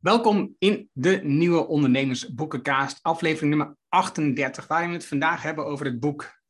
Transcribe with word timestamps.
Welkom 0.00 0.56
in 0.58 0.90
de 0.92 1.20
nieuwe 1.22 1.66
Ondernemersboekenkaast, 1.66 2.98
aflevering 3.02 3.54
nummer 3.54 3.76
38, 3.88 4.66
waarin 4.66 4.88
we 4.88 4.94
het 4.94 5.06
vandaag 5.06 5.42
hebben 5.42 5.66
over 5.66 5.86
het 5.86 6.00
boek 6.00 6.40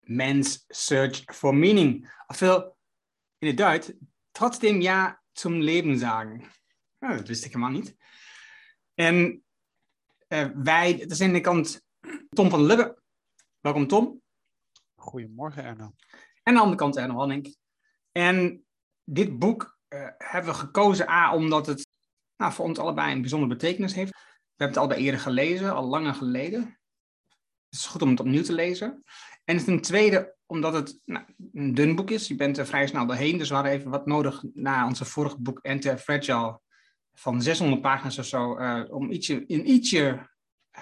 Man's 0.00 0.64
Search 0.68 1.22
for 1.34 1.54
Meaning. 1.54 2.12
Ofwel 2.26 2.76
in 3.38 3.48
het 3.48 3.56
Duits, 3.56 3.92
trotzdem 4.30 4.80
ja 4.80 5.22
zum 5.32 5.60
Leben 5.60 5.98
sagen. 5.98 6.42
Nou, 6.98 7.16
dat 7.16 7.28
wist 7.28 7.44
ik 7.44 7.52
helemaal 7.52 7.78
niet. 7.78 7.96
En 8.94 9.44
uh, 10.28 10.48
wij, 10.54 10.96
dat 10.96 11.10
is 11.10 11.20
aan 11.20 11.32
de 11.32 11.40
kant 11.40 11.84
Tom 12.28 12.50
van 12.50 12.62
Lubbe. 12.62 13.02
Welkom 13.60 13.86
Tom. 13.86 14.22
Goedemorgen 14.94 15.64
Erno. 15.64 15.84
En 15.84 15.94
aan 16.42 16.54
de 16.54 16.60
andere 16.60 16.76
kant 16.76 16.96
Erno 16.96 17.14
Hanning. 17.14 17.56
En 18.12 18.66
dit 19.04 19.38
boek 19.38 19.79
uh, 19.94 20.08
hebben 20.18 20.52
we 20.52 20.58
gekozen, 20.58 21.08
A, 21.08 21.34
omdat 21.34 21.66
het 21.66 21.86
nou, 22.36 22.52
voor 22.52 22.64
ons 22.64 22.78
allebei 22.78 23.12
een 23.12 23.20
bijzondere 23.20 23.52
betekenis 23.52 23.94
heeft. 23.94 24.10
We 24.10 24.66
hebben 24.66 24.76
het 24.76 24.76
allebei 24.76 25.04
eerder 25.04 25.20
gelezen, 25.20 25.74
al 25.74 25.86
langer 25.86 26.14
geleden. 26.14 26.60
Het 27.68 27.78
is 27.78 27.86
goed 27.86 28.02
om 28.02 28.10
het 28.10 28.20
opnieuw 28.20 28.42
te 28.42 28.52
lezen. 28.52 29.02
En 29.44 29.64
ten 29.64 29.80
tweede, 29.80 30.36
omdat 30.46 30.72
het 30.72 31.00
nou, 31.04 31.24
een 31.52 31.74
dun 31.74 31.94
boek 31.94 32.10
is. 32.10 32.28
Je 32.28 32.34
bent 32.34 32.58
er 32.58 32.66
vrij 32.66 32.86
snel 32.86 33.06
doorheen, 33.06 33.38
dus 33.38 33.48
we 33.48 33.54
hadden 33.54 33.72
even 33.72 33.90
wat 33.90 34.06
nodig 34.06 34.42
na 34.54 34.86
onze 34.86 35.04
vorige 35.04 35.40
boek 35.40 35.58
Enter 35.62 35.98
Fragile 35.98 36.60
van 37.12 37.42
600 37.42 37.82
pagina's 37.82 38.18
of 38.18 38.26
zo, 38.26 38.58
uh, 38.58 38.84
om 38.88 39.10
ietsje, 39.10 39.46
in 39.46 39.70
ietsje 39.70 40.28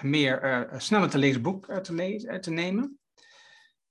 meer 0.01 0.43
uh, 0.43 0.79
sneller 0.79 1.09
te 1.09 1.17
lezen 1.17 1.41
boek 1.41 1.73
te 1.73 2.51
nemen. 2.51 2.99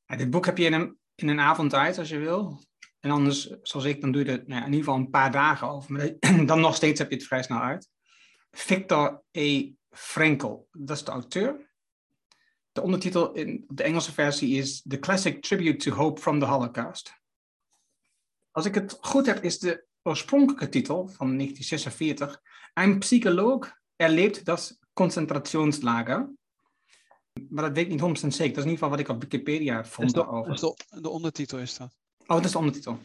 dit 0.06 0.30
boek 0.30 0.46
heb 0.46 0.58
je 0.58 0.64
in 0.64 0.72
een, 0.72 0.98
in 1.14 1.28
een 1.28 1.40
avond 1.40 1.74
uit 1.74 1.98
als 1.98 2.08
je 2.08 2.18
wil. 2.18 2.60
En 3.08 3.14
anders, 3.14 3.50
zoals 3.62 3.86
ik, 3.86 4.00
dan 4.00 4.12
doe 4.12 4.24
je 4.24 4.30
er 4.30 4.44
nou 4.46 4.60
ja, 4.60 4.66
in 4.66 4.72
ieder 4.72 4.78
geval 4.78 4.96
een 4.96 5.10
paar 5.10 5.32
dagen 5.32 5.68
over. 5.68 5.92
Maar 5.92 6.10
dan 6.46 6.60
nog 6.60 6.76
steeds 6.76 6.98
heb 6.98 7.10
je 7.10 7.16
het 7.16 7.26
vrij 7.26 7.42
snel 7.42 7.60
uit. 7.60 7.90
Victor 8.50 9.22
E. 9.30 9.72
Frankl, 9.90 10.66
dat 10.72 10.96
is 10.96 11.04
de 11.04 11.10
auteur. 11.10 11.70
De 12.72 12.82
ondertitel 12.82 13.32
in 13.32 13.64
de 13.68 13.82
Engelse 13.82 14.12
versie 14.12 14.56
is 14.56 14.82
The 14.88 14.98
Classic 14.98 15.42
Tribute 15.42 15.76
to 15.76 15.96
Hope 15.96 16.20
from 16.20 16.38
the 16.38 16.44
Holocaust. 16.44 17.12
Als 18.50 18.64
ik 18.66 18.74
het 18.74 18.98
goed 19.00 19.26
heb, 19.26 19.42
is 19.42 19.58
de 19.58 19.84
oorspronkelijke 20.02 20.68
titel 20.68 20.96
van 20.96 21.36
1946 21.36 22.40
Een 22.74 22.98
psycholoog 22.98 23.72
erlebt 23.96 24.44
das 24.44 24.78
Konzentrationslager. 24.92 26.30
Maar 27.48 27.64
dat 27.64 27.74
weet 27.74 27.84
ik 27.84 27.90
niet 27.90 28.22
100% 28.22 28.26
zeker. 28.26 28.28
Dat 28.28 28.40
is 28.40 28.48
in 28.48 28.54
ieder 28.56 28.70
geval 28.70 28.90
wat 28.90 28.98
ik 28.98 29.08
op 29.08 29.20
Wikipedia 29.20 29.84
vond. 29.84 30.14
De, 30.14 30.26
over. 30.26 30.54
De, 30.54 31.00
de 31.00 31.08
ondertitel 31.08 31.58
is 31.58 31.76
dat. 31.76 31.96
Oh, 32.28 32.36
dat 32.36 32.44
is 32.44 32.52
de 32.52 32.58
ondertitel. 32.58 32.98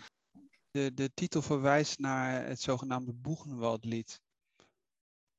De, 0.71 0.93
de 0.93 1.11
titel 1.13 1.41
verwijst 1.41 1.99
naar 1.99 2.45
het 2.45 2.61
zogenaamde 2.61 3.13
Boegenwaldlied. 3.13 4.21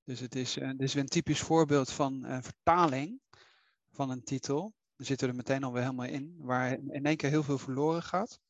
Dus 0.05 0.21
het 0.21 0.35
is, 0.35 0.57
uh, 0.57 0.69
dit 0.69 0.81
is 0.81 0.95
een 0.95 1.07
typisch 1.07 1.41
voorbeeld 1.41 1.93
van 1.93 2.25
een 2.25 2.43
vertaling 2.43 3.21
van 3.91 4.11
een 4.11 4.23
titel. 4.23 4.75
Dan 4.97 5.07
zitten 5.07 5.27
we 5.27 5.33
er 5.33 5.39
meteen 5.39 5.65
alweer 5.65 5.83
helemaal 5.83 6.07
in, 6.07 6.37
waar 6.39 6.73
in 6.73 7.05
één 7.05 7.17
keer 7.17 7.31
heel 7.31 7.43
veel 7.43 7.59
verloren 7.59 8.03
gaat. 8.03 8.41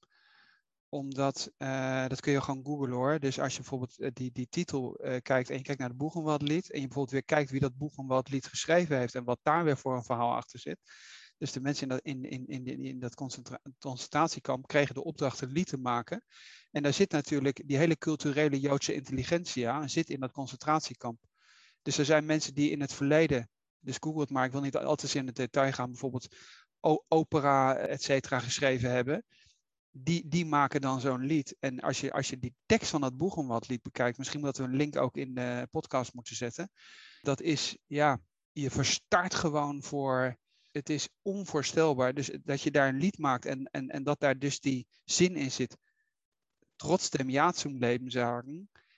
Omdat, 0.88 1.50
uh, 1.58 2.06
dat 2.06 2.20
kun 2.20 2.32
je 2.32 2.40
gewoon 2.40 2.64
googlen 2.64 2.90
hoor. 2.90 3.18
Dus 3.18 3.40
als 3.40 3.52
je 3.52 3.60
bijvoorbeeld 3.60 4.00
uh, 4.00 4.10
die, 4.12 4.32
die 4.32 4.48
titel 4.48 5.00
kijkt 5.22 5.50
en 5.50 5.56
je 5.56 5.62
kijkt 5.62 5.80
naar 5.80 5.88
het 5.88 5.98
Boegenwaldlied. 5.98 6.70
En 6.70 6.80
je 6.80 6.86
bijvoorbeeld 6.86 7.10
weer 7.10 7.24
kijkt 7.24 7.50
wie 7.50 7.60
dat 7.60 7.76
Boegenwaldlied 7.76 8.46
geschreven 8.46 8.98
heeft 8.98 9.14
en 9.14 9.24
wat 9.24 9.38
daar 9.42 9.64
weer 9.64 9.76
voor 9.78 9.96
een 9.96 10.04
verhaal 10.04 10.34
achter 10.34 10.58
zit. 10.58 10.78
Dus 11.38 11.52
de 11.52 11.60
mensen 11.60 11.82
in 11.82 11.88
dat, 11.88 12.00
in, 12.02 12.24
in, 12.24 12.66
in, 12.66 12.84
in 12.84 12.98
dat 12.98 13.14
concentra 13.14 13.60
concentratiekamp 13.78 14.66
kregen 14.66 14.94
de 14.94 15.04
opdracht 15.04 15.40
een 15.40 15.52
lied 15.52 15.66
te 15.68 15.78
maken. 15.78 16.24
En 16.70 16.82
daar 16.82 16.92
zit 16.92 17.10
natuurlijk 17.10 17.62
die 17.66 17.76
hele 17.76 17.96
culturele 17.96 18.60
Joodse 18.60 18.94
intelligentia 18.94 19.88
zit 19.88 20.10
in 20.10 20.20
dat 20.20 20.32
concentratiekamp. 20.32 21.18
Dus 21.82 21.98
er 21.98 22.04
zijn 22.04 22.24
mensen 22.24 22.54
die 22.54 22.70
in 22.70 22.80
het 22.80 22.92
verleden, 22.92 23.48
dus 23.78 23.96
google 24.00 24.20
het 24.20 24.30
maar, 24.30 24.44
ik 24.44 24.52
wil 24.52 24.60
niet 24.60 24.76
altijd 24.76 25.14
in 25.14 25.26
het 25.26 25.36
detail 25.36 25.72
gaan, 25.72 25.90
bijvoorbeeld 25.90 26.36
opera, 27.08 27.76
et 27.76 28.02
cetera, 28.02 28.38
geschreven 28.38 28.90
hebben. 28.90 29.24
Die, 29.90 30.28
die 30.28 30.46
maken 30.46 30.80
dan 30.80 31.00
zo'n 31.00 31.24
lied. 31.24 31.56
En 31.58 31.80
als 31.80 32.00
je, 32.00 32.12
als 32.12 32.28
je 32.28 32.38
die 32.38 32.54
tekst 32.66 32.90
van 32.90 33.00
dat 33.00 33.16
Boegenwald 33.16 33.68
lied 33.68 33.82
bekijkt, 33.82 34.18
misschien 34.18 34.40
dat 34.40 34.56
we 34.56 34.64
een 34.64 34.76
link 34.76 34.96
ook 34.96 35.16
in 35.16 35.34
de 35.34 35.68
podcast 35.70 36.14
moeten 36.14 36.36
zetten. 36.36 36.70
Dat 37.20 37.40
is, 37.40 37.78
ja, 37.86 38.20
je 38.52 38.70
verstart 38.70 39.34
gewoon 39.34 39.82
voor 39.82 40.36
het 40.74 40.90
is 40.90 41.08
onvoorstelbaar. 41.22 42.14
Dus 42.14 42.30
dat 42.42 42.62
je 42.62 42.70
daar 42.70 42.88
een 42.88 42.98
lied 42.98 43.18
maakt 43.18 43.46
en, 43.46 43.64
en, 43.70 43.88
en 43.88 44.02
dat 44.02 44.20
daar 44.20 44.38
dus 44.38 44.60
die 44.60 44.86
zin 45.04 45.36
in 45.36 45.50
zit. 45.50 45.76
Trotzdem 46.76 47.30
ja 47.30 47.52
zum 47.52 47.78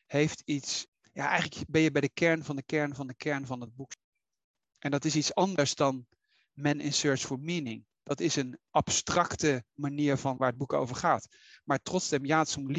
heeft 0.07 0.43
iets. 0.45 0.87
Ja, 1.13 1.29
eigenlijk 1.29 1.71
ben 1.71 1.83
je 1.83 1.91
bij 1.91 2.01
de 2.01 2.13
kern 2.13 2.45
van 2.45 2.57
de 2.57 2.63
kern 2.63 2.95
van 2.95 3.07
de 3.07 3.15
kern 3.15 3.47
van 3.47 3.61
het 3.61 3.75
boek. 3.75 3.93
En 4.79 4.91
dat 4.91 5.05
is 5.05 5.17
iets 5.17 5.35
anders 5.35 5.75
dan 5.75 6.07
Men 6.53 6.81
in 6.81 6.93
Search 6.93 7.21
for 7.21 7.41
Meaning. 7.41 7.87
Dat 8.03 8.21
is 8.21 8.37
een 8.37 8.59
abstracte 8.71 9.65
manier 9.75 10.17
van 10.17 10.37
waar 10.37 10.49
het 10.49 10.59
boek 10.59 10.73
over 10.73 10.97
gaat. 10.97 11.29
Maar 11.65 11.83
trotzdem 11.83 12.25
ja 12.25 12.45
zum, 12.45 12.75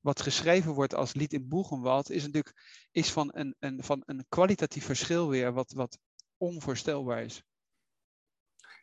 wat 0.00 0.20
geschreven 0.20 0.72
wordt 0.72 0.94
als 0.94 1.14
lied 1.14 1.32
in 1.32 1.48
Boegenwald, 1.48 2.10
is 2.10 2.22
natuurlijk 2.22 2.88
is 2.90 3.12
van, 3.12 3.30
een, 3.34 3.54
een, 3.58 3.82
van 3.82 4.02
een 4.06 4.24
kwalitatief 4.28 4.84
verschil 4.84 5.28
weer, 5.28 5.52
wat, 5.52 5.72
wat 5.72 5.98
onvoorstelbaar. 6.42 7.42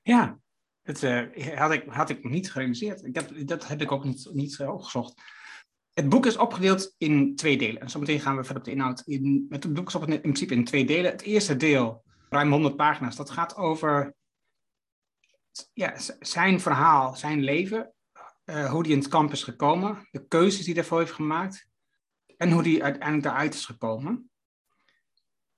Ja, 0.01 0.39
dat 0.81 1.01
uh, 1.01 1.57
had, 1.57 1.71
ik, 1.71 1.85
had 1.87 2.09
ik 2.09 2.23
niet 2.23 2.51
gerealiseerd. 2.51 3.05
Ik 3.05 3.15
heb, 3.15 3.47
dat 3.47 3.67
heb 3.67 3.81
ik 3.81 3.91
ook 3.91 4.03
niet, 4.03 4.29
niet 4.33 4.57
uh, 4.59 4.73
opgezocht. 4.73 5.21
Het 5.93 6.09
boek 6.09 6.25
is 6.25 6.37
opgedeeld 6.37 6.95
in 6.97 7.35
twee 7.35 7.57
delen. 7.57 7.81
En 7.81 7.89
zometeen 7.89 8.19
gaan 8.19 8.35
we 8.35 8.43
verder 8.43 8.61
op 8.61 8.67
de 8.67 8.71
inhoud. 8.71 9.01
In, 9.05 9.45
het 9.49 9.73
boek 9.73 9.87
is 9.87 9.95
op, 9.95 10.07
in 10.07 10.21
principe 10.21 10.53
in 10.53 10.63
twee 10.63 10.85
delen. 10.85 11.11
Het 11.11 11.21
eerste 11.21 11.55
deel, 11.55 12.03
ruim 12.29 12.51
100 12.51 12.75
pagina's, 12.75 13.15
dat 13.15 13.29
gaat 13.29 13.55
over 13.55 14.15
ja, 15.73 15.93
zijn 16.19 16.59
verhaal, 16.59 17.15
zijn 17.15 17.43
leven. 17.43 17.93
Uh, 18.45 18.71
hoe 18.71 18.81
hij 18.81 18.91
in 18.91 18.97
het 18.97 19.07
kamp 19.07 19.31
is 19.31 19.43
gekomen. 19.43 20.07
De 20.11 20.27
keuzes 20.27 20.57
die 20.57 20.65
hij 20.65 20.73
daarvoor 20.73 20.99
heeft 20.99 21.11
gemaakt. 21.11 21.67
En 22.37 22.51
hoe 22.51 22.61
hij 22.61 22.81
uiteindelijk 22.81 23.23
daaruit 23.23 23.53
is 23.53 23.65
gekomen. 23.65 24.29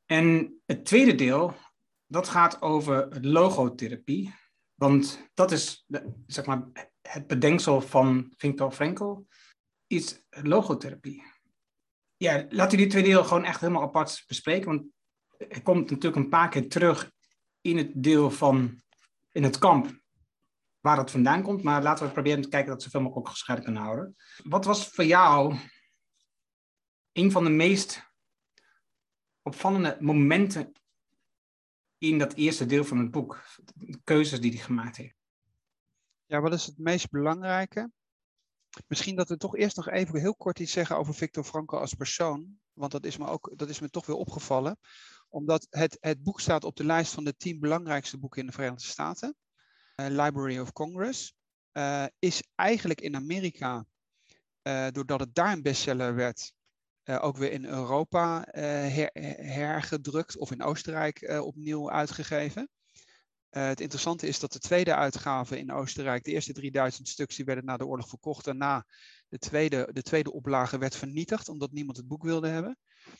En 0.05 0.55
het 0.65 0.85
tweede 0.85 1.15
deel, 1.15 1.55
dat 2.11 2.27
gaat 2.27 2.61
over 2.61 3.21
logotherapie. 3.21 4.33
Want 4.75 5.29
dat 5.33 5.51
is 5.51 5.85
zeg 6.27 6.45
maar, 6.45 6.67
het 7.01 7.27
bedenksel 7.27 7.81
van 7.81 8.33
Viktor 8.37 8.71
Frankl, 8.71 9.15
is 9.87 10.23
logotherapie. 10.29 11.23
Ja, 12.17 12.45
laten 12.49 12.71
we 12.71 12.83
die 12.83 12.87
twee 12.87 13.03
delen 13.03 13.25
gewoon 13.25 13.43
echt 13.43 13.59
helemaal 13.59 13.81
apart 13.81 14.23
bespreken. 14.27 14.67
Want 14.67 14.85
het 15.37 15.63
komt 15.63 15.89
natuurlijk 15.89 16.15
een 16.15 16.29
paar 16.29 16.49
keer 16.49 16.69
terug 16.69 17.11
in 17.61 17.77
het 17.77 17.91
deel 18.03 18.31
van 18.31 18.81
in 19.31 19.43
het 19.43 19.57
kamp 19.57 19.99
waar 20.79 20.97
het 20.97 21.11
vandaan 21.11 21.41
komt. 21.41 21.63
Maar 21.63 21.83
laten 21.83 22.05
we 22.05 22.11
proberen 22.11 22.41
te 22.41 22.49
kijken 22.49 22.69
dat 22.69 22.77
we 22.77 22.83
zoveel 22.83 23.01
mogelijk 23.01 23.27
ook 23.27 23.33
gescheiden 23.33 23.65
kunnen 23.65 23.83
houden. 23.83 24.15
Wat 24.43 24.65
was 24.65 24.87
voor 24.87 25.05
jou 25.05 25.55
een 27.11 27.31
van 27.31 27.43
de 27.43 27.49
meest 27.49 28.09
opvallende 29.41 29.97
momenten 29.99 30.80
in 32.01 32.17
dat 32.17 32.33
eerste 32.33 32.65
deel 32.65 32.83
van 32.83 32.97
het 32.97 33.11
boek. 33.11 33.43
De 33.73 33.99
keuzes 34.03 34.41
die 34.41 34.51
hij 34.51 34.59
gemaakt 34.59 34.97
heeft. 34.97 35.15
Ja, 36.25 36.41
wat 36.41 36.53
is 36.53 36.65
het 36.65 36.77
meest 36.77 37.09
belangrijke? 37.09 37.91
Misschien 38.87 39.15
dat 39.15 39.29
we 39.29 39.37
toch 39.37 39.55
eerst 39.55 39.75
nog 39.75 39.89
even 39.89 40.19
heel 40.19 40.35
kort 40.35 40.59
iets 40.59 40.71
zeggen 40.71 40.97
over 40.97 41.13
Victor 41.13 41.43
Frankl 41.43 41.75
als 41.75 41.93
persoon. 41.93 42.59
Want 42.73 42.91
dat 42.91 43.05
is 43.05 43.17
me, 43.17 43.27
ook, 43.27 43.51
dat 43.55 43.69
is 43.69 43.79
me 43.79 43.89
toch 43.89 44.05
weer 44.05 44.15
opgevallen. 44.15 44.79
Omdat 45.29 45.67
het, 45.69 45.97
het 45.99 46.23
boek 46.23 46.39
staat 46.39 46.63
op 46.63 46.75
de 46.75 46.85
lijst 46.85 47.13
van 47.13 47.23
de 47.23 47.35
tien 47.35 47.59
belangrijkste 47.59 48.17
boeken 48.17 48.39
in 48.39 48.45
de 48.45 48.51
Verenigde 48.51 48.87
Staten. 48.87 49.35
Uh, 49.95 50.07
Library 50.07 50.59
of 50.59 50.73
Congress. 50.73 51.33
Uh, 51.73 52.05
is 52.19 52.43
eigenlijk 52.55 53.01
in 53.01 53.15
Amerika, 53.15 53.85
uh, 54.63 54.87
doordat 54.91 55.19
het 55.19 55.35
daar 55.35 55.51
een 55.51 55.61
bestseller 55.61 56.15
werd, 56.15 56.53
ook 57.05 57.37
weer 57.37 57.51
in 57.51 57.65
Europa 57.65 58.47
her, 58.51 59.09
hergedrukt 59.41 60.37
of 60.37 60.51
in 60.51 60.63
Oostenrijk 60.63 61.21
uh, 61.21 61.45
opnieuw 61.45 61.91
uitgegeven. 61.91 62.69
het 63.49 63.81
interessante 63.81 64.27
is 64.27 64.39
dat 64.39 64.51
de 64.53 64.59
tweede 64.59 64.95
uitgave 64.95 65.57
in 65.57 65.71
Oostenrijk, 65.71 66.23
de 66.23 66.31
eerste 66.31 66.53
3000 66.53 67.07
stuks, 67.07 67.35
die 67.35 67.45
werden 67.45 67.65
na 67.65 67.77
de 67.77 67.85
oorlog 67.85 68.09
verkocht. 68.09 68.45
Daarna 68.45 68.85
de 69.27 69.37
tweede, 69.37 69.89
de 69.91 70.01
tweede 70.01 70.31
oplage 70.31 70.77
werd 70.77 70.95
vernietigd, 70.95 71.49
omdat 71.49 71.71
niemand 71.71 71.97
het 71.97 72.07
boek 72.07 72.23
wilde 72.23 72.47
hebben. 72.47 72.77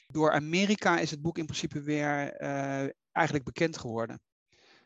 Door 0.07 0.31
Amerika 0.31 0.99
is 0.99 1.11
het 1.11 1.21
boek 1.21 1.37
in 1.37 1.45
principe 1.45 1.81
weer 1.81 2.35
eigenlijk 3.11 3.45
bekend 3.45 3.77
geworden. 3.77 4.21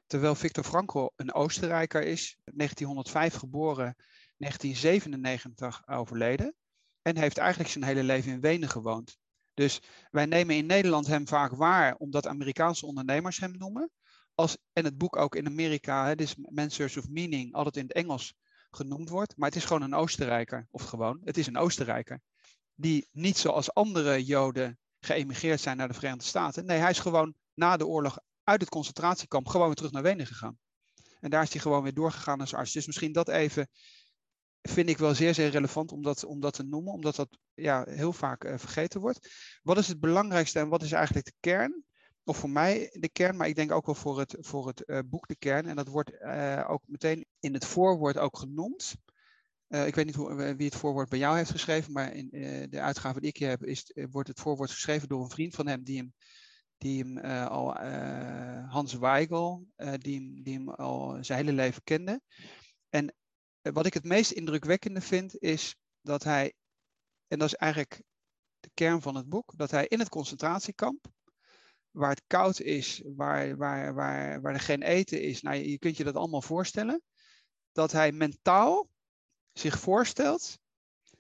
Terwijl 0.08 0.36
Victor 0.36 0.64
Frankl 0.64 1.08
een 1.16 1.34
Oostenrijker 1.34 2.04
is, 2.04 2.38
1905 2.44 3.36
geboren, 3.36 3.96
1997 4.38 5.88
overleden. 5.88 6.56
En 7.06 7.18
heeft 7.18 7.38
eigenlijk 7.38 7.70
zijn 7.70 7.84
hele 7.84 8.04
leven 8.04 8.32
in 8.32 8.42
Wenen 8.42 8.70
gewoond. 8.70 9.18
Dus 9.54 9.82
wij 10.12 10.26
nemen 10.26 10.56
in 10.56 10.66
Nederland 10.66 11.08
hem 11.08 11.28
vaak 11.28 11.52
waar, 11.52 11.96
omdat 11.96 12.28
Amerikaanse 12.28 12.86
ondernemers 12.86 13.40
hem 13.40 13.58
noemen. 13.58 13.92
Als, 14.36 14.58
en 14.74 14.86
het 14.86 14.98
boek 14.98 15.16
ook 15.16 15.36
in 15.36 15.48
Amerika, 15.48 16.08
het 16.08 16.22
is 16.22 16.36
Man's 16.36 16.76
Search 16.76 16.98
of 16.98 17.10
Meaning, 17.10 17.54
altijd 17.54 17.78
in 17.78 17.84
het 17.84 17.94
Engels 17.94 18.34
genoemd 18.70 19.10
wordt. 19.10 19.38
Maar 19.38 19.48
het 19.48 19.58
is 19.58 19.66
gewoon 19.66 19.82
een 19.82 19.94
Oostenrijker. 19.94 20.68
Of 20.72 20.84
gewoon, 20.84 21.22
het 21.24 21.38
is 21.38 21.48
een 21.48 21.58
Oostenrijker. 21.58 22.22
die 22.76 23.10
niet 23.12 23.38
zoals 23.38 23.74
andere 23.74 24.24
Joden 24.24 24.80
geëmigreerd 25.00 25.62
zijn 25.62 25.78
naar 25.78 25.88
de 25.88 25.94
Verenigde 25.94 26.26
Staten. 26.26 26.66
Nee, 26.66 26.80
hij 26.80 26.90
is 26.90 27.00
gewoon 27.00 27.36
na 27.54 27.78
de 27.78 27.88
oorlog 27.88 28.20
uit 28.44 28.62
het 28.62 28.70
concentratiekamp 28.70 29.48
gewoon 29.48 29.66
weer 29.66 29.76
terug 29.76 29.92
naar 29.92 30.04
Wenen 30.04 30.28
gegaan. 30.28 30.58
En 31.20 31.30
daar 31.30 31.44
is 31.44 31.52
hij 31.52 31.62
gewoon 31.62 31.84
weer 31.84 31.94
doorgegaan 31.94 32.40
als 32.40 32.54
arts. 32.54 32.72
Dus 32.72 32.86
misschien 32.86 33.12
dat 33.12 33.30
even 33.30 33.68
vind 34.70 34.90
ik 34.90 34.98
wel 34.98 35.16
zeer, 35.16 35.34
zeer 35.34 35.50
relevant 35.50 35.92
om 35.92 36.02
dat, 36.02 36.24
om 36.24 36.40
dat 36.40 36.54
te 36.54 36.64
noemen, 36.64 36.94
omdat 36.94 37.16
dat 37.16 37.38
ja, 37.54 37.86
heel 37.90 38.14
vaak 38.14 38.44
uh, 38.44 38.58
vergeten 38.58 39.02
wordt. 39.02 39.30
Wat 39.64 39.78
is 39.78 39.88
het 39.88 40.00
belangrijkste 40.00 40.60
en 40.60 40.70
wat 40.70 40.84
is 40.84 40.92
eigenlijk 40.92 41.26
de 41.26 41.34
kern? 41.40 41.84
Of 42.24 42.38
voor 42.38 42.50
mij 42.50 42.90
de 43.00 43.10
kern, 43.10 43.38
maar 43.38 43.48
ik 43.48 43.56
denk 43.56 43.72
ook 43.72 43.86
wel 43.86 43.96
voor 43.96 44.20
het, 44.20 44.38
voor 44.40 44.68
het 44.68 44.84
uh, 44.86 45.00
boek 45.06 45.28
de 45.28 45.36
kern. 45.36 45.66
En 45.66 45.76
dat 45.76 45.88
wordt 45.88 46.12
uh, 46.12 46.66
ook 46.68 46.82
meteen 46.86 47.26
in 47.40 47.54
het 47.54 47.66
voorwoord 47.66 48.18
ook 48.18 48.38
genoemd. 48.38 48.96
ik 49.68 49.96
weet 49.96 50.06
niet 50.06 50.16
hoe, 50.16 50.56
wie 50.56 50.66
het 50.66 50.76
voorwoord 50.76 51.10
bij 51.10 51.20
jou 51.20 51.38
heeft 51.38 51.52
geschreven, 51.52 51.92
maar 51.92 52.14
in 52.14 52.30
de 52.70 52.82
uitgave 52.82 53.20
die 53.20 53.30
ik 53.30 53.38
hier 53.38 53.50
heb, 53.50 53.64
is, 53.64 53.92
wordt 54.12 54.28
het 54.28 54.40
voorwoord 54.40 54.72
geschreven 54.72 55.08
door 55.08 55.24
een 55.24 55.30
vriend 55.30 55.56
van 55.56 55.68
hem 55.68 55.84
die 55.84 55.98
hem 55.98 56.14
die 56.78 57.04
hem 57.04 57.18
al, 57.48 57.76
Hans 58.68 58.94
Weigel, 58.94 59.68
die, 59.98 60.16
hem, 60.16 60.44
die 60.44 60.54
hem 60.54 60.70
al 60.70 61.18
zijn 61.22 61.40
hele 61.40 61.54
leven 61.54 61.84
kende. 61.84 62.22
En 62.90 63.14
wat 63.74 63.86
ik 63.86 63.94
het 63.94 64.04
meest 64.04 64.32
indrukwekkende 64.32 65.02
vind, 65.02 65.38
is 65.40 65.76
dat 66.02 66.24
hij, 66.24 66.54
en 67.28 67.40
dat 67.40 67.48
is 67.48 67.56
eigenlijk 67.56 68.04
de 68.60 68.70
kern 68.74 69.02
van 69.02 69.16
het 69.16 69.30
boek, 69.30 69.58
dat 69.58 69.72
hij 69.72 69.88
in 69.88 70.00
het 70.00 70.10
concentratiekamp, 70.10 71.06
waar 71.92 72.10
het 72.10 72.24
koud 72.28 72.60
is, 72.60 73.02
waar, 73.06 73.58
waar, 73.58 73.94
waar, 73.94 74.42
waar 74.42 74.54
er 74.54 74.60
geen 74.60 74.82
eten 74.82 75.22
is, 75.22 75.42
nou, 75.42 75.56
je 75.58 75.80
kunt 75.80 75.98
je 75.98 76.04
dat 76.04 76.16
allemaal 76.16 76.42
voorstellen, 76.42 77.02
dat 77.72 77.92
hij 77.92 78.12
mentaal 78.12 78.90
zich 79.54 79.80
voorstelt 79.80 80.58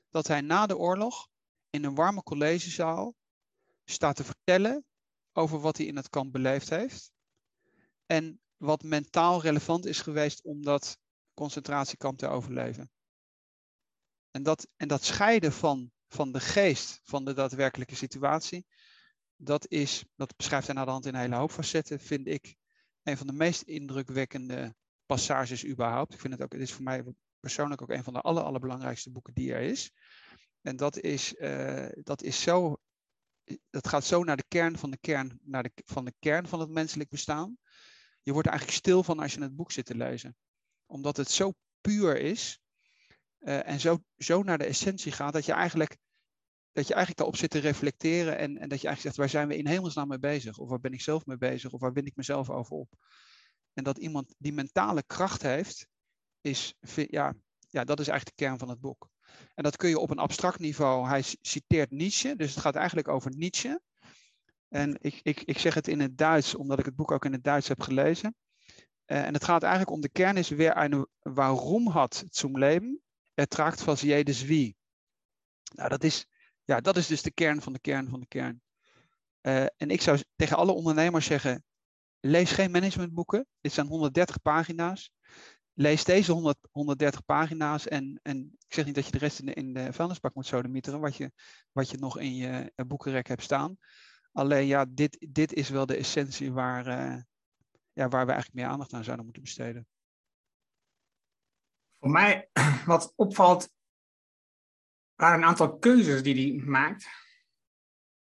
dat 0.09 0.27
hij 0.27 0.41
na 0.41 0.65
de 0.65 0.77
oorlog 0.77 1.27
in 1.69 1.83
een 1.83 1.95
warme 1.95 2.23
collegezaal 2.23 3.15
staat 3.83 4.15
te 4.15 4.23
vertellen 4.23 4.85
over 5.33 5.59
wat 5.59 5.77
hij 5.77 5.85
in 5.85 5.95
het 5.95 6.09
kamp 6.09 6.31
beleefd 6.31 6.69
heeft. 6.69 7.11
En 8.05 8.41
wat 8.57 8.83
mentaal 8.83 9.41
relevant 9.41 9.85
is 9.85 10.01
geweest 10.01 10.43
om 10.43 10.63
dat 10.63 10.97
concentratiekamp 11.35 12.17
te 12.17 12.27
overleven. 12.27 12.89
En 14.31 14.43
dat, 14.43 14.67
en 14.75 14.87
dat 14.87 15.03
scheiden 15.03 15.51
van, 15.51 15.91
van 16.07 16.31
de 16.31 16.39
geest 16.39 16.99
van 17.03 17.25
de 17.25 17.33
daadwerkelijke 17.33 17.95
situatie, 17.95 18.65
dat, 19.35 19.67
is, 19.67 20.05
dat 20.15 20.35
beschrijft 20.35 20.65
hij 20.65 20.75
naar 20.75 20.85
de 20.85 20.91
hand 20.91 21.05
in 21.05 21.13
een 21.13 21.19
hele 21.19 21.35
hoop 21.35 21.51
facetten, 21.51 21.99
vind 21.99 22.27
ik 22.27 22.55
een 23.03 23.17
van 23.17 23.27
de 23.27 23.33
meest 23.33 23.61
indrukwekkende 23.61 24.75
passages 25.05 25.65
überhaupt. 25.65 26.13
Ik 26.13 26.19
vind 26.19 26.33
het 26.33 26.43
ook, 26.43 26.51
het 26.51 26.61
is 26.61 26.73
voor 26.73 26.83
mij 26.83 27.03
persoonlijk 27.39 27.81
ook 27.81 27.89
een 27.89 28.03
van 28.03 28.13
de 28.13 28.21
aller, 28.21 28.43
allerbelangrijkste 28.43 29.11
boeken 29.11 29.33
die 29.33 29.53
er 29.53 29.61
is. 29.61 29.91
En 30.61 30.75
dat 30.75 30.99
is, 30.99 31.33
uh, 31.33 31.87
dat 32.03 32.21
is 32.21 32.41
zo 32.41 32.79
dat 33.69 33.87
gaat 33.87 34.05
zo 34.05 34.23
naar 34.23 34.37
de 34.37 34.45
kern 34.47 34.77
van 34.77 34.91
de 34.91 34.97
kern, 34.97 35.39
naar 35.43 35.63
de, 35.63 35.71
van 35.85 36.05
de 36.05 36.13
kern 36.19 36.47
van 36.47 36.59
het 36.59 36.69
menselijk 36.69 37.09
bestaan. 37.09 37.57
Je 38.21 38.31
wordt 38.31 38.47
er 38.47 38.53
eigenlijk 38.53 38.81
stil 38.83 39.03
van 39.03 39.19
als 39.19 39.33
je 39.33 39.41
het 39.41 39.55
boek 39.55 39.71
zit 39.71 39.85
te 39.85 39.95
lezen. 39.95 40.35
Omdat 40.85 41.17
het 41.17 41.29
zo 41.29 41.51
puur 41.81 42.17
is 42.17 42.59
uh, 43.39 43.67
en 43.67 43.79
zo, 43.79 44.03
zo 44.17 44.43
naar 44.43 44.57
de 44.57 44.65
essentie 44.65 45.11
gaat 45.11 45.33
dat 45.33 45.45
je 45.45 45.51
eigenlijk, 45.51 45.97
dat 46.71 46.87
je 46.87 46.93
eigenlijk 46.93 47.17
daarop 47.17 47.37
zit 47.37 47.49
te 47.49 47.59
reflecteren 47.59 48.37
en, 48.37 48.57
en 48.57 48.69
dat 48.69 48.81
je 48.81 48.87
eigenlijk 48.87 49.01
zegt, 49.01 49.15
waar 49.15 49.29
zijn 49.29 49.47
we 49.47 49.57
in 49.57 49.67
hemelsnaam 49.67 50.07
mee 50.07 50.19
bezig? 50.19 50.57
Of 50.57 50.69
waar 50.69 50.79
ben 50.79 50.93
ik 50.93 51.01
zelf 51.01 51.25
mee 51.25 51.37
bezig? 51.37 51.71
Of 51.71 51.79
waar 51.79 51.93
win 51.93 52.05
ik 52.05 52.15
mezelf 52.15 52.49
over 52.49 52.75
op? 52.75 52.89
En 53.73 53.83
dat 53.83 53.97
iemand 53.97 54.35
die 54.37 54.53
mentale 54.53 55.03
kracht 55.03 55.41
heeft, 55.41 55.87
is, 56.41 56.75
ja, 56.95 57.33
ja, 57.69 57.83
dat 57.83 57.99
is 57.99 58.07
eigenlijk 58.07 58.37
de 58.37 58.43
kern 58.43 58.59
van 58.59 58.69
het 58.69 58.79
boek. 58.79 59.09
En 59.53 59.63
dat 59.63 59.75
kun 59.75 59.89
je 59.89 59.99
op 59.99 60.09
een 60.09 60.17
abstract 60.17 60.59
niveau. 60.59 61.07
Hij 61.07 61.23
citeert 61.41 61.91
Nietzsche, 61.91 62.35
dus 62.35 62.49
het 62.49 62.59
gaat 62.59 62.75
eigenlijk 62.75 63.07
over 63.07 63.31
Nietzsche. 63.35 63.81
En 64.67 64.97
ik, 64.99 65.19
ik, 65.23 65.41
ik 65.41 65.59
zeg 65.59 65.73
het 65.73 65.87
in 65.87 65.99
het 65.99 66.17
Duits, 66.17 66.55
omdat 66.55 66.79
ik 66.79 66.85
het 66.85 66.95
boek 66.95 67.11
ook 67.11 67.25
in 67.25 67.31
het 67.31 67.43
Duits 67.43 67.67
heb 67.67 67.81
gelezen. 67.81 68.35
Uh, 69.07 69.25
en 69.25 69.33
het 69.33 69.43
gaat 69.43 69.63
eigenlijk 69.63 69.91
om 69.91 70.01
de 70.01 70.09
kern 70.09 70.37
is 70.37 70.49
weer 70.49 70.77
een 70.77 71.07
waarom 71.19 71.87
had 71.87 72.23
zum 72.29 72.57
Leben 72.57 73.01
ertragt 73.33 73.83
was 73.83 74.01
jedes 74.01 74.43
wie. 74.43 74.77
Nou, 75.73 75.89
dat 75.89 76.03
is, 76.03 76.27
ja, 76.63 76.81
dat 76.81 76.97
is 76.97 77.07
dus 77.07 77.21
de 77.21 77.31
kern 77.31 77.61
van 77.61 77.73
de 77.73 77.79
kern 77.79 78.09
van 78.09 78.19
de 78.19 78.27
kern. 78.27 78.61
Uh, 79.41 79.61
en 79.61 79.89
ik 79.89 80.01
zou 80.01 80.21
tegen 80.35 80.57
alle 80.57 80.71
ondernemers 80.71 81.25
zeggen, 81.25 81.63
lees 82.19 82.51
geen 82.51 82.71
managementboeken. 82.71 83.47
Dit 83.61 83.71
zijn 83.71 83.87
130 83.87 84.41
pagina's 84.41 85.11
lees 85.75 86.03
deze 86.03 86.31
100, 86.31 86.57
130 86.71 87.25
pagina's 87.25 87.87
en, 87.87 88.19
en 88.23 88.55
ik 88.67 88.73
zeg 88.73 88.85
niet 88.85 88.95
dat 88.95 89.05
je 89.05 89.11
de 89.11 89.17
rest 89.17 89.39
in 89.39 89.45
de, 89.45 89.53
in 89.53 89.73
de 89.73 89.93
vuilnisbak 89.93 90.35
moet 90.35 90.45
sodemieteren, 90.45 90.99
wat 90.99 91.15
je, 91.15 91.31
wat 91.71 91.89
je 91.89 91.97
nog 91.97 92.19
in 92.19 92.35
je 92.35 92.71
eh, 92.75 92.85
boekenrek 92.85 93.27
hebt 93.27 93.43
staan. 93.43 93.77
Alleen 94.31 94.65
ja, 94.65 94.85
dit, 94.89 95.25
dit 95.29 95.53
is 95.53 95.69
wel 95.69 95.85
de 95.85 95.95
essentie 95.95 96.51
waar, 96.51 97.25
ja, 97.95 98.07
waar 98.07 98.25
we 98.25 98.31
eigenlijk 98.31 98.61
meer 98.61 98.71
aandacht 98.71 98.93
aan 98.93 99.03
zouden 99.03 99.25
moeten 99.25 99.43
besteden. 99.43 99.87
Voor 101.99 102.09
mij, 102.09 102.49
wat 102.85 103.13
opvalt, 103.15 103.73
waren 105.15 105.37
een 105.37 105.47
aantal 105.47 105.77
keuzes 105.77 106.23
die 106.23 106.57
hij 106.57 106.65
maakt. 106.65 107.07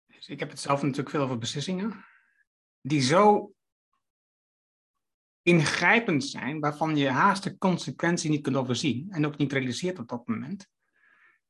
Dus 0.06 0.28
ik 0.28 0.38
heb 0.38 0.50
het 0.50 0.60
zelf 0.60 0.82
natuurlijk 0.82 1.10
veel 1.10 1.22
over 1.22 1.38
beslissingen. 1.38 2.04
Die 2.80 3.00
zo 3.00 3.52
ingrijpend 5.42 6.24
zijn, 6.24 6.60
waarvan 6.60 6.96
je 6.96 7.10
haast 7.10 7.42
de 7.42 7.58
consequentie 7.58 8.30
niet 8.30 8.42
kunt 8.42 8.56
overzien 8.56 9.10
en 9.10 9.26
ook 9.26 9.36
niet 9.36 9.52
realiseert 9.52 9.98
op 9.98 10.08
dat 10.08 10.26
moment. 10.26 10.68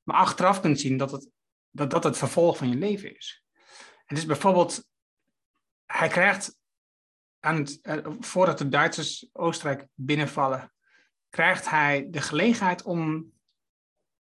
Maar 0.03 0.17
achteraf 0.17 0.61
kunt 0.61 0.81
zien 0.81 0.97
dat 0.97 1.11
het, 1.11 1.31
dat, 1.71 1.91
dat 1.91 2.05
het 2.05 2.17
vervolg 2.17 2.57
van 2.57 2.69
je 2.69 2.77
leven 2.77 3.17
is. 3.17 3.45
Het 4.05 4.19
is 4.19 4.27
bijvoorbeeld, 4.27 4.89
hij 5.87 6.09
krijgt, 6.09 6.58
eh, 7.41 8.07
voordat 8.21 8.59
de 8.59 8.69
Duitsers 8.69 9.29
Oostenrijk 9.33 9.87
binnenvallen, 9.95 10.73
krijgt 11.29 11.69
hij 11.69 12.07
de 12.11 12.21
gelegenheid 12.21 12.83
om 12.83 13.33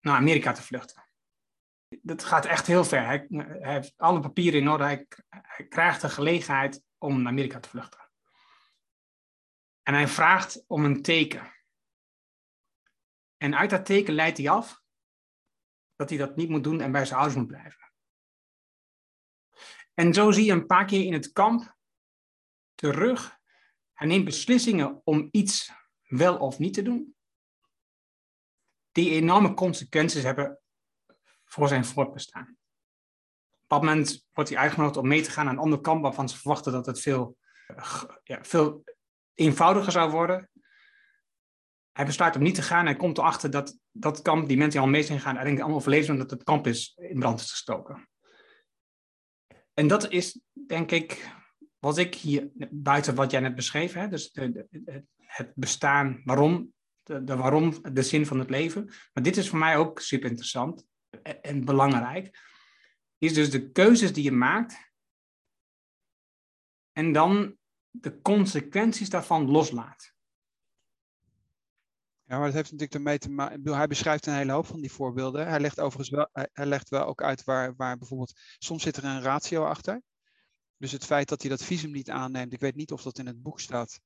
naar 0.00 0.16
Amerika 0.16 0.52
te 0.52 0.62
vluchten. 0.62 1.02
Dat 1.88 2.24
gaat 2.24 2.46
echt 2.46 2.66
heel 2.66 2.84
ver. 2.84 3.04
Hij, 3.04 3.26
hij 3.28 3.72
heeft 3.72 3.94
alle 3.96 4.20
papieren 4.20 4.60
in 4.60 4.68
orde. 4.68 4.84
Hij, 4.84 5.06
hij 5.28 5.66
krijgt 5.66 6.00
de 6.00 6.08
gelegenheid 6.08 6.82
om 6.98 7.22
naar 7.22 7.32
Amerika 7.32 7.60
te 7.60 7.68
vluchten. 7.68 8.10
En 9.82 9.94
hij 9.94 10.08
vraagt 10.08 10.64
om 10.66 10.84
een 10.84 11.02
teken. 11.02 11.52
En 13.36 13.56
uit 13.56 13.70
dat 13.70 13.86
teken 13.86 14.14
leidt 14.14 14.38
hij 14.38 14.48
af 14.48 14.82
dat 15.96 16.08
hij 16.08 16.18
dat 16.18 16.36
niet 16.36 16.48
moet 16.48 16.64
doen 16.64 16.80
en 16.80 16.92
bij 16.92 17.04
zijn 17.04 17.18
ouders 17.18 17.38
moet 17.38 17.46
blijven. 17.46 17.92
En 19.94 20.14
zo 20.14 20.30
zie 20.30 20.44
je 20.44 20.52
een 20.52 20.66
paar 20.66 20.84
keer 20.84 21.04
in 21.04 21.12
het 21.12 21.32
kamp 21.32 21.73
terug. 22.74 23.38
Hij 23.92 24.06
neemt 24.06 24.24
beslissingen 24.24 25.00
om 25.04 25.28
iets 25.30 25.72
wel 26.02 26.36
of 26.36 26.58
niet 26.58 26.74
te 26.74 26.82
doen. 26.82 27.16
Die 28.92 29.10
enorme 29.10 29.54
consequenties 29.54 30.22
hebben 30.22 30.60
voor 31.44 31.68
zijn 31.68 31.84
voortbestaan. 31.84 32.56
Op 33.50 33.68
dat 33.68 33.80
moment 33.80 34.26
wordt 34.32 34.50
hij 34.50 34.58
uitgenodigd 34.58 34.96
om 34.96 35.08
mee 35.08 35.22
te 35.22 35.30
gaan 35.30 35.44
naar 35.44 35.54
een 35.54 35.60
ander 35.60 35.80
kamp 35.80 36.02
waarvan 36.02 36.28
ze 36.28 36.38
verwachten 36.38 36.72
dat 36.72 36.86
het 36.86 37.00
veel, 37.00 37.36
ja, 38.22 38.44
veel 38.44 38.84
eenvoudiger 39.34 39.92
zou 39.92 40.10
worden. 40.10 40.50
Hij 41.92 42.06
besluit 42.06 42.36
om 42.36 42.42
niet 42.42 42.54
te 42.54 42.62
gaan. 42.62 42.84
Hij 42.84 42.96
komt 42.96 43.18
erachter 43.18 43.50
dat 43.50 43.78
dat 43.90 44.22
kamp, 44.22 44.48
die 44.48 44.56
mensen 44.56 44.78
die 44.78 44.88
al 44.88 44.94
mee 44.94 45.02
zijn 45.02 45.18
gegaan, 45.18 45.34
eigenlijk 45.34 45.64
allemaal 45.64 45.82
verlezen 45.82 46.12
omdat 46.12 46.30
het 46.30 46.42
kamp 46.42 46.66
is 46.66 46.92
in 46.96 47.18
brand 47.18 47.40
is 47.40 47.50
gestoken. 47.50 48.08
En 49.74 49.86
dat 49.86 50.10
is, 50.10 50.40
denk 50.66 50.90
ik, 50.90 51.34
wat 51.84 51.98
ik 51.98 52.14
hier, 52.14 52.50
buiten 52.70 53.14
wat 53.14 53.30
jij 53.30 53.40
net 53.40 53.54
beschreef, 53.54 53.92
hè, 53.92 54.08
dus 54.08 54.32
de, 54.32 54.66
het 55.16 55.52
bestaan, 55.54 56.20
waarom, 56.24 56.72
de, 57.02 57.36
waarom, 57.36 57.92
de 57.92 58.02
zin 58.02 58.26
van 58.26 58.38
het 58.38 58.50
leven. 58.50 58.84
Maar 58.84 59.22
dit 59.22 59.36
is 59.36 59.48
voor 59.48 59.58
mij 59.58 59.76
ook 59.76 60.00
super 60.00 60.28
interessant 60.28 60.86
en, 61.22 61.42
en 61.42 61.64
belangrijk. 61.64 62.38
Is 63.18 63.34
dus 63.34 63.50
de 63.50 63.70
keuzes 63.70 64.12
die 64.12 64.24
je 64.24 64.32
maakt. 64.32 64.92
En 66.92 67.12
dan 67.12 67.56
de 67.90 68.20
consequenties 68.20 69.10
daarvan 69.10 69.50
loslaat. 69.50 70.12
Ja, 72.24 72.36
maar 72.36 72.46
dat 72.46 72.54
heeft 72.54 72.70
natuurlijk 72.70 72.94
ermee 72.94 73.18
te 73.18 73.30
maken. 73.30 73.74
Hij 73.74 73.86
beschrijft 73.86 74.26
een 74.26 74.34
hele 74.34 74.52
hoop 74.52 74.66
van 74.66 74.80
die 74.80 74.92
voorbeelden. 74.92 75.48
Hij 75.48 75.60
legt 75.60 75.80
overigens 75.80 76.10
wel, 76.10 76.28
hij 76.32 76.66
legt 76.66 76.88
wel 76.88 77.04
ook 77.04 77.22
uit 77.22 77.44
waar, 77.44 77.74
waar 77.76 77.98
bijvoorbeeld. 77.98 78.40
Soms 78.58 78.82
zit 78.82 78.96
er 78.96 79.04
een 79.04 79.22
ratio 79.22 79.64
achter. 79.64 80.02
Dus 80.84 80.92
het 80.92 81.04
feit 81.04 81.28
dat 81.28 81.40
hij 81.40 81.50
dat 81.50 81.64
visum 81.64 81.90
niet 81.90 82.10
aanneemt, 82.10 82.52
ik 82.52 82.60
weet 82.60 82.74
niet 82.74 82.92
of 82.92 83.02
dat 83.02 83.18
in 83.18 83.26
het 83.26 83.42
boek 83.42 83.60
staat. 83.60 84.00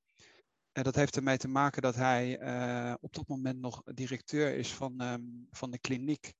Dat 0.73 0.95
heeft 0.95 1.17
ermee 1.17 1.37
te 1.37 1.49
maken 1.49 1.83
dat 1.83 1.95
hij 1.95 2.41
uh, 2.41 2.95
op 3.01 3.15
dat 3.15 3.29
moment 3.29 3.61
nog 3.61 3.83
directeur 3.85 4.55
is 4.55 4.75
van, 4.75 5.01
um, 5.01 5.47
van 5.51 5.71
de 5.71 5.79
kliniek 5.79 6.33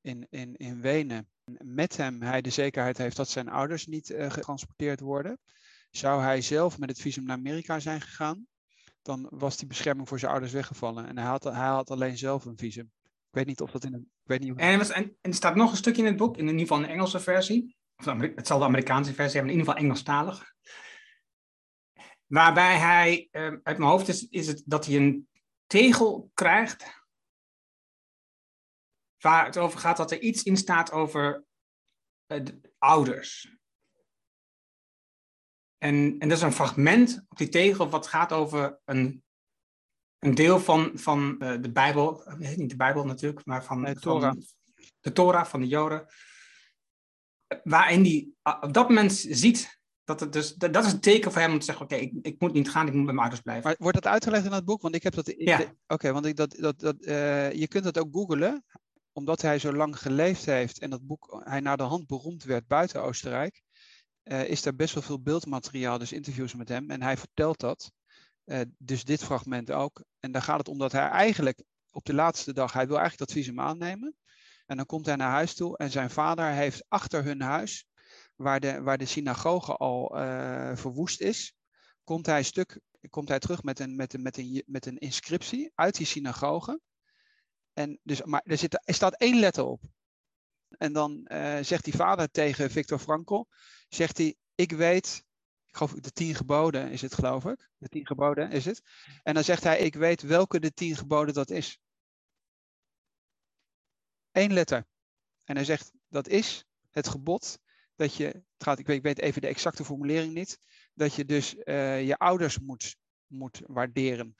in, 0.00 0.26
in, 0.30 0.56
in 0.56 0.80
Wenen. 0.80 1.28
Met 1.64 1.96
hem 1.96 2.22
hij 2.22 2.40
de 2.40 2.50
zekerheid 2.50 2.98
heeft 2.98 3.16
dat 3.16 3.28
zijn 3.28 3.48
ouders 3.48 3.86
niet 3.86 4.10
uh, 4.10 4.30
getransporteerd 4.30 5.00
worden. 5.00 5.38
Zou 5.90 6.22
hij 6.22 6.40
zelf 6.40 6.78
met 6.78 6.88
het 6.88 7.00
visum 7.00 7.24
naar 7.24 7.36
Amerika 7.36 7.80
zijn 7.80 8.00
gegaan, 8.00 8.46
dan 9.02 9.26
was 9.30 9.56
die 9.56 9.68
bescherming 9.68 10.08
voor 10.08 10.18
zijn 10.18 10.30
ouders 10.30 10.52
weggevallen. 10.52 11.06
En 11.06 11.18
hij 11.18 11.26
had, 11.26 11.44
hij 11.44 11.68
had 11.68 11.90
alleen 11.90 12.18
zelf 12.18 12.44
een 12.44 12.58
visum. 12.58 12.90
Ik 13.02 13.38
weet 13.38 13.46
niet 13.46 13.60
of 13.60 13.70
dat 13.70 13.84
in 13.84 13.94
een. 13.94 14.10
Ik 14.22 14.28
weet 14.28 14.40
niet 14.40 14.58
en, 14.58 14.80
en, 14.80 15.16
er 15.20 15.34
staat 15.34 15.54
nog 15.54 15.70
een 15.70 15.76
stukje 15.76 16.02
in 16.02 16.08
het 16.08 16.16
boek, 16.16 16.36
in 16.36 16.46
ieder 16.46 16.60
geval 16.60 16.78
de 16.78 16.86
Engelse 16.86 17.20
versie. 17.20 17.80
Het 18.04 18.46
zal 18.46 18.58
de 18.58 18.64
Amerikaanse 18.64 19.14
versie 19.14 19.36
hebben, 19.36 19.52
in 19.52 19.58
ieder 19.58 19.72
geval 19.72 19.84
Engelstalig. 19.84 20.54
Waarbij 22.26 22.78
hij, 22.78 23.28
uh, 23.32 23.42
uit 23.42 23.78
mijn 23.78 23.90
hoofd 23.90 24.08
is, 24.08 24.28
is 24.28 24.46
het 24.46 24.62
dat 24.66 24.86
hij 24.86 24.96
een 24.96 25.28
tegel 25.66 26.30
krijgt. 26.34 27.00
Waar 29.18 29.44
het 29.44 29.58
over 29.58 29.78
gaat 29.78 29.96
dat 29.96 30.10
er 30.10 30.20
iets 30.20 30.42
in 30.42 30.56
staat 30.56 30.92
over 30.92 31.44
uh, 32.26 32.42
ouders. 32.78 33.56
En, 35.78 36.16
en 36.18 36.28
dat 36.28 36.36
is 36.36 36.42
een 36.42 36.52
fragment 36.52 37.24
op 37.28 37.36
die 37.36 37.48
tegel 37.48 37.88
wat 37.88 38.06
gaat 38.06 38.32
over 38.32 38.80
een, 38.84 39.24
een 40.18 40.34
deel 40.34 40.60
van, 40.60 40.98
van 40.98 41.36
uh, 41.38 41.62
de 41.62 41.72
Bijbel. 41.72 42.34
Niet 42.38 42.70
de 42.70 42.76
Bijbel 42.76 43.04
natuurlijk, 43.04 43.46
maar 43.46 43.64
van, 43.64 43.84
de 43.84 43.94
Torah. 43.94 44.32
Van 44.32 44.44
de 45.00 45.12
Torah 45.12 45.46
van 45.46 45.60
de 45.60 45.66
Joden. 45.66 46.06
Waarin 47.64 48.02
die 48.02 48.36
op 48.60 48.72
dat 48.72 48.88
moment 48.88 49.12
ziet 49.12 49.80
dat, 50.04 50.20
het 50.20 50.32
dus, 50.32 50.54
dat, 50.54 50.84
is 50.84 50.92
een 50.92 51.00
teken 51.00 51.32
voor 51.32 51.40
hem 51.40 51.52
om 51.52 51.58
te 51.58 51.64
zeggen: 51.64 51.84
Oké, 51.84 51.94
ik, 51.94 52.12
ik 52.22 52.40
moet 52.40 52.52
niet 52.52 52.70
gaan, 52.70 52.86
ik 52.86 52.92
moet 52.92 53.04
bij 53.04 53.14
mijn 53.14 53.18
ouders 53.18 53.40
blijven. 53.40 53.64
Maar 53.64 53.76
wordt 53.78 54.02
dat 54.02 54.12
uitgelegd 54.12 54.44
in 54.44 54.50
dat 54.50 54.64
boek? 54.64 54.82
Want 54.82 54.94
ik 54.94 55.02
heb 55.02 55.14
dat. 55.14 55.34
Ja. 55.36 55.74
Oké, 55.86 56.12
want 56.12 56.26
ik 56.26 56.36
dat, 56.36 56.56
dat, 56.58 56.80
dat, 56.80 56.96
uh, 57.00 57.52
je 57.52 57.68
kunt 57.68 57.84
dat 57.84 57.98
ook 57.98 58.08
googlen. 58.12 58.64
Omdat 59.12 59.42
hij 59.42 59.58
zo 59.58 59.72
lang 59.72 59.98
geleefd 59.98 60.44
heeft 60.44 60.78
en 60.78 60.90
dat 60.90 61.06
boek, 61.06 61.40
hij 61.44 61.60
naar 61.60 61.76
de 61.76 61.82
hand 61.82 62.06
beroemd 62.06 62.44
werd 62.44 62.66
buiten 62.66 63.02
Oostenrijk, 63.02 63.62
uh, 64.24 64.48
is 64.48 64.64
er 64.64 64.76
best 64.76 64.94
wel 64.94 65.02
veel 65.02 65.22
beeldmateriaal, 65.22 65.98
dus 65.98 66.12
interviews 66.12 66.54
met 66.54 66.68
hem. 66.68 66.90
En 66.90 67.02
hij 67.02 67.16
vertelt 67.16 67.60
dat. 67.60 67.92
Uh, 68.44 68.60
dus 68.78 69.04
dit 69.04 69.24
fragment 69.24 69.70
ook. 69.70 70.04
En 70.20 70.32
daar 70.32 70.42
gaat 70.42 70.58
het 70.58 70.68
om 70.68 70.78
dat 70.78 70.92
hij 70.92 71.08
eigenlijk 71.08 71.62
op 71.90 72.04
de 72.04 72.14
laatste 72.14 72.52
dag, 72.52 72.72
hij 72.72 72.86
wil 72.86 72.98
eigenlijk 72.98 73.28
dat 73.28 73.38
visum 73.38 73.60
aannemen. 73.60 74.14
En 74.66 74.76
dan 74.76 74.86
komt 74.86 75.06
hij 75.06 75.16
naar 75.16 75.30
huis 75.30 75.54
toe 75.54 75.76
en 75.76 75.90
zijn 75.90 76.10
vader 76.10 76.50
heeft 76.50 76.84
achter 76.88 77.24
hun 77.24 77.40
huis 77.40 77.86
waar 78.36 78.60
de, 78.60 78.82
waar 78.82 78.98
de 78.98 79.04
synagoge 79.04 79.76
al 79.76 80.18
uh, 80.18 80.76
verwoest 80.76 81.20
is, 81.20 81.54
komt 82.04 82.26
hij, 82.26 82.42
stuk, 82.42 82.80
komt 83.10 83.28
hij 83.28 83.38
terug 83.38 83.62
met 83.62 83.78
een, 83.78 83.96
met, 83.96 84.14
een, 84.14 84.22
met, 84.22 84.36
een, 84.36 84.62
met 84.66 84.86
een 84.86 84.98
inscriptie 84.98 85.72
uit 85.74 85.96
die 85.96 86.06
synagoge. 86.06 86.80
En 87.72 87.98
dus, 88.02 88.22
maar 88.22 88.42
er, 88.44 88.58
zit, 88.58 88.88
er 88.88 88.94
staat 88.94 89.16
één 89.16 89.38
letter 89.38 89.64
op. 89.64 89.82
En 90.78 90.92
dan 90.92 91.28
uh, 91.32 91.58
zegt 91.60 91.84
die 91.84 91.94
vader 91.94 92.30
tegen 92.30 92.70
Victor 92.70 92.98
Frankl, 92.98 93.44
zegt 93.88 94.18
hij, 94.18 94.34
ik 94.54 94.72
weet, 94.72 95.24
ik 95.66 95.76
geloof 95.76 95.92
de 95.92 96.12
tien 96.12 96.34
geboden 96.34 96.90
is 96.90 97.00
het 97.00 97.14
geloof 97.14 97.44
ik, 97.44 97.68
de 97.78 97.88
tien 97.88 98.06
geboden 98.06 98.50
is 98.50 98.64
het. 98.64 98.82
En 99.22 99.34
dan 99.34 99.44
zegt 99.44 99.62
hij, 99.62 99.78
ik 99.78 99.94
weet 99.94 100.22
welke 100.22 100.60
de 100.60 100.72
tien 100.72 100.96
geboden 100.96 101.34
dat 101.34 101.50
is. 101.50 101.80
Eén 104.32 104.52
letter. 104.52 104.86
En 105.44 105.56
hij 105.56 105.64
zegt, 105.64 105.92
dat 106.08 106.28
is 106.28 106.64
het 106.90 107.08
gebod 107.08 107.58
dat 107.96 108.14
je, 108.14 108.24
het 108.24 108.44
gaat, 108.58 108.78
ik, 108.78 108.86
weet, 108.86 108.96
ik 108.96 109.02
weet 109.02 109.18
even 109.18 109.40
de 109.40 109.46
exacte 109.46 109.84
formulering 109.84 110.34
niet, 110.34 110.58
dat 110.94 111.14
je 111.14 111.24
dus 111.24 111.54
uh, 111.54 112.06
je 112.06 112.18
ouders 112.18 112.58
moet, 112.58 112.96
moet 113.26 113.60
waarderen. 113.66 114.34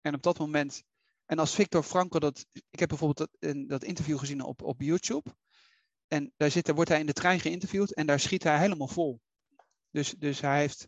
En 0.00 0.14
op 0.14 0.22
dat 0.22 0.38
moment, 0.38 0.82
en 1.26 1.38
als 1.38 1.54
Victor 1.54 1.82
Frankl 1.82 2.18
dat, 2.18 2.46
ik 2.70 2.78
heb 2.78 2.88
bijvoorbeeld 2.88 3.30
dat, 3.40 3.68
dat 3.68 3.84
interview 3.84 4.18
gezien 4.18 4.42
op, 4.42 4.62
op 4.62 4.80
YouTube, 4.80 5.34
en 6.08 6.32
daar 6.36 6.50
zit, 6.50 6.70
wordt 6.70 6.90
hij 6.90 7.00
in 7.00 7.06
de 7.06 7.12
trein 7.12 7.40
geïnterviewd 7.40 7.94
en 7.94 8.06
daar 8.06 8.20
schiet 8.20 8.42
hij 8.42 8.58
helemaal 8.58 8.88
vol. 8.88 9.20
Dus, 9.90 10.10
dus 10.10 10.40
hij 10.40 10.58
heeft 10.58 10.86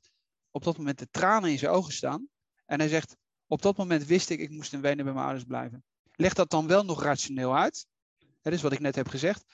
op 0.50 0.64
dat 0.64 0.76
moment 0.76 0.99
de 0.99 1.08
tranen 1.11 1.50
in 1.50 1.58
zijn 1.58 1.73
ogen 1.73 1.92
staan. 1.92 2.28
En 2.66 2.78
hij 2.78 2.88
zegt, 2.88 3.16
op 3.46 3.62
dat 3.62 3.76
moment 3.76 4.04
wist 4.04 4.30
ik, 4.30 4.40
ik 4.40 4.50
moest 4.50 4.73
in 4.73 4.80
Wenen 4.80 5.04
bij 5.04 5.14
mijn 5.14 5.26
ouders 5.26 5.46
blijven. 5.46 5.84
Leg 6.12 6.34
dat 6.34 6.50
dan 6.50 6.66
wel 6.66 6.84
nog 6.84 7.02
rationeel 7.02 7.56
uit. 7.56 7.87
Dat 8.44 8.52
is 8.52 8.62
wat 8.62 8.72
ik 8.72 8.80
net 8.80 8.94
heb 8.94 9.08
gezegd 9.08 9.44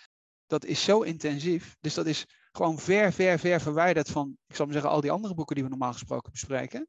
dat 0.51 0.65
is 0.65 0.85
zo 0.85 1.01
intensief. 1.01 1.77
Dus 1.81 1.95
dat 1.95 2.07
is 2.07 2.27
gewoon 2.53 2.79
ver, 2.79 3.13
ver, 3.13 3.39
ver 3.39 3.61
verwijderd 3.61 4.11
van, 4.11 4.37
ik 4.47 4.57
zal 4.57 4.65
maar 4.65 4.75
zeggen, 4.75 4.93
al 4.93 5.01
die 5.01 5.11
andere 5.11 5.35
boeken 5.35 5.55
die 5.55 5.65
we 5.65 5.71
normaal 5.71 5.93
gesproken 5.93 6.33
bespreken. 6.33 6.89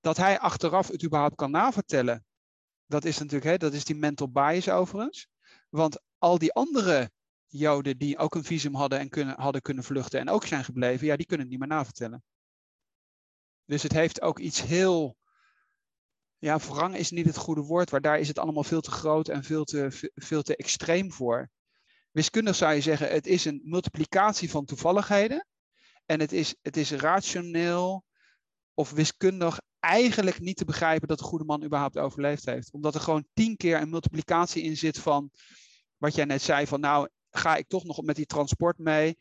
Dat 0.00 0.16
hij 0.16 0.38
achteraf 0.38 0.88
het 0.88 1.04
überhaupt 1.04 1.34
kan 1.34 1.50
navertellen, 1.50 2.24
dat 2.86 3.04
is 3.04 3.18
natuurlijk, 3.18 3.44
hè, 3.44 3.56
dat 3.56 3.72
is 3.72 3.84
die 3.84 3.96
mental 3.96 4.30
bias 4.30 4.68
overigens. 4.68 5.28
Want 5.68 6.00
al 6.18 6.38
die 6.38 6.52
andere 6.52 7.10
Joden 7.46 7.98
die 7.98 8.18
ook 8.18 8.34
een 8.34 8.44
visum 8.44 8.74
hadden 8.74 8.98
en 8.98 9.08
kunnen, 9.08 9.40
hadden 9.40 9.62
kunnen 9.62 9.84
vluchten 9.84 10.20
en 10.20 10.28
ook 10.28 10.46
zijn 10.46 10.64
gebleven, 10.64 11.06
ja, 11.06 11.16
die 11.16 11.26
kunnen 11.26 11.46
het 11.46 11.56
niet 11.56 11.68
meer 11.68 11.76
navertellen. 11.76 12.22
Dus 13.64 13.82
het 13.82 13.92
heeft 13.92 14.20
ook 14.20 14.38
iets 14.38 14.62
heel, 14.62 15.16
ja, 16.44 16.58
wrang 16.58 16.96
is 16.96 17.10
niet 17.10 17.26
het 17.26 17.36
goede 17.36 17.60
woord, 17.60 17.90
maar 17.90 18.00
daar 18.00 18.18
is 18.18 18.28
het 18.28 18.38
allemaal 18.38 18.64
veel 18.64 18.80
te 18.80 18.90
groot 18.90 19.28
en 19.28 19.44
veel 19.44 19.64
te, 19.64 20.10
veel 20.14 20.42
te 20.42 20.56
extreem 20.56 21.12
voor. 21.12 21.50
Wiskundig 22.10 22.56
zou 22.56 22.74
je 22.74 22.80
zeggen, 22.80 23.08
het 23.08 23.26
is 23.26 23.44
een 23.44 23.60
multiplicatie 23.64 24.50
van 24.50 24.64
toevalligheden. 24.64 25.46
En 26.06 26.20
het 26.20 26.32
is, 26.32 26.54
het 26.62 26.76
is 26.76 26.90
rationeel 26.90 28.04
of 28.74 28.90
wiskundig 28.90 29.60
eigenlijk 29.80 30.40
niet 30.40 30.56
te 30.56 30.64
begrijpen 30.64 31.08
dat 31.08 31.18
de 31.18 31.24
goede 31.24 31.44
man 31.44 31.64
überhaupt 31.64 31.98
overleefd 31.98 32.44
heeft. 32.44 32.72
Omdat 32.72 32.94
er 32.94 33.00
gewoon 33.00 33.26
tien 33.32 33.56
keer 33.56 33.80
een 33.80 33.90
multiplicatie 33.90 34.62
in 34.62 34.76
zit 34.76 34.98
van 34.98 35.30
wat 35.96 36.14
jij 36.14 36.24
net 36.24 36.42
zei, 36.42 36.66
van 36.66 36.80
nou 36.80 37.08
ga 37.30 37.56
ik 37.56 37.68
toch 37.68 37.84
nog 37.84 38.02
met 38.02 38.16
die 38.16 38.26
transport 38.26 38.78
mee. 38.78 39.16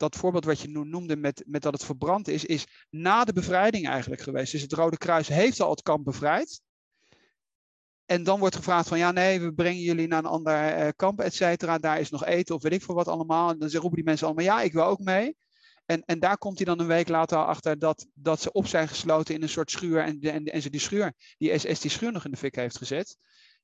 Dat 0.00 0.16
voorbeeld 0.16 0.44
wat 0.44 0.60
je 0.60 0.68
noemde 0.68 1.16
met, 1.16 1.44
met 1.46 1.62
dat 1.62 1.72
het 1.72 1.84
verbrand 1.84 2.28
is, 2.28 2.44
is 2.44 2.66
na 2.90 3.24
de 3.24 3.32
bevrijding 3.32 3.88
eigenlijk 3.88 4.22
geweest. 4.22 4.52
Dus 4.52 4.62
het 4.62 4.72
Rode 4.72 4.96
Kruis 4.96 5.28
heeft 5.28 5.60
al 5.60 5.70
het 5.70 5.82
kamp 5.82 6.04
bevrijd. 6.04 6.60
En 8.04 8.22
dan 8.22 8.38
wordt 8.38 8.56
gevraagd 8.56 8.88
van 8.88 8.98
ja, 8.98 9.12
nee, 9.12 9.40
we 9.40 9.54
brengen 9.54 9.80
jullie 9.80 10.06
naar 10.06 10.18
een 10.18 10.24
ander 10.24 10.78
uh, 10.78 10.88
kamp, 10.96 11.20
et 11.20 11.34
cetera. 11.34 11.78
Daar 11.78 12.00
is 12.00 12.10
nog 12.10 12.24
eten 12.24 12.54
of 12.54 12.62
weet 12.62 12.72
ik 12.72 12.82
veel 12.82 12.94
wat 12.94 13.08
allemaal. 13.08 13.50
En 13.50 13.58
dan 13.58 13.70
roepen 13.70 13.94
die 13.94 14.04
mensen 14.04 14.26
allemaal 14.26 14.44
ja, 14.44 14.62
ik 14.62 14.72
wil 14.72 14.84
ook 14.84 14.98
mee. 14.98 15.36
En, 15.86 16.04
en 16.04 16.18
daar 16.18 16.38
komt 16.38 16.56
hij 16.56 16.66
dan 16.66 16.80
een 16.80 16.86
week 16.86 17.08
later 17.08 17.38
achter 17.44 17.78
dat, 17.78 18.06
dat 18.14 18.40
ze 18.40 18.52
op 18.52 18.66
zijn 18.66 18.88
gesloten 18.88 19.34
in 19.34 19.42
een 19.42 19.48
soort 19.48 19.70
schuur. 19.70 20.02
En, 20.02 20.20
en, 20.20 20.44
en 20.44 20.62
ze 20.62 20.70
die 20.70 20.80
schuur, 20.80 21.12
die 21.38 21.58
SS 21.58 21.80
die 21.80 21.90
schuur 21.90 22.12
nog 22.12 22.24
in 22.24 22.30
de 22.30 22.36
fik 22.36 22.54
heeft 22.54 22.78
gezet. 22.78 23.16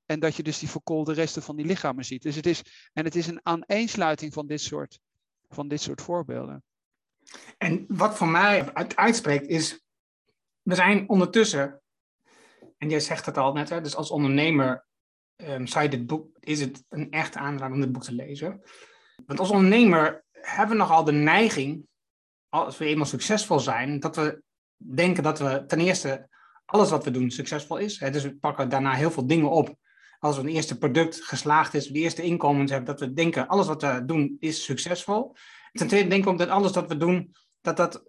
En 0.06 0.20
dat 0.20 0.36
je 0.36 0.42
dus 0.42 0.58
die 0.58 0.70
verkoolde 0.70 1.12
resten 1.12 1.42
van 1.42 1.56
die 1.56 1.66
lichamen 1.66 2.04
ziet. 2.04 2.22
Dus 2.22 2.36
het 2.36 2.46
is, 2.46 2.62
en 2.92 3.04
het 3.04 3.14
is 3.14 3.26
een 3.26 3.40
aaneensluiting 3.42 4.32
van 4.32 4.46
dit 4.46 4.60
soort, 4.60 4.98
van 5.48 5.68
dit 5.68 5.80
soort 5.80 6.02
voorbeelden. 6.02 6.64
En 7.58 7.84
wat 7.88 8.16
voor 8.16 8.28
mij 8.28 8.74
uitspreekt 8.94 9.46
is, 9.46 9.84
we 10.62 10.74
zijn 10.74 11.08
ondertussen 11.08 11.80
en 12.78 12.88
jij 12.88 13.00
zegt 13.00 13.26
het 13.26 13.36
al 13.36 13.52
net, 13.52 13.68
hè, 13.68 13.80
dus 13.80 13.96
als 13.96 14.10
ondernemer 14.10 14.86
um, 15.36 15.66
zou 15.66 15.84
je 15.84 15.90
dit 15.90 16.06
boek, 16.06 16.36
is 16.40 16.60
het 16.60 16.84
een 16.88 17.10
echt 17.10 17.36
aanrader 17.36 17.74
om 17.74 17.80
dit 17.80 17.92
boek 17.92 18.04
te 18.04 18.14
lezen. 18.14 18.62
Want 19.26 19.38
als 19.38 19.50
ondernemer 19.50 20.24
hebben 20.32 20.76
we 20.76 20.82
nogal 20.82 21.04
de 21.04 21.12
neiging, 21.12 21.86
als 22.48 22.78
we 22.78 22.84
eenmaal 22.84 23.06
succesvol 23.06 23.60
zijn, 23.60 24.00
dat 24.00 24.16
we 24.16 24.42
denken 24.76 25.22
dat 25.22 25.38
we 25.38 25.64
ten 25.66 25.80
eerste 25.80 26.28
alles 26.64 26.90
wat 26.90 27.04
we 27.04 27.10
doen 27.10 27.30
succesvol 27.30 27.76
is. 27.76 28.00
Hè, 28.00 28.10
dus 28.10 28.22
we 28.22 28.36
pakken 28.36 28.68
daarna 28.68 28.92
heel 28.92 29.10
veel 29.10 29.26
dingen 29.26 29.50
op. 29.50 29.76
Als 30.18 30.38
een 30.38 30.49
eerste 30.49 30.78
product 30.78 31.25
geslaagd 31.25 31.75
is, 31.75 31.87
de 31.87 31.99
eerste 31.99 32.23
inkomens 32.23 32.70
hebben, 32.70 32.96
dat 32.96 33.00
we 33.08 33.12
denken 33.12 33.49
alles 33.49 33.66
wat 33.66 33.82
we 33.82 34.02
doen 34.06 34.37
is 34.40 34.64
succesvol. 34.64 35.37
Ten 35.73 35.87
tweede 35.87 36.08
denken 36.08 36.26
we 36.26 36.32
ook 36.32 36.38
dat 36.38 36.49
alles 36.49 36.73
wat 36.73 36.88
we 36.88 36.96
doen, 36.96 37.35
dat 37.61 37.76
dat 37.76 38.04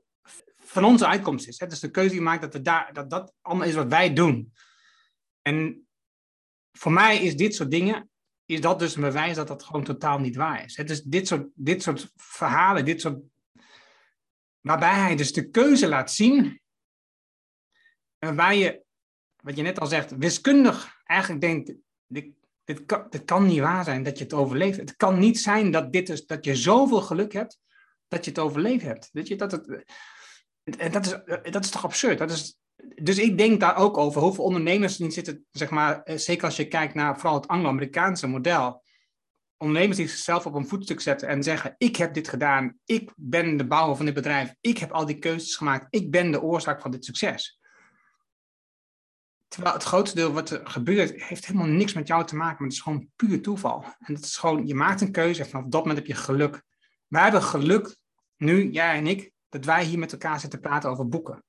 van 0.58 0.84
onze 0.84 1.08
uitkomst 1.08 1.48
is. 1.48 1.60
Hè? 1.60 1.68
Dus 1.68 1.80
de 1.80 1.92
keuze 1.92 2.10
die 2.10 2.22
maakt 2.22 2.42
dat, 2.42 2.54
we 2.54 2.62
daar, 2.62 2.94
dat 2.94 3.10
dat 3.10 3.34
allemaal 3.42 3.68
is 3.68 3.76
wat 3.76 3.88
wij 3.88 4.14
doen. 4.14 4.54
En 5.42 5.88
voor 6.72 6.92
mij 6.92 7.18
is 7.18 7.36
dit 7.36 7.56
soort 7.56 7.72
dingen, 7.72 8.10
is 8.46 8.62
dat 8.62 8.80
dus 8.80 8.96
een 8.96 9.02
bewijs 9.02 9.36
dat 9.36 9.48
dat 9.48 9.64
gewoon 9.64 9.84
totaal 9.84 10.20
niet 10.20 10.36
waar 10.36 10.64
is. 10.64 10.78
Het 10.78 10.90
is 10.90 11.02
dit 11.02 11.28
soort, 11.28 11.48
dit 11.54 11.84
soort 11.84 12.12
verhalen, 12.16 12.86
dit 12.86 13.02
soort, 13.02 13.20
waarbij 14.62 14.94
hij 14.94 15.16
dus 15.16 15.34
de 15.34 15.50
keuze 15.50 15.88
laat 15.88 16.12
zien. 16.12 16.62
En 18.20 18.36
waar 18.36 18.56
je, 18.56 18.84
wat 19.42 19.56
je 19.56 19.62
net 19.62 19.80
al 19.80 19.88
zegt, 19.88 20.18
wiskundig 20.18 21.02
eigenlijk 21.04 21.42
denkt, 21.42 21.74
dit, 22.08 22.26
dit, 22.64 22.86
kan, 22.86 23.10
kan 23.26 23.46
niet 23.46 23.60
waar 23.60 23.84
zijn 23.84 24.04
dat 24.04 24.18
je 24.18 24.24
het 24.24 24.34
overleeft. 24.34 24.78
Het 24.78 24.96
kan 24.96 25.20
niet 25.20 25.40
zijn 25.40 25.72
dat, 25.72 25.94
dit 25.94 26.10
is, 26.10 26.26
dat 26.26 26.46
je 26.46 26.56
zoveel 26.56 27.02
geluk 27.02 27.34
hebt 27.34 27.60
dat 28.08 28.26
je 28.26 28.32
het 28.32 28.40
overleefd 28.40 28.84
hebt. 28.84 29.10
Weet 29.12 29.28
je, 29.28 29.36
dat 29.36 29.52
het, 29.52 29.84
en 30.64 30.92
dat 30.92 31.06
is, 31.06 31.52
dat 31.52 31.64
is 31.64 31.70
toch 31.70 31.84
absurd? 31.84 32.18
Dat 32.18 32.32
is, 32.32 32.60
dus 32.96 33.18
ik 33.18 33.38
denk 33.38 33.60
daar 33.60 33.78
ook 33.78 33.98
over 33.98 34.22
hoeveel 34.22 34.44
ondernemers 34.44 34.98
niet 34.98 35.14
zitten, 35.14 35.46
zeg 35.52 35.70
maar, 35.70 36.04
eh, 36.04 36.18
zeker 36.18 36.46
als 36.46 36.56
je 36.56 36.68
kijkt 36.68 36.94
naar 36.94 37.20
vooral 37.20 37.36
het 37.36 37.48
Anglo-Amerikaanse 37.48 38.28
model. 38.28 38.86
Ondernemers 39.58 39.98
die 39.98 40.08
zichzelf 40.08 40.46
op 40.46 40.54
een 40.54 40.68
voetstuk 40.68 41.02
zetten 41.02 41.28
en 41.28 41.44
zeggen: 41.44 41.76
Ik 41.78 41.96
heb 41.96 42.14
dit 42.14 42.28
gedaan, 42.28 42.78
ik 42.86 43.12
ben 43.16 43.58
de 43.58 43.68
bouwer 43.68 43.96
van 43.96 44.06
dit 44.06 44.14
bedrijf, 44.14 44.54
ik 44.62 44.78
heb 44.78 44.92
al 44.92 45.06
die 45.06 45.20
keuzes 45.20 45.56
gemaakt, 45.56 45.88
ik 45.90 46.12
ben 46.12 46.32
de 46.32 46.42
oorzaak 46.42 46.82
van 46.82 46.92
dit 46.92 47.06
succes. 47.06 47.57
Terwijl 49.48 49.74
het 49.74 49.84
grootste 49.84 50.16
deel 50.16 50.34
wat 50.34 50.50
er 50.50 50.68
gebeurt, 50.68 51.22
heeft 51.22 51.46
helemaal 51.46 51.68
niks 51.68 51.94
met 51.94 52.08
jou 52.08 52.26
te 52.26 52.36
maken, 52.36 52.56
maar 52.58 52.68
het 52.68 52.78
is 52.78 52.82
gewoon 52.82 53.10
puur 53.16 53.42
toeval. 53.42 53.84
En 54.00 54.14
het 54.14 54.24
is 54.24 54.38
gewoon, 54.38 54.68
je 54.68 54.76
maakt 54.76 55.02
een 55.02 55.12
keuze 55.12 55.44
en 55.44 55.50
vanaf 55.50 55.66
dat 55.66 55.82
moment 55.82 56.00
heb 56.00 56.08
je 56.08 56.24
geluk. 56.24 56.64
Wij 57.08 57.22
hebben 57.22 57.42
geluk, 57.42 57.96
nu, 58.38 58.70
jij 58.70 58.98
en 58.98 59.08
ik, 59.08 59.32
dat 59.50 59.66
wij 59.66 59.84
hier 59.84 60.00
met 60.00 60.12
elkaar 60.12 60.40
zitten 60.40 60.60
praten 60.60 60.90
over 60.90 61.08
boeken. 61.08 61.44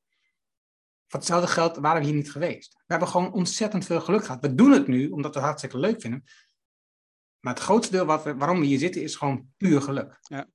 Voor 1.06 1.18
hetzelfde 1.18 1.48
geld 1.48 1.76
waren 1.76 2.00
we 2.00 2.06
hier 2.06 2.16
niet 2.16 2.30
geweest. 2.30 2.72
We 2.72 2.84
hebben 2.86 3.08
gewoon 3.08 3.32
ontzettend 3.32 3.84
veel 3.84 4.00
geluk 4.00 4.24
gehad. 4.24 4.40
We 4.40 4.54
doen 4.54 4.72
het 4.72 4.86
nu 4.86 5.08
omdat 5.08 5.30
we 5.30 5.36
het 5.36 5.46
hartstikke 5.46 5.78
leuk 5.78 6.00
vinden. 6.00 6.24
Maar 7.40 7.54
het 7.54 7.62
grootste 7.62 7.92
deel 7.92 8.04
wat 8.04 8.24
we, 8.24 8.36
waarom 8.36 8.60
we 8.60 8.66
hier 8.66 8.78
zitten 8.78 9.02
is 9.02 9.16
gewoon 9.16 9.48
puur 9.56 9.82
geluk. 9.82 10.18
Ja. 10.20 10.46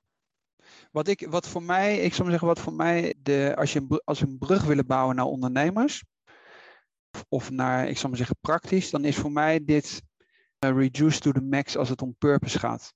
Wat, 0.92 1.08
ik, 1.08 1.28
wat 1.30 1.48
voor 1.48 1.64
mij, 1.64 2.00
ik 2.00 2.12
zou 2.12 2.22
maar 2.22 2.32
zeggen, 2.32 2.48
wat 2.48 2.60
voor 2.60 2.74
mij, 2.74 3.16
de, 3.18 3.54
als, 3.58 3.74
je, 3.74 4.02
als 4.04 4.20
we 4.20 4.28
een 4.28 4.38
brug 4.38 4.64
willen 4.64 4.86
bouwen 4.86 5.16
naar 5.16 5.26
ondernemers, 5.26 6.04
of 7.30 7.52
naar, 7.52 7.88
ik 7.88 7.96
zou 7.96 8.08
maar 8.08 8.18
zeggen, 8.18 8.38
praktisch, 8.42 8.90
dan 8.90 9.06
is 9.06 9.18
voor 9.18 9.32
mij 9.32 9.64
dit 9.66 10.04
uh, 10.60 10.72
reduce 10.72 11.20
to 11.20 11.32
the 11.32 11.42
max 11.42 11.78
als 11.78 11.90
het 11.90 12.02
om 12.02 12.16
purpose 12.18 12.60
gaat. 12.60 12.94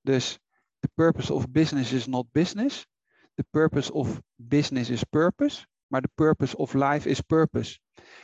Dus 0.00 0.38
the 0.78 0.88
purpose 0.94 1.32
of 1.32 1.50
business 1.50 1.92
is 1.92 2.06
not 2.06 2.32
business. 2.32 2.86
The 3.34 3.44
purpose 3.50 3.92
of 3.92 4.20
business 4.34 4.90
is 4.90 5.04
purpose. 5.04 5.66
Maar 5.86 6.00
the 6.00 6.10
purpose 6.14 6.56
of 6.56 6.74
life 6.74 7.08
is 7.08 7.20
purpose. 7.20 7.78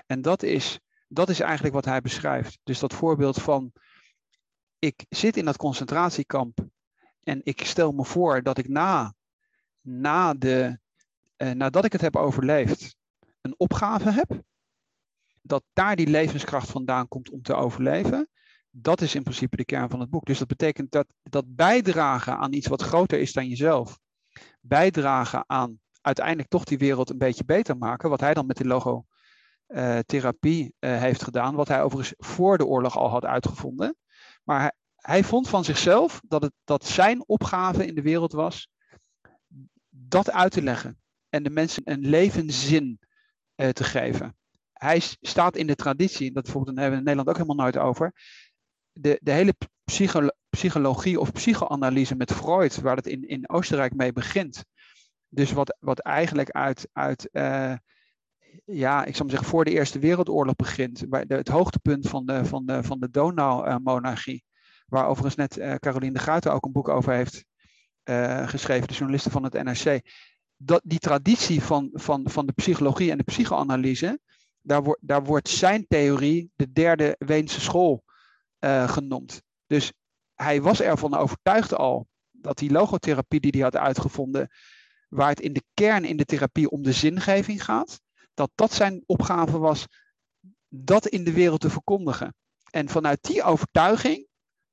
En 0.06 0.22
dat 0.22 0.42
is, 0.42 0.80
dat 1.08 1.28
is 1.28 1.40
eigenlijk 1.40 1.74
wat 1.74 1.84
hij 1.84 2.00
beschrijft. 2.00 2.58
Dus 2.62 2.78
dat 2.78 2.94
voorbeeld 2.94 3.42
van, 3.42 3.72
ik 4.78 5.06
zit 5.08 5.36
in 5.36 5.44
dat 5.44 5.56
concentratiekamp 5.56 6.66
en 7.22 7.40
ik 7.44 7.64
stel 7.64 7.92
me 7.92 8.04
voor 8.04 8.42
dat 8.42 8.58
ik 8.58 8.68
na, 8.68 9.14
na 9.80 10.34
de, 10.34 10.78
eh, 11.36 11.50
nadat 11.50 11.84
ik 11.84 11.92
het 11.92 12.00
heb 12.00 12.16
overleefd, 12.16 12.96
een 13.40 13.54
opgave 13.56 14.10
heb. 14.10 14.42
Dat 15.46 15.64
daar 15.72 15.96
die 15.96 16.06
levenskracht 16.06 16.70
vandaan 16.70 17.08
komt 17.08 17.30
om 17.30 17.42
te 17.42 17.54
overleven. 17.54 18.28
Dat 18.70 19.00
is 19.00 19.14
in 19.14 19.22
principe 19.22 19.56
de 19.56 19.64
kern 19.64 19.90
van 19.90 20.00
het 20.00 20.10
boek. 20.10 20.26
Dus 20.26 20.38
dat 20.38 20.48
betekent 20.48 20.90
dat, 20.90 21.06
dat 21.22 21.44
bijdragen 21.48 22.36
aan 22.36 22.52
iets 22.52 22.66
wat 22.66 22.82
groter 22.82 23.18
is 23.18 23.32
dan 23.32 23.48
jezelf. 23.48 23.98
Bijdragen 24.60 25.44
aan 25.46 25.80
uiteindelijk 26.00 26.48
toch 26.48 26.64
die 26.64 26.78
wereld 26.78 27.10
een 27.10 27.18
beetje 27.18 27.44
beter 27.44 27.76
maken. 27.76 28.10
Wat 28.10 28.20
hij 28.20 28.34
dan 28.34 28.46
met 28.46 28.56
die 28.56 28.66
logotherapie 28.66 30.74
uh, 30.80 30.98
heeft 30.98 31.22
gedaan. 31.22 31.54
Wat 31.54 31.68
hij 31.68 31.82
overigens 31.82 32.14
voor 32.18 32.58
de 32.58 32.66
oorlog 32.66 32.96
al 32.96 33.08
had 33.08 33.24
uitgevonden. 33.24 33.96
Maar 34.44 34.74
hij, 34.96 35.24
vond 35.24 35.48
van 35.48 35.64
zichzelf 35.64 36.20
dat, 36.24 36.42
het, 36.42 36.52
dat 36.64 36.86
zijn 36.86 37.28
opgave 37.28 37.86
in 37.86 37.94
de 37.94 38.02
wereld 38.02 38.32
was 38.32 38.68
dat 39.88 40.30
uit 40.30 40.52
te 40.52 40.62
leggen 40.62 41.00
en 41.28 41.42
de 41.42 41.50
mensen 41.50 41.82
een 41.84 42.00
levenszin 42.00 42.98
uh, 43.56 43.68
te 43.68 43.84
geven. 43.84 44.36
Hij 44.78 45.00
staat 45.20 45.56
in 45.56 45.66
de 45.66 45.74
traditie, 45.74 46.32
dat 46.32 46.46
hebben 46.46 46.74
we 46.74 46.82
in 46.82 46.90
Nederland 46.90 47.28
ook 47.28 47.36
helemaal 47.36 47.64
nooit 47.64 47.76
over. 47.76 48.12
De, 48.92 49.18
de 49.22 49.32
hele 49.32 49.54
psycho 49.84 50.28
psychologie 50.48 51.20
of 51.20 51.32
psychoanalyse 51.32 52.14
met 52.14 52.32
Freud, 52.32 52.80
waar 52.80 52.96
het 52.96 53.06
in, 53.06 53.28
in 53.28 53.48
Oostenrijk 53.48 53.94
mee 53.94 54.12
begint. 54.12 54.64
Dus 55.28 55.52
wat, 55.52 55.76
wat 55.80 55.98
eigenlijk 55.98 56.50
uit, 56.50 56.88
uit 56.92 57.28
uh, 57.32 57.74
ja, 58.64 59.04
ik 59.04 59.12
zou 59.14 59.22
maar 59.22 59.30
zeggen, 59.30 59.48
voor 59.48 59.64
de 59.64 59.70
Eerste 59.70 59.98
Wereldoorlog 59.98 60.56
begint. 60.56 61.08
Bij 61.08 61.24
het 61.28 61.48
hoogtepunt 61.48 62.08
van 62.08 62.26
de, 62.26 62.44
van 62.44 62.66
de, 62.66 62.82
van 62.82 63.00
de 63.00 63.10
Donau-monarchie 63.10 64.44
waar 64.86 65.06
overigens 65.06 65.34
net 65.34 65.58
uh, 65.58 65.74
Caroline 65.74 66.12
de 66.12 66.18
Guiten 66.18 66.52
ook 66.52 66.64
een 66.64 66.72
boek 66.72 66.88
over 66.88 67.12
heeft 67.12 67.44
uh, 68.04 68.48
geschreven, 68.48 68.88
de 68.88 68.94
journalisten 68.94 69.30
van 69.30 69.44
het 69.44 69.52
NRC. 69.52 70.00
Dat, 70.56 70.80
die 70.84 70.98
traditie 70.98 71.62
van, 71.62 71.90
van, 71.92 72.30
van 72.30 72.46
de 72.46 72.52
psychologie 72.52 73.10
en 73.10 73.18
de 73.18 73.24
psychoanalyse, 73.24 74.20
daar, 74.66 74.82
wordt 74.82 75.00
daar 75.02 75.24
wordt 75.24 75.48
zijn 75.48 75.86
theorie 75.86 76.50
de 76.56 76.72
derde 76.72 77.14
Weense 77.18 77.60
school 77.60 78.04
uh, 78.60 78.88
genoemd. 78.88 79.42
Dus 79.66 79.92
hij 80.34 80.62
was 80.62 80.80
ervan 80.80 81.14
overtuigd 81.14 81.74
al 81.74 82.06
dat 82.30 82.58
die 82.58 82.70
logotherapie 82.70 83.40
die 83.40 83.50
hij 83.50 83.60
had 83.60 83.76
uitgevonden, 83.76 84.50
waar 85.08 85.28
het 85.28 85.40
in 85.40 85.52
de 85.52 85.64
kern 85.74 86.04
in 86.04 86.16
de 86.16 86.24
therapie 86.24 86.70
om 86.70 86.82
de 86.82 86.92
zingeving 86.92 87.64
gaat, 87.64 88.00
dat 88.34 88.50
dat 88.54 88.72
zijn 88.72 89.02
opgave 89.06 89.58
was 89.58 89.86
dat 90.68 91.06
in 91.06 91.24
de 91.24 91.32
wereld 91.32 91.60
te 91.60 91.70
verkondigen. 91.70 92.34
En 92.70 92.88
vanuit 92.88 93.22
die 93.22 93.42
overtuiging 93.42 94.26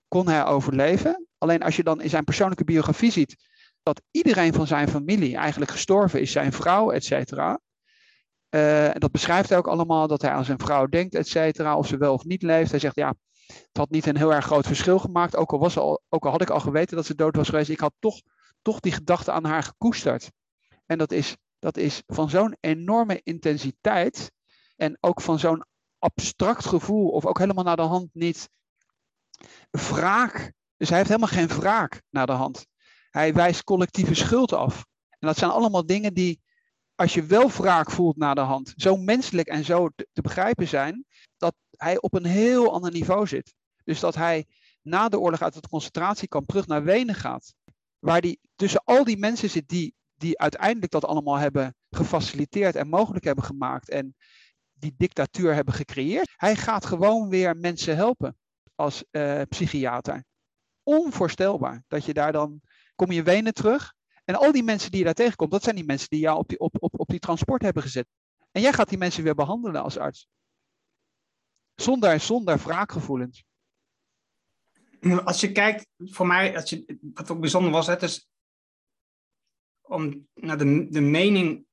kon 0.07 0.27
hij 0.27 0.45
overleven. 0.45 1.27
Alleen 1.38 1.63
als 1.63 1.75
je 1.75 1.83
dan 1.83 2.01
in 2.01 2.09
zijn 2.09 2.23
persoonlijke 2.23 2.63
biografie 2.63 3.12
ziet 3.12 3.35
dat 3.83 4.01
iedereen 4.12 4.53
van 4.53 4.67
zijn 4.67 4.88
familie 4.88 5.38
eigenlijk 5.38 5.71
gestorven 5.71 6.21
is, 6.21 6.31
zijn 6.31 6.51
vrouw, 6.51 6.91
et 6.91 7.03
cetera. 7.03 7.59
Uh, 8.55 8.93
en 8.93 8.99
dat 8.99 9.11
beschrijft 9.11 9.49
hij 9.49 9.57
ook 9.57 9.67
allemaal, 9.67 10.07
dat 10.07 10.21
hij 10.21 10.31
aan 10.31 10.45
zijn 10.45 10.59
vrouw 10.59 10.85
denkt, 10.87 11.15
et 11.15 11.27
cetera, 11.27 11.77
of 11.77 11.87
ze 11.87 11.97
wel 11.97 12.13
of 12.13 12.23
niet 12.23 12.41
leeft. 12.41 12.71
Hij 12.71 12.79
zegt, 12.79 12.95
ja, 12.95 13.15
het 13.45 13.77
had 13.77 13.89
niet 13.89 14.05
een 14.05 14.17
heel 14.17 14.33
erg 14.33 14.45
groot 14.45 14.67
verschil 14.67 14.99
gemaakt, 14.99 15.35
ook 15.35 15.51
al, 15.51 15.59
was 15.59 15.77
al, 15.77 16.01
ook 16.09 16.25
al 16.25 16.31
had 16.31 16.41
ik 16.41 16.49
al 16.49 16.59
geweten 16.59 16.95
dat 16.95 17.05
ze 17.05 17.15
dood 17.15 17.35
was 17.35 17.49
geweest, 17.49 17.69
ik 17.69 17.79
had 17.79 17.93
toch, 17.99 18.21
toch 18.61 18.79
die 18.79 18.91
gedachte 18.91 19.31
aan 19.31 19.45
haar 19.45 19.63
gekoesterd. 19.63 20.31
En 20.85 20.97
dat 20.97 21.11
is, 21.11 21.37
dat 21.59 21.77
is 21.77 22.03
van 22.07 22.29
zo'n 22.29 22.57
enorme 22.59 23.21
intensiteit 23.23 24.31
en 24.75 24.97
ook 24.99 25.21
van 25.21 25.39
zo'n 25.39 25.65
abstract 25.99 26.65
gevoel, 26.65 27.09
of 27.09 27.25
ook 27.25 27.39
helemaal 27.39 27.63
naar 27.63 27.75
de 27.75 27.81
hand 27.81 28.09
niet 28.13 28.49
wraak. 29.71 30.53
Dus 30.77 30.89
hij 30.89 30.97
heeft 30.97 31.09
helemaal 31.09 31.35
geen 31.37 31.47
wraak 31.47 32.01
naar 32.09 32.25
de 32.25 32.31
hand. 32.31 32.65
Hij 33.09 33.33
wijst 33.33 33.63
collectieve 33.63 34.15
schuld 34.15 34.53
af. 34.53 34.85
En 35.09 35.27
dat 35.27 35.37
zijn 35.37 35.51
allemaal 35.51 35.85
dingen 35.85 36.13
die, 36.13 36.42
als 37.03 37.13
je 37.13 37.25
wel 37.25 37.49
wraak 37.49 37.91
voelt 37.91 38.17
naar 38.17 38.35
de 38.35 38.41
hand, 38.41 38.73
zo 38.75 38.97
menselijk 38.97 39.47
en 39.47 39.65
zo 39.65 39.89
te, 39.95 40.21
begrijpen 40.21 40.67
zijn, 40.67 41.05
dat 41.37 41.55
hij 41.71 42.01
op 42.01 42.13
een 42.13 42.25
heel 42.25 42.73
ander 42.73 42.91
niveau 42.91 43.27
zit. 43.27 43.53
Dus 43.83 43.99
dat 43.99 44.15
hij 44.15 44.45
na 44.81 45.09
de 45.09 45.19
oorlog 45.19 45.41
uit 45.41 45.55
het 45.55 45.67
concentratiekamp 45.67 46.47
terug 46.47 46.67
naar 46.67 46.83
Wenen 46.83 47.15
gaat. 47.15 47.53
Waar 47.99 48.19
hij 48.19 48.37
tussen 48.55 48.83
al 48.83 49.03
die 49.03 49.17
mensen 49.17 49.49
zit 49.49 49.67
die, 49.67 49.95
die 50.15 50.39
uiteindelijk 50.39 50.91
dat 50.91 51.05
allemaal 51.05 51.35
hebben 51.35 51.75
gefaciliteerd 51.89 52.75
en 52.75 52.87
mogelijk 52.87 53.25
hebben 53.25 53.43
gemaakt. 53.43 53.89
En 53.89 54.15
die 54.73 54.93
dictatuur 54.97 55.53
hebben 55.53 55.73
gecreëerd. 55.73 56.33
Hij 56.35 56.55
gaat 56.55 56.85
gewoon 56.85 57.29
weer 57.29 57.57
mensen 57.57 57.95
helpen 57.95 58.37
als 58.75 59.03
uh, 59.11 59.41
psychiater. 59.49 60.23
Onvoorstelbaar 60.83 61.83
dat 61.87 62.05
je 62.05 62.13
daar 62.13 62.31
dan, 62.31 62.61
kom 62.95 63.11
je 63.11 63.23
Wenen 63.23 63.53
terug 63.53 63.93
en 64.25 64.36
al 64.36 64.51
die 64.51 64.63
mensen 64.63 64.89
die 64.89 64.99
je 64.99 65.05
daar 65.05 65.13
tegenkomt, 65.13 65.51
dat 65.51 65.63
zijn 65.63 65.75
die 65.75 65.86
mensen 65.86 66.09
die 66.09 66.19
jou 66.19 66.38
op 66.38 66.47
die, 66.47 66.59
op, 66.59 66.75
op, 66.79 66.99
op 66.99 67.07
die 67.07 67.19
transport 67.19 67.62
hebben 67.62 67.83
gezet. 67.83 68.07
En 68.51 68.62
jij 68.62 68.73
gaat 68.73 68.89
die 68.89 68.97
mensen 68.97 69.23
weer 69.23 69.36
behandelen 69.36 69.83
als 69.83 69.97
arts. 69.97 70.27
Zonder, 71.75 72.19
zonder 72.19 72.57
wraakgevoelens. 72.57 73.43
Als 75.23 75.39
je 75.39 75.51
kijkt, 75.51 75.88
voor 75.97 76.27
mij, 76.27 76.55
als 76.55 76.69
je, 76.69 76.97
wat 77.13 77.31
ook 77.31 77.39
bijzonder 77.39 77.71
was, 77.71 77.88
het 77.88 78.03
is 78.03 78.27
om 79.81 80.27
naar 80.33 80.57
de, 80.57 80.88
de 80.89 81.01
mening, 81.01 81.65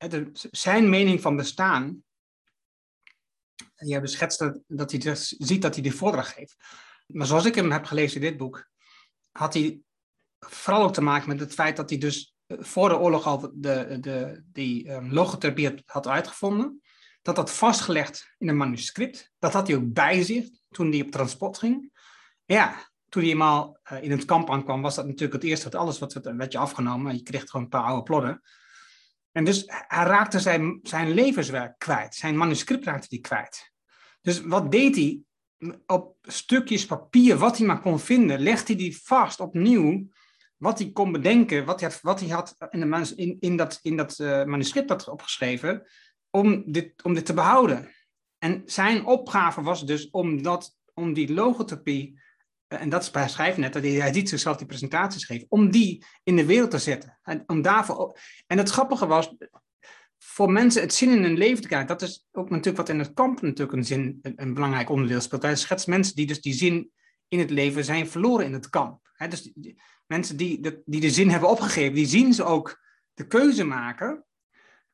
zijn 0.51 0.89
mening 0.89 1.21
van 1.21 1.35
bestaan. 1.35 2.03
Je 3.75 4.01
beschetst 4.01 4.39
dat, 4.39 4.59
dat 4.67 4.91
hij 4.91 4.99
dus 4.99 5.27
ziet 5.27 5.61
dat 5.61 5.73
hij 5.73 5.83
die 5.83 5.95
voordracht 5.95 6.33
geeft. 6.33 6.55
Maar 7.07 7.27
zoals 7.27 7.45
ik 7.45 7.55
hem 7.55 7.71
heb 7.71 7.85
gelezen 7.85 8.21
in 8.21 8.27
dit 8.27 8.37
boek, 8.37 8.69
had 9.31 9.53
hij 9.53 9.79
vooral 10.39 10.83
ook 10.83 10.93
te 10.93 11.01
maken 11.01 11.29
met 11.29 11.39
het 11.39 11.53
feit 11.53 11.75
dat 11.75 11.89
hij 11.89 11.99
dus 11.99 12.30
voor 12.59 12.89
de 12.89 12.97
oorlog 12.97 13.25
al 13.25 13.51
de, 13.53 13.97
de, 13.99 14.43
die 14.45 14.91
um, 14.91 15.13
logotherapie 15.13 15.83
had 15.85 16.07
uitgevonden. 16.07 16.81
Dat 17.21 17.35
dat 17.35 17.51
vastgelegd 17.51 18.33
in 18.37 18.49
een 18.49 18.57
manuscript. 18.57 19.31
Dat 19.39 19.53
had 19.53 19.67
hij 19.67 19.75
ook 19.75 19.93
bij 19.93 20.23
zich 20.23 20.49
toen 20.69 20.91
hij 20.91 21.01
op 21.01 21.11
transport 21.11 21.57
ging. 21.57 21.91
Ja, 22.45 22.91
toen 23.09 23.21
hij 23.21 23.31
eenmaal 23.31 23.79
uh, 23.91 24.03
in 24.03 24.11
het 24.11 24.25
kamp 24.25 24.49
aankwam, 24.49 24.81
was 24.81 24.95
dat 24.95 25.05
natuurlijk 25.05 25.33
het 25.33 25.43
eerste 25.43 25.69
dat 25.69 25.81
alles 25.81 25.99
wat 25.99 26.13
werd 26.13 26.51
je 26.51 26.57
afgenomen. 26.57 27.15
Je 27.15 27.23
kreeg 27.23 27.43
gewoon 27.43 27.65
een 27.65 27.71
paar 27.71 27.83
oude 27.83 28.03
plodden. 28.03 28.41
En 29.31 29.45
dus 29.45 29.63
hij 29.65 30.05
raakte 30.05 30.39
zijn, 30.39 30.79
zijn 30.83 31.11
levenswerk 31.11 31.77
kwijt. 31.77 32.15
Zijn 32.15 32.37
manuscript 32.37 32.85
raakte 32.85 33.07
hij 33.09 33.19
kwijt. 33.19 33.71
Dus 34.21 34.41
wat 34.41 34.71
deed 34.71 34.95
hij? 34.95 35.21
op 35.85 36.15
stukjes 36.21 36.85
papier, 36.85 37.37
wat 37.37 37.57
hij 37.57 37.67
maar 37.67 37.81
kon 37.81 37.99
vinden, 37.99 38.39
legde 38.39 38.65
hij 38.65 38.75
die 38.75 39.01
vast 39.03 39.39
opnieuw. 39.39 40.07
Wat 40.61 40.79
hij 40.79 40.91
kon 40.91 41.11
bedenken, 41.11 41.65
wat 41.65 41.81
hij, 41.81 41.91
wat 42.01 42.19
hij 42.19 42.29
had 42.29 42.55
in, 42.69 42.79
de, 42.79 43.13
in, 43.15 43.37
in 43.39 43.57
dat, 43.57 43.79
in 43.81 43.97
dat 43.97 44.19
uh, 44.19 44.43
manuscript 44.43 44.89
had 44.89 45.07
opgeschreven, 45.07 45.87
om 46.29 46.71
dit, 46.71 47.03
om 47.03 47.13
dit 47.13 47.25
te 47.25 47.33
behouden. 47.33 47.89
En 48.37 48.61
zijn 48.65 49.05
opgave 49.05 49.61
was 49.61 49.85
dus 49.85 50.09
om, 50.09 50.41
dat, 50.41 50.75
om 50.93 51.13
die 51.13 51.33
logotherapie, 51.33 52.19
uh, 52.67 52.81
en 52.81 52.89
dat 52.89 53.11
beschrijft 53.11 53.57
net, 53.57 53.73
dat 53.73 53.83
hij, 53.83 53.91
hij 53.91 54.13
ziet 54.13 54.29
zichzelf 54.29 54.57
die 54.57 54.67
presentaties 54.67 55.25
geven, 55.25 55.45
om 55.49 55.71
die 55.71 56.05
in 56.23 56.35
de 56.35 56.45
wereld 56.45 56.71
te 56.71 56.79
zetten. 56.79 57.19
En, 57.23 57.43
om 57.45 57.61
daarvoor, 57.61 58.17
en 58.47 58.57
het 58.57 58.69
grappige 58.69 59.07
was, 59.07 59.35
voor 60.17 60.51
mensen 60.51 60.81
het 60.81 60.93
zin 60.93 61.11
in 61.11 61.23
hun 61.23 61.37
leven 61.37 61.61
te 61.61 61.67
krijgen. 61.67 61.87
Dat 61.87 62.01
is 62.01 62.27
ook 62.31 62.49
natuurlijk 62.49 62.77
wat 62.77 62.89
in 62.89 62.99
het 62.99 63.13
kamp 63.13 63.41
natuurlijk 63.41 63.77
een, 63.77 63.85
zin, 63.85 64.19
een, 64.21 64.53
belangrijk 64.53 64.89
onderdeel 64.89 65.21
speelt. 65.21 65.41
Hij 65.41 65.55
schetst 65.55 65.87
mensen 65.87 66.15
die 66.15 66.27
dus 66.27 66.41
die 66.41 66.53
zin 66.53 66.91
in 67.27 67.39
het 67.39 67.49
leven 67.49 67.85
zijn 67.85 68.07
verloren 68.07 68.45
in 68.45 68.53
het 68.53 68.69
kamp. 68.69 68.99
dus 69.29 69.41
die, 69.41 69.81
mensen 70.11 70.37
die 70.37 70.59
de, 70.59 70.81
die 70.85 71.01
de 71.01 71.09
zin 71.09 71.29
hebben 71.29 71.49
opgegeven, 71.49 71.93
die 71.93 72.05
zien 72.05 72.33
ze 72.33 72.43
ook 72.43 72.81
de 73.13 73.27
keuze 73.27 73.63
maken 73.63 74.25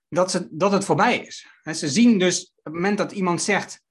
dat, 0.09 0.31
ze, 0.31 0.47
dat 0.51 0.71
het 0.71 0.85
voorbij 0.85 1.17
is. 1.17 1.47
ze 1.63 1.89
zien 1.89 2.19
dus 2.19 2.53
op 2.55 2.63
het 2.63 2.73
moment 2.73 2.97
dat 2.97 3.11
iemand 3.11 3.41
zegt, 3.41 3.81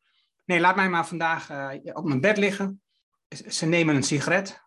nee, 0.45 0.61
laat 0.61 0.77
mij 0.77 0.89
maar 0.89 1.07
vandaag 1.07 1.51
uh, 1.51 1.97
op 1.97 2.05
mijn 2.05 2.21
bed 2.21 2.37
liggen. 2.37 2.83
Ze 3.49 3.67
nemen 3.67 3.97
een 3.97 4.03
sigaret. 4.03 4.63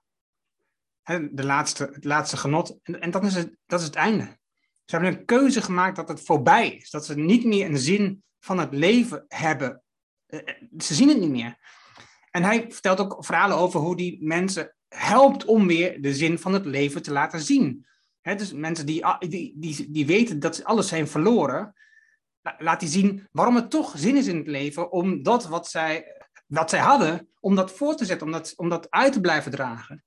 de 1.31 1.43
laatste, 1.43 1.89
het 1.93 2.03
laatste 2.03 2.37
genot. 2.37 2.77
En, 2.81 3.01
en 3.01 3.11
dat, 3.11 3.23
is 3.23 3.35
het, 3.35 3.55
dat 3.65 3.79
is 3.79 3.85
het 3.85 3.95
einde. 3.95 4.37
Ze 4.85 4.95
hebben 4.95 5.13
een 5.13 5.25
keuze 5.25 5.61
gemaakt 5.61 5.95
dat 5.95 6.09
het 6.09 6.21
voorbij 6.21 6.69
is. 6.69 6.89
Dat 6.89 7.05
ze 7.05 7.15
niet 7.15 7.45
meer 7.45 7.65
een 7.65 7.77
zin 7.77 8.23
van 8.39 8.59
het 8.59 8.73
leven 8.73 9.25
hebben. 9.27 9.83
Eh, 10.25 10.39
eh, 10.39 10.55
ze 10.77 10.93
zien 10.93 11.09
het 11.09 11.19
niet 11.19 11.31
meer. 11.31 11.57
En 12.31 12.43
hij 12.43 12.71
vertelt 12.71 12.99
ook 12.99 13.25
verhalen 13.25 13.57
over 13.57 13.79
hoe 13.79 13.95
die 13.95 14.23
mensen 14.23 14.73
helpt 14.89 15.45
om 15.45 15.67
weer 15.67 16.01
de 16.01 16.13
zin 16.13 16.39
van 16.39 16.53
het 16.53 16.65
leven 16.65 17.01
te 17.01 17.11
laten 17.11 17.39
zien. 17.39 17.87
Dus 18.21 18.53
mensen 18.53 18.85
die, 18.85 19.03
die, 19.19 19.53
die, 19.55 19.91
die 19.91 20.05
weten 20.05 20.39
dat 20.39 20.55
ze 20.55 20.65
alles 20.65 20.87
zijn 20.87 21.07
verloren, 21.07 21.73
laat 22.57 22.79
die 22.79 22.89
zien 22.89 23.27
waarom 23.31 23.55
het 23.55 23.69
toch 23.69 23.93
zin 23.97 24.17
is 24.17 24.27
in 24.27 24.37
het 24.37 24.47
leven 24.47 24.91
om 24.91 25.23
dat 25.23 25.47
wat 25.47 25.67
zij, 25.67 26.21
wat 26.45 26.69
zij 26.69 26.79
hadden, 26.79 27.29
om 27.39 27.55
dat 27.55 27.71
voor 27.71 27.95
te 27.95 28.05
zetten, 28.05 28.27
om 28.27 28.33
dat, 28.33 28.53
om 28.55 28.69
dat 28.69 28.89
uit 28.89 29.13
te 29.13 29.21
blijven 29.21 29.51
dragen. 29.51 30.03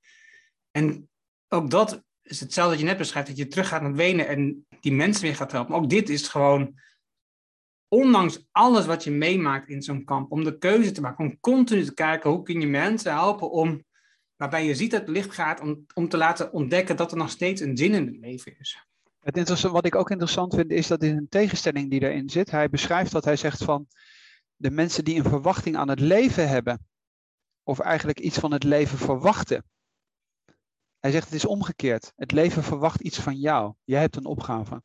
En 0.70 1.10
ook 1.48 1.70
dat 1.70 2.02
is 2.22 2.40
hetzelfde 2.40 2.72
dat 2.72 2.80
je 2.80 2.86
net 2.86 2.98
beschrijft, 2.98 3.28
dat 3.28 3.36
je 3.36 3.46
terug 3.46 3.68
gaat 3.68 3.82
naar 3.82 3.94
Wenen 3.94 4.28
en 4.28 4.66
die 4.80 4.92
mensen 4.92 5.22
weer 5.22 5.36
gaat 5.36 5.52
helpen. 5.52 5.74
ook 5.74 5.90
dit 5.90 6.08
is 6.08 6.28
gewoon, 6.28 6.74
ondanks 7.88 8.46
alles 8.50 8.86
wat 8.86 9.04
je 9.04 9.10
meemaakt 9.10 9.68
in 9.68 9.82
zo'n 9.82 10.04
kamp, 10.04 10.32
om 10.32 10.44
de 10.44 10.58
keuze 10.58 10.92
te 10.92 11.00
maken, 11.00 11.24
om 11.24 11.40
continu 11.40 11.84
te 11.84 11.94
kijken 11.94 12.30
hoe 12.30 12.42
kun 12.42 12.60
je 12.60 12.66
mensen 12.66 13.12
helpen 13.12 13.50
om, 13.50 13.84
waarbij 14.42 14.66
je 14.66 14.74
ziet 14.74 14.90
dat 14.90 15.00
het 15.00 15.08
licht 15.08 15.34
gaat, 15.34 15.60
om, 15.60 15.86
om 15.94 16.08
te 16.08 16.16
laten 16.16 16.52
ontdekken 16.52 16.96
dat 16.96 17.10
er 17.10 17.16
nog 17.16 17.30
steeds 17.30 17.60
een 17.60 17.76
zin 17.76 17.94
in 17.94 18.06
het 18.06 18.16
leven 18.16 18.58
is. 18.58 18.86
Het 19.20 19.60
wat 19.62 19.86
ik 19.86 19.94
ook 19.94 20.10
interessant 20.10 20.54
vind, 20.54 20.70
is 20.70 20.86
dat 20.86 21.02
in 21.02 21.16
een 21.16 21.28
tegenstelling 21.28 21.90
die 21.90 22.02
erin 22.02 22.30
zit, 22.30 22.50
hij 22.50 22.68
beschrijft 22.68 23.12
dat 23.12 23.24
hij 23.24 23.36
zegt 23.36 23.64
van 23.64 23.86
de 24.56 24.70
mensen 24.70 25.04
die 25.04 25.16
een 25.16 25.30
verwachting 25.30 25.76
aan 25.76 25.88
het 25.88 26.00
leven 26.00 26.48
hebben, 26.48 26.86
of 27.62 27.78
eigenlijk 27.78 28.20
iets 28.20 28.38
van 28.38 28.52
het 28.52 28.64
leven 28.64 28.98
verwachten. 28.98 29.64
Hij 30.98 31.10
zegt 31.10 31.24
het 31.24 31.34
is 31.34 31.44
omgekeerd. 31.44 32.12
Het 32.16 32.32
leven 32.32 32.62
verwacht 32.62 33.00
iets 33.00 33.18
van 33.18 33.36
jou. 33.36 33.74
Jij 33.84 34.00
hebt 34.00 34.16
een 34.16 34.26
opgave. 34.26 34.82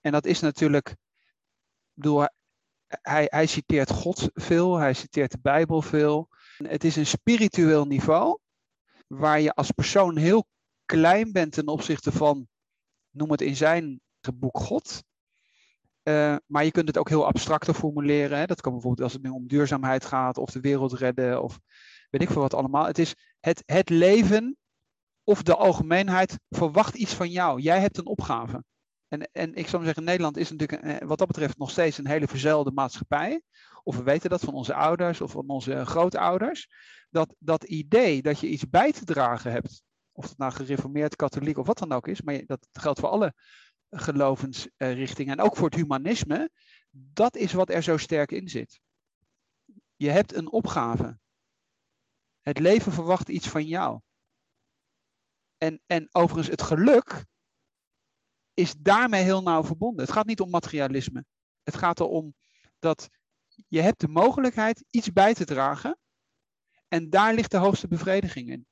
En 0.00 0.12
dat 0.12 0.26
is 0.26 0.40
natuurlijk, 0.40 0.96
bedoel, 1.92 2.26
hij, 2.86 3.26
hij 3.28 3.46
citeert 3.46 3.90
God 3.90 4.30
veel, 4.32 4.76
hij 4.76 4.92
citeert 4.92 5.30
de 5.30 5.38
Bijbel 5.42 5.82
veel. 5.82 6.28
Het 6.56 6.84
is 6.84 6.96
een 6.96 7.06
spiritueel 7.06 7.86
niveau 7.86 8.40
waar 9.18 9.40
je 9.40 9.54
als 9.54 9.70
persoon 9.70 10.16
heel 10.16 10.46
klein 10.84 11.32
bent 11.32 11.52
ten 11.52 11.68
opzichte 11.68 12.12
van 12.12 12.48
noem 13.10 13.30
het 13.30 13.40
in 13.40 13.56
zijn 13.56 14.00
boek 14.34 14.58
God. 14.58 15.02
Uh, 16.02 16.36
maar 16.46 16.64
je 16.64 16.70
kunt 16.70 16.88
het 16.88 16.98
ook 16.98 17.08
heel 17.08 17.26
abstracter 17.26 17.74
formuleren. 17.74 18.38
Hè? 18.38 18.46
Dat 18.46 18.60
kan 18.60 18.72
bijvoorbeeld 18.72 19.04
als 19.04 19.12
het 19.12 19.22
nu 19.22 19.30
om 19.30 19.46
duurzaamheid 19.46 20.04
gaat, 20.04 20.38
of 20.38 20.50
de 20.50 20.60
wereld 20.60 20.92
redden, 20.92 21.42
of 21.42 21.60
weet 22.10 22.22
ik 22.22 22.30
veel 22.30 22.42
wat 22.42 22.54
allemaal. 22.54 22.86
Het 22.86 22.98
is 22.98 23.14
het, 23.40 23.62
het 23.66 23.88
leven 23.88 24.56
of 25.24 25.42
de 25.42 25.56
algemeenheid 25.56 26.38
verwacht 26.48 26.94
iets 26.94 27.14
van 27.14 27.30
jou. 27.30 27.60
Jij 27.60 27.80
hebt 27.80 27.98
een 27.98 28.06
opgave. 28.06 28.64
En, 29.12 29.28
en 29.32 29.54
ik 29.54 29.68
zou 29.68 29.84
zeggen, 29.84 30.04
Nederland 30.04 30.36
is 30.36 30.50
natuurlijk 30.50 30.82
eh, 30.82 31.08
wat 31.08 31.18
dat 31.18 31.26
betreft 31.26 31.58
nog 31.58 31.70
steeds 31.70 31.98
een 31.98 32.06
hele 32.06 32.28
verzeilde 32.28 32.70
maatschappij. 32.70 33.42
Of 33.82 33.96
we 33.96 34.02
weten 34.02 34.30
dat 34.30 34.40
van 34.40 34.54
onze 34.54 34.74
ouders 34.74 35.20
of 35.20 35.30
van 35.30 35.48
onze 35.48 35.84
grootouders. 35.84 36.68
Dat, 37.10 37.34
dat 37.38 37.64
idee 37.64 38.22
dat 38.22 38.40
je 38.40 38.48
iets 38.48 38.68
bij 38.68 38.92
te 38.92 39.04
dragen 39.04 39.52
hebt 39.52 39.82
of 40.12 40.28
het 40.28 40.38
nou 40.38 40.52
gereformeerd, 40.52 41.16
katholiek 41.16 41.58
of 41.58 41.66
wat 41.66 41.78
dan 41.78 41.92
ook 41.92 42.06
is, 42.06 42.22
maar 42.22 42.46
dat 42.46 42.68
geldt 42.72 43.00
voor 43.00 43.08
alle 43.08 43.34
gelovensrichtingen 43.90 45.38
en 45.38 45.44
ook 45.44 45.56
voor 45.56 45.68
het 45.68 45.74
humanisme, 45.74 46.50
dat 46.90 47.36
is 47.36 47.52
wat 47.52 47.70
er 47.70 47.82
zo 47.82 47.96
sterk 47.96 48.30
in 48.30 48.48
zit. 48.48 48.80
Je 49.96 50.10
hebt 50.10 50.34
een 50.34 50.52
opgave. 50.52 51.18
Het 52.40 52.58
leven 52.58 52.92
verwacht 52.92 53.28
iets 53.28 53.48
van 53.48 53.66
jou. 53.66 54.00
En, 55.58 55.80
en 55.86 56.08
overigens, 56.12 56.48
het 56.48 56.62
geluk 56.62 57.24
is 58.54 58.74
daarmee 58.78 59.22
heel 59.22 59.42
nauw 59.42 59.64
verbonden. 59.64 60.04
Het 60.04 60.14
gaat 60.14 60.26
niet 60.26 60.40
om 60.40 60.50
materialisme. 60.50 61.24
Het 61.62 61.76
gaat 61.76 62.00
erom 62.00 62.34
dat 62.78 63.08
je 63.68 63.80
hebt 63.80 64.00
de 64.00 64.08
mogelijkheid 64.08 64.84
iets 64.90 65.12
bij 65.12 65.34
te 65.34 65.44
dragen. 65.44 65.98
En 66.88 67.10
daar 67.10 67.34
ligt 67.34 67.50
de 67.50 67.56
hoogste 67.56 67.88
bevrediging 67.88 68.48
in. 68.50 68.66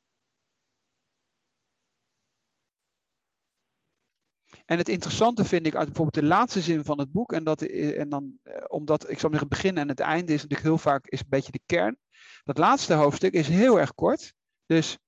En 4.67 4.79
het 4.79 4.89
interessante 4.89 5.45
vind 5.45 5.67
ik 5.67 5.75
uit 5.75 5.87
bijvoorbeeld 5.87 6.25
de 6.25 6.31
laatste 6.31 6.61
zin 6.61 6.85
van 6.85 6.99
het 6.99 7.13
boek, 7.13 7.33
en, 7.33 7.45
dat, 7.45 7.63
en 7.63 8.09
dan, 8.09 8.39
eh, 8.43 8.65
omdat 8.69 9.03
ik 9.03 9.19
zou 9.19 9.33
zeggen, 9.33 9.49
het 9.49 9.49
begin 9.49 9.79
en 9.79 9.89
het 9.89 10.01
einde 10.01 10.33
is 10.33 10.43
natuurlijk 10.43 10.69
heel 10.69 10.79
vaak 10.79 11.07
is 11.07 11.21
een 11.21 11.29
beetje 11.29 11.53
de 11.53 11.61
kern. 11.67 11.99
Dat 12.45 12.59
laatste 12.59 12.95
hoofdstuk 12.95 13.33
is 13.33 13.49
heel 13.49 13.79
erg 13.81 13.95
kort. 13.95 14.33
Dus 14.67 14.99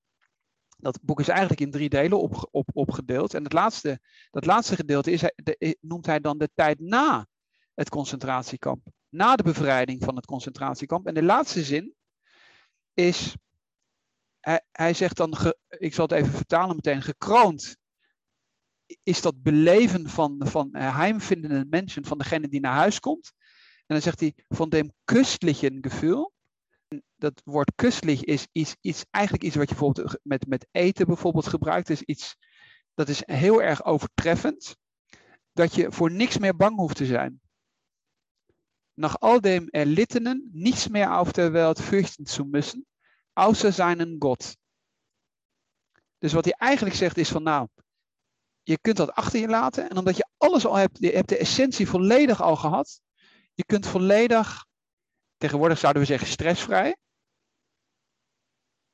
dat 0.83 0.99
boek 1.03 1.21
is 1.21 1.29
eigenlijk 1.29 1.61
in 1.61 1.71
drie 1.71 1.89
delen 1.89 2.21
op, 2.21 2.49
op, 2.51 2.69
opgedeeld. 2.73 3.35
En 3.35 3.43
het 3.45 3.53
laatste, 3.53 4.01
dat 4.31 4.47
laatste 4.47 4.77
gedeelte 4.77 5.11
is, 5.11 5.21
de, 5.21 5.77
noemt 5.81 6.07
hij 6.07 6.21
dan 6.21 6.39
de 6.39 6.51
tijd 6.55 6.81
na 6.81 7.27
het 7.75 7.89
concentratiekamp. 7.89 8.87
Na 9.09 9.37
de 9.37 9.43
bevrijding 9.43 10.05
van 10.05 10.17
het 10.17 10.27
concentratiekamp. 10.27 11.07
En 11.07 11.15
de 11.15 11.23
laatste 11.23 11.63
zin 11.63 11.95
is, 12.95 13.37
hij, 14.41 14.61
hij 14.73 14.95
zegt 14.95 15.17
dan, 15.17 15.37
ik 15.69 15.95
zal 15.95 16.07
het 16.07 16.19
even 16.19 16.33
vertalen 16.33 16.77
meteen, 16.77 17.03
gekroond 17.03 17.77
is 19.03 19.23
dat 19.23 19.43
beleven 19.43 20.09
van, 20.09 20.37
van 20.39 20.69
uh, 20.73 20.97
heimvindende 20.97 21.67
mensen, 21.71 22.05
van 22.05 22.19
degene 22.19 22.49
die 22.49 22.61
naar 22.61 22.75
huis 22.75 23.01
komt. 23.01 23.33
En 23.77 23.95
dan 23.95 24.01
zegt 24.01 24.21
hij, 24.21 24.35
van 24.49 24.69
dem 24.69 24.93
köstlichen 25.05 25.79
gevoel. 25.81 26.33
Dat 27.17 27.41
woord 27.45 27.73
köstlich 27.75 28.25
is, 28.25 28.47
is, 28.53 28.77
is 28.81 29.05
eigenlijk 29.11 29.45
iets 29.45 29.57
wat 29.57 29.69
je 29.69 29.75
bijvoorbeeld 29.75 30.19
met, 30.23 30.47
met 30.47 30.67
eten 30.71 31.07
bijvoorbeeld 31.07 31.47
gebruikt. 31.47 31.91
is 31.91 32.03
iets, 32.03 32.37
dat 32.95 33.09
is 33.09 33.23
heel 33.25 33.63
erg 33.63 33.85
overtreffend. 33.85 34.77
Dat 35.53 35.75
je 35.75 35.93
voor 35.93 36.11
niks 36.11 36.39
meer 36.39 36.57
bang 36.57 36.77
hoeft 36.77 36.97
te 36.97 37.07
zijn. 37.07 37.41
Nach 38.95 39.19
all 39.19 39.41
dem 39.41 39.69
Erlittenen 39.69 40.49
niets 40.53 40.89
meer 40.89 41.11
auf 41.11 41.33
der 41.33 41.53
Welt 41.53 41.81
fürchten 41.81 42.27
zu 42.27 42.45
müssen, 42.45 42.87
außer 43.33 43.73
seinen 43.73 44.17
God. 44.19 44.57
Dus 46.19 46.33
wat 46.33 46.45
hij 46.45 46.55
eigenlijk 46.55 46.97
zegt 46.97 47.17
is 47.17 47.29
van 47.29 47.43
nou, 47.43 47.69
je 48.63 48.79
kunt 48.81 48.97
dat 48.97 49.13
achter 49.13 49.41
je 49.41 49.49
laten. 49.49 49.91
En 49.91 49.97
omdat 49.97 50.17
je 50.17 50.29
alles 50.37 50.67
al 50.67 50.75
hebt, 50.75 50.99
je 50.99 51.11
hebt 51.11 51.29
de 51.29 51.39
essentie 51.39 51.89
volledig 51.89 52.43
al 52.43 52.57
gehad. 52.57 53.01
Je 53.55 53.65
kunt 53.65 53.87
volledig, 53.87 54.67
tegenwoordig 55.43 55.79
zouden 55.79 56.03
we 56.03 56.09
zeggen 56.09 56.29
stressvrij. 56.29 56.97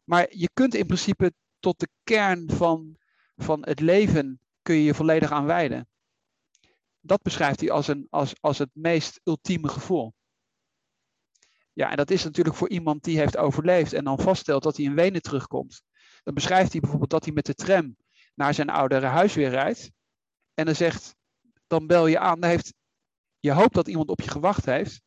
Maar 0.05 0.27
je 0.37 0.51
kunt 0.53 0.75
in 0.75 0.87
principe 0.87 1.33
tot 1.59 1.81
de 1.81 1.89
kern 2.03 2.51
van, 2.51 2.97
van 3.37 3.65
het 3.67 3.81
leven 3.81 4.41
kun 4.63 4.75
je 4.75 4.83
je 4.83 4.95
volledig 4.95 5.31
aan 5.31 5.45
wijden. 5.45 5.89
Dat 7.01 7.23
beschrijft 7.23 7.61
hij 7.61 7.71
als, 7.71 7.89
een, 7.89 8.07
als, 8.11 8.35
als 8.41 8.59
het 8.59 8.71
meest 8.73 9.21
ultieme 9.25 9.69
gevoel. 9.69 10.15
Ja, 11.73 11.91
en 11.91 11.97
dat 11.97 12.11
is 12.11 12.25
natuurlijk 12.25 12.57
voor 12.57 12.69
iemand 12.69 13.05
die 13.05 13.19
heeft 13.19 13.37
overleefd 13.37 13.93
en 13.93 14.05
dan 14.05 14.19
vaststelt 14.19 14.63
dat 14.63 14.77
hij 14.77 14.87
in 14.87 14.95
Wenen 14.95 15.23
terugkomt. 15.23 15.83
Dan 16.23 16.35
beschrijft 16.35 16.73
hij 16.73 16.81
bijvoorbeeld 16.81 17.11
dat 17.11 17.25
hij 17.25 17.33
met 17.33 17.47
de 17.47 17.55
tram 17.55 17.97
naar 18.35 18.55
zijn 18.55 18.71
oudere 18.71 19.07
huis 19.07 19.35
weer 19.35 19.51
rijdt. 19.51 19.91
En 20.55 20.65
dan 20.65 20.75
zegt, 20.75 21.15
dan 21.67 21.87
bel 21.87 22.07
je 22.07 22.19
aan. 22.19 22.41
Dan 22.41 22.51
heeft, 22.51 22.75
je 23.39 23.53
hoopt 23.53 23.75
dat 23.75 23.89
iemand 23.89 24.09
op 24.09 24.21
je 24.21 24.31
gewacht 24.31 24.65
heeft. 24.65 25.07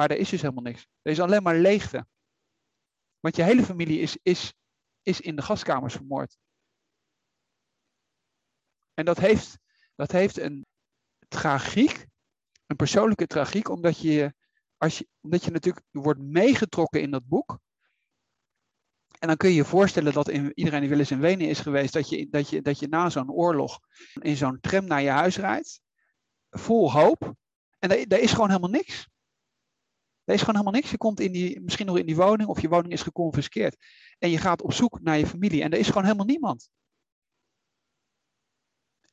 Maar 0.00 0.10
er 0.10 0.18
is 0.18 0.28
dus 0.28 0.40
helemaal 0.40 0.62
niks. 0.62 0.86
Er 1.02 1.12
is 1.12 1.20
alleen 1.20 1.42
maar 1.42 1.56
leegte. 1.56 2.06
Want 3.18 3.36
je 3.36 3.42
hele 3.42 3.62
familie 3.62 4.00
is, 4.00 4.16
is, 4.22 4.52
is 5.02 5.20
in 5.20 5.36
de 5.36 5.42
gaskamers 5.42 5.94
vermoord. 5.94 6.38
En 8.94 9.04
dat 9.04 9.18
heeft, 9.18 9.58
dat 9.94 10.12
heeft 10.12 10.38
een 10.38 10.66
tragiek, 11.28 12.06
een 12.66 12.76
persoonlijke 12.76 13.26
tragiek, 13.26 13.68
omdat 13.68 13.98
je, 13.98 14.34
als 14.76 14.98
je, 14.98 15.08
omdat 15.20 15.44
je 15.44 15.50
natuurlijk 15.50 15.86
wordt 15.90 16.20
meegetrokken 16.20 17.02
in 17.02 17.10
dat 17.10 17.26
boek. 17.26 17.58
En 19.18 19.28
dan 19.28 19.36
kun 19.36 19.48
je 19.48 19.54
je 19.54 19.64
voorstellen 19.64 20.12
dat 20.12 20.28
in, 20.28 20.52
iedereen 20.54 20.80
die 20.80 20.88
wel 20.88 20.98
eens 20.98 21.10
in 21.10 21.20
Wenen 21.20 21.48
is 21.48 21.60
geweest, 21.60 21.92
dat 21.92 22.08
je, 22.08 22.28
dat 22.28 22.48
je, 22.48 22.62
dat 22.62 22.78
je 22.78 22.88
na 22.88 23.10
zo'n 23.10 23.30
oorlog 23.30 23.78
in 24.20 24.36
zo'n 24.36 24.60
tram 24.60 24.84
naar 24.84 25.02
je 25.02 25.10
huis 25.10 25.36
rijdt, 25.36 25.80
vol 26.50 26.92
hoop. 26.92 27.34
En 27.78 28.08
daar, 28.08 28.20
is 28.20 28.32
gewoon 28.32 28.48
helemaal 28.48 28.70
niks. 28.70 29.09
Er 30.30 30.36
is 30.36 30.42
gewoon 30.42 30.60
helemaal 30.60 30.80
niks. 30.80 30.90
Je 30.90 30.96
komt 30.96 31.20
in 31.20 31.32
die, 31.32 31.60
misschien 31.60 31.86
nog 31.86 31.98
in 31.98 32.06
die 32.06 32.16
woning 32.16 32.48
of 32.48 32.60
je 32.60 32.68
woning 32.68 32.92
is 32.92 33.02
geconfiskeerd. 33.02 33.76
En 34.18 34.30
je 34.30 34.38
gaat 34.38 34.62
op 34.62 34.72
zoek 34.72 35.00
naar 35.00 35.18
je 35.18 35.26
familie 35.26 35.62
en 35.62 35.72
er 35.72 35.78
is 35.78 35.86
gewoon 35.86 36.04
helemaal 36.04 36.26
niemand. 36.26 36.70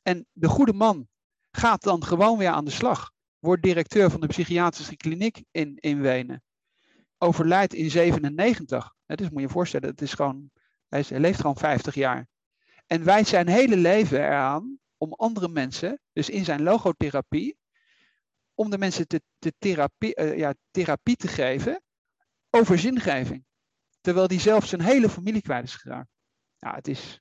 En 0.02 0.26
de 0.32 0.48
goede 0.48 0.72
man 0.72 1.08
gaat 1.50 1.82
dan 1.82 2.04
gewoon 2.04 2.38
weer 2.38 2.48
aan 2.48 2.64
de 2.64 2.70
slag. 2.70 3.12
Wordt 3.38 3.62
directeur 3.62 4.10
van 4.10 4.20
de 4.20 4.26
psychiatrische 4.26 4.96
kliniek 4.96 5.44
in, 5.50 5.76
in 5.76 6.00
Wenen 6.00 6.42
overlijdt 7.18 7.74
in 7.74 7.90
97. 7.90 8.94
Dus 9.06 9.30
moet 9.30 9.42
je 9.42 9.48
voorstellen, 9.48 9.88
het 9.88 10.02
is 10.02 10.12
gewoon, 10.12 10.50
hij, 10.88 11.04
leeft 11.08 11.40
gewoon 11.40 11.56
50 11.56 11.94
jaar. 11.94 12.28
En 12.86 13.04
wijdt 13.04 13.28
zijn 13.28 13.48
hele 13.48 13.76
leven 13.76 14.18
eraan 14.18 14.78
om 14.96 15.12
andere 15.12 15.48
mensen, 15.48 16.00
dus 16.12 16.30
in 16.30 16.44
zijn 16.44 16.62
logotherapie, 16.62 17.56
om 18.58 18.70
de 18.70 18.78
mensen 18.78 19.06
te, 19.06 19.22
therapie, 19.58 20.20
uh, 20.20 20.36
ja, 20.36 20.54
therapie 20.70 21.16
te 21.16 21.28
geven 21.28 21.82
over 22.50 22.78
zingeving. 22.78 23.44
Terwijl 24.00 24.26
hij 24.26 24.38
zelf 24.38 24.66
zijn 24.66 24.80
hele 24.80 25.08
familie 25.08 25.42
kwijt 25.42 25.64
is 25.64 25.74
geraakt. 25.74 26.10
Ja, 26.56 26.74
het 26.74 26.88
is, 26.88 27.20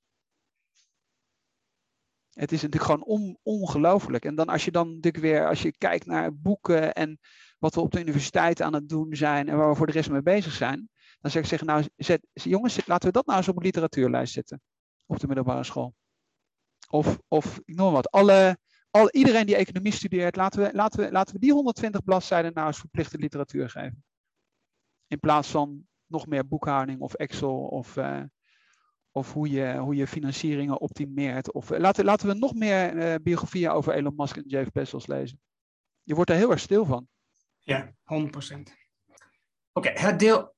het 2.30 2.52
is 2.52 2.62
natuurlijk 2.62 2.92
gewoon 2.92 3.04
on, 3.04 3.38
ongelooflijk. 3.44 4.26
En 4.26 4.36
dan 4.36 4.48
als 4.48 4.66
je 4.66 4.72
dan 4.72 4.88
natuurlijk 4.88 5.24
weer, 5.24 5.48
als 5.48 5.62
je 5.62 5.78
kijkt 5.78 6.06
naar 6.06 6.36
boeken 6.36 6.94
en 6.94 7.20
wat 7.60 7.76
we 7.76 7.82
op 7.82 7.92
de 7.92 8.00
universiteit 8.00 8.62
aan 8.62 8.74
het 8.74 8.90
doen 8.90 9.16
zijn 9.16 9.50
en 9.50 9.58
waar 9.58 9.70
we 9.70 9.76
voor 9.76 9.88
de 9.88 9.92
rest 9.92 10.10
mee 10.10 10.22
bezig 10.22 10.54
zijn, 10.54 10.90
Dan 11.20 11.32
zeg 11.32 11.42
ik 11.42 11.48
zeggen, 11.48 11.68
nou 11.68 11.86
jongens, 12.34 12.86
laten 12.86 13.08
we 13.08 13.14
dat 13.14 13.26
nou 13.26 13.38
eens 13.38 13.48
op 13.48 13.58
een 13.58 13.64
literatuurlijst 13.64 14.34
zetten. 14.34 14.62
Op 15.06 15.20
de 15.20 15.28
middelbare 15.28 15.64
school. 15.64 15.96
Of, 16.90 17.20
of 17.28 17.60
ik 17.66 17.76
noem 17.76 17.92
wat, 17.92 18.12
alle, 18.12 18.58
al, 18.92 19.12
iedereen 19.12 19.46
die 19.46 19.56
economie 19.56 19.92
studeert, 19.92 20.36
laten 20.36 20.64
we, 20.64 20.74
laten, 20.74 21.00
we, 21.00 21.12
laten 21.12 21.34
we 21.34 21.40
die 21.40 21.52
120 21.52 22.04
bladzijden 22.04 22.54
nou 22.54 22.68
eens 22.68 22.80
verplichte 22.80 23.18
literatuur 23.18 23.70
geven. 23.70 24.04
In 25.08 25.20
plaats 25.20 25.50
van 25.50 25.88
nog 26.06 26.28
meer 26.28 26.48
boekhouding 26.48 27.00
of 27.00 27.14
Excel 27.14 27.60
of, 27.60 27.96
uh, 27.96 28.24
of 29.12 29.34
hoe, 29.34 29.50
je, 29.50 29.78
hoe 29.78 29.96
je 29.96 30.08
financieringen 30.08 30.80
optimeert. 30.80 31.52
Of, 31.52 31.72
uh, 31.72 31.80
laten, 31.80 32.06
laten 32.06 32.28
we 32.28 32.34
nog 32.34 32.54
meer 32.54 32.96
uh, 32.96 33.16
biografieën 33.24 33.70
over 33.70 33.94
Elon 33.94 34.16
Musk 34.16 34.38
en 34.38 34.48
Jeff 34.48 34.72
Bezos 34.72 35.08
lezen. 35.08 35.42
Je 36.04 36.16
wordt 36.16 36.30
er 36.30 36.36
heel 36.36 36.52
erg 36.52 36.60
stil 36.60 36.86
van. 36.86 37.08
Ja, 37.60 37.94
100%. 37.94 37.96
Oké, 39.74 39.90
het 39.90 40.20
deel 40.20 40.56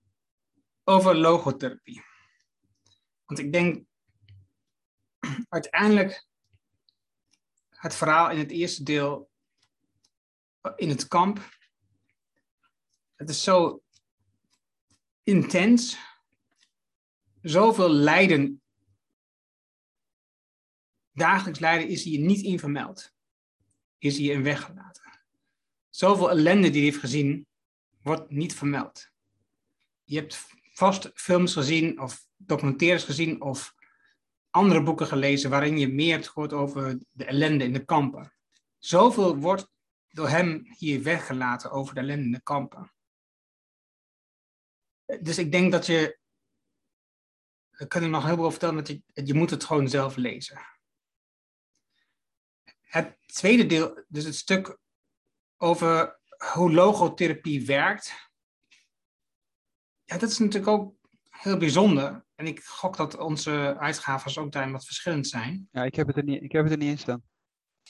over 0.83 1.15
logotherapie. 1.15 2.03
Want 3.25 3.39
ik 3.39 3.51
denk 3.51 3.85
uiteindelijk 5.49 6.27
het 7.79 7.95
verhaal 7.95 8.31
in 8.31 8.37
het 8.37 8.51
eerste 8.51 8.83
deel 8.83 9.29
in 10.75 10.89
het 10.89 11.07
kamp. 11.07 11.57
Het 13.15 13.29
is 13.29 13.43
zo 13.43 13.83
intens. 15.23 15.97
Zoveel 17.41 17.89
lijden. 17.89 18.61
Dagelijks 21.11 21.59
lijden 21.59 21.87
is 21.87 22.03
hier 22.03 22.19
niet 22.19 22.41
in 22.41 22.59
vermeld. 22.59 23.13
Is 23.97 24.17
hier 24.17 24.33
in 24.33 24.43
weggelaten. 24.43 25.27
Zoveel 25.89 26.29
ellende 26.29 26.69
die 26.69 26.81
hij 26.81 26.89
heeft 26.89 26.99
gezien, 26.99 27.47
wordt 28.01 28.29
niet 28.29 28.55
vermeld. 28.55 29.11
Je 30.03 30.15
hebt 30.15 30.45
vast 30.73 31.11
films 31.13 31.53
gezien 31.53 32.01
of 32.01 32.27
documentaires 32.37 33.03
gezien 33.03 33.41
of 33.41 33.75
andere 34.49 34.83
boeken 34.83 35.07
gelezen 35.07 35.49
waarin 35.49 35.77
je 35.77 35.87
meer 35.87 36.11
hebt 36.11 36.27
gehoord 36.27 36.53
over 36.53 36.99
de 37.11 37.25
ellende 37.25 37.63
in 37.63 37.73
de 37.73 37.85
kampen. 37.85 38.33
Zoveel 38.77 39.37
wordt 39.37 39.69
door 40.07 40.29
hem 40.29 40.65
hier 40.77 41.03
weggelaten 41.03 41.71
over 41.71 41.93
de 41.93 41.99
ellende 41.99 42.25
in 42.25 42.31
de 42.31 42.41
kampen. 42.41 42.93
Dus 45.21 45.37
ik 45.37 45.51
denk 45.51 45.71
dat 45.71 45.85
je, 45.85 46.19
ik 47.77 47.89
kan 47.89 48.09
nog 48.09 48.25
heel 48.25 48.35
veel 48.35 48.51
vertellen, 48.51 48.75
dat 48.75 48.87
je, 48.87 49.01
je 49.13 49.33
moet 49.33 49.49
het 49.49 49.63
gewoon 49.63 49.87
zelf 49.87 50.15
lezen. 50.15 50.61
Het 52.81 53.17
tweede 53.25 53.65
deel, 53.65 54.05
dus 54.07 54.23
het 54.23 54.35
stuk 54.35 54.77
over 55.57 56.19
hoe 56.53 56.71
logotherapie 56.71 57.65
werkt. 57.65 58.31
Ja, 60.03 60.17
dat 60.17 60.29
is 60.29 60.37
natuurlijk 60.37 60.67
ook 60.67 60.98
heel 61.41 61.57
bijzonder. 61.57 62.25
En 62.35 62.47
ik 62.47 62.63
gok 62.63 62.97
dat 62.97 63.17
onze 63.17 63.75
uitgaven 63.79 64.41
ook 64.41 64.51
daarin 64.51 64.71
wat 64.71 64.85
verschillend 64.85 65.27
zijn. 65.27 65.67
Ja, 65.71 65.83
ik 65.83 65.95
heb 65.95 66.07
het 66.07 66.17
er 66.17 66.23
niet, 66.23 66.43
ik 66.43 66.51
heb 66.51 66.63
het 66.63 66.71
er 66.71 66.77
niet 66.77 66.89
in 66.89 66.97
staan. 66.97 67.23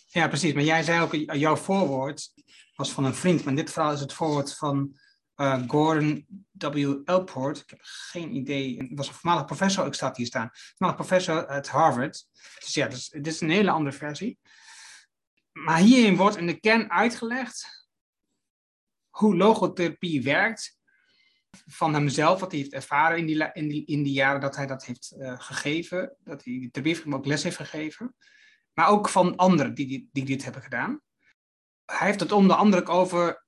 Ja, 0.07 0.27
precies. 0.27 0.53
Maar 0.53 0.63
jij 0.63 0.83
zei 0.83 1.01
ook, 1.01 1.35
jouw 1.35 1.55
voorwoord 1.55 2.31
was 2.75 2.91
van 2.91 3.03
een 3.03 3.15
vriend. 3.15 3.39
Maar 3.39 3.49
in 3.49 3.59
dit 3.59 3.71
verhaal 3.71 3.93
is 3.93 3.99
het 3.99 4.13
voorwoord 4.13 4.55
van 4.55 4.97
uh, 5.35 5.63
Gordon 5.67 6.25
W. 6.51 6.95
Elport. 7.05 7.59
Ik 7.59 7.69
heb 7.69 7.79
geen 7.81 8.35
idee. 8.35 8.77
Het 8.77 8.97
was 8.97 9.07
een 9.07 9.13
voormalig 9.13 9.45
professor, 9.45 9.85
ik 9.85 9.93
staat 9.93 10.17
hier 10.17 10.25
staan. 10.25 10.49
Voormalig 10.51 11.05
professor 11.05 11.47
uit 11.47 11.69
Harvard. 11.69 12.25
Dus 12.59 12.73
ja, 12.73 12.87
dus, 12.87 13.09
dit 13.09 13.27
is 13.27 13.41
een 13.41 13.49
hele 13.49 13.71
andere 13.71 13.95
versie. 13.95 14.39
Maar 15.51 15.79
hierin 15.79 16.15
wordt 16.15 16.37
in 16.37 16.47
de 16.47 16.59
kern 16.59 16.91
uitgelegd 16.91 17.87
hoe 19.09 19.35
logotherapie 19.35 20.23
werkt 20.23 20.78
van 21.65 21.93
hemzelf, 21.93 22.39
wat 22.39 22.51
hij 22.51 22.59
heeft 22.59 22.73
ervaren 22.73 23.17
in 23.17 23.25
die, 23.25 23.51
in 23.53 23.67
die, 23.67 23.85
in 23.85 24.03
die 24.03 24.13
jaren 24.13 24.41
dat 24.41 24.55
hij 24.55 24.67
dat 24.67 24.85
heeft 24.85 25.13
uh, 25.17 25.39
gegeven, 25.39 26.15
dat 26.19 26.43
hij 26.43 26.69
ter 26.71 27.13
ook 27.13 27.25
les 27.25 27.43
heeft 27.43 27.55
gegeven, 27.55 28.15
maar 28.73 28.89
ook 28.89 29.09
van 29.09 29.35
anderen 29.35 29.73
die, 29.73 29.87
die, 29.87 30.09
die 30.11 30.25
dit 30.25 30.43
hebben 30.43 30.61
gedaan. 30.61 31.01
Hij 31.85 32.07
heeft 32.07 32.19
het 32.19 32.31
onder 32.31 32.55
andere 32.55 32.85
over 32.85 33.45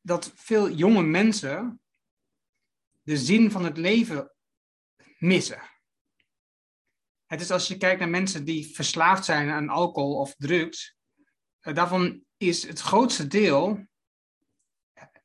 dat 0.00 0.32
veel 0.34 0.70
jonge 0.70 1.02
mensen 1.02 1.80
de 3.02 3.16
zin 3.16 3.50
van 3.50 3.64
het 3.64 3.76
leven 3.76 4.32
missen. 5.18 5.62
Het 7.26 7.40
is 7.40 7.50
als 7.50 7.68
je 7.68 7.76
kijkt 7.76 8.00
naar 8.00 8.08
mensen 8.08 8.44
die 8.44 8.74
verslaafd 8.74 9.24
zijn 9.24 9.50
aan 9.50 9.68
alcohol 9.68 10.18
of 10.18 10.34
drugs, 10.36 10.96
uh, 11.62 11.74
daarvan 11.74 12.24
is 12.36 12.66
het 12.66 12.80
grootste 12.80 13.26
deel 13.26 13.86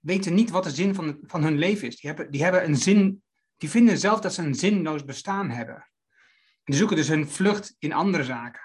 weten 0.01 0.33
niet 0.33 0.49
wat 0.49 0.63
de 0.63 0.71
zin 0.71 0.95
van, 0.95 1.19
van 1.21 1.43
hun 1.43 1.57
leven 1.57 1.87
is. 1.87 1.99
Die 1.99 2.09
hebben, 2.09 2.31
die 2.31 2.43
hebben 2.43 2.65
een 2.65 2.77
zin, 2.77 3.23
die 3.57 3.69
vinden 3.69 3.97
zelf 3.97 4.19
dat 4.19 4.33
ze 4.33 4.41
een 4.41 4.55
zinloos 4.55 5.05
bestaan 5.05 5.49
hebben. 5.49 5.75
En 5.75 6.63
die 6.63 6.75
zoeken 6.75 6.95
dus 6.95 7.07
hun 7.07 7.27
vlucht 7.27 7.75
in 7.79 7.93
andere 7.93 8.23
zaken. 8.23 8.61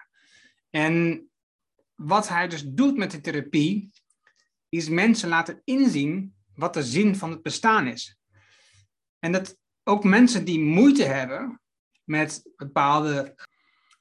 En 0.71 1.27
wat 1.95 2.29
hij 2.29 2.49
dus 2.49 2.65
doet 2.65 2.97
met 2.97 3.11
de 3.11 3.21
therapie, 3.21 3.91
is 4.69 4.89
mensen 4.89 5.29
laten 5.29 5.61
inzien 5.65 6.35
wat 6.55 6.75
de 6.75 6.83
zin 6.83 7.17
van 7.17 7.31
het 7.31 7.43
bestaan 7.43 7.87
is. 7.87 8.19
En 9.19 9.33
dat 9.33 9.57
ook 9.85 10.05
mensen 10.05 10.45
die 10.45 10.61
moeite 10.61 11.05
hebben 11.05 11.61
met 12.05 12.51
bepaalde 12.57 13.35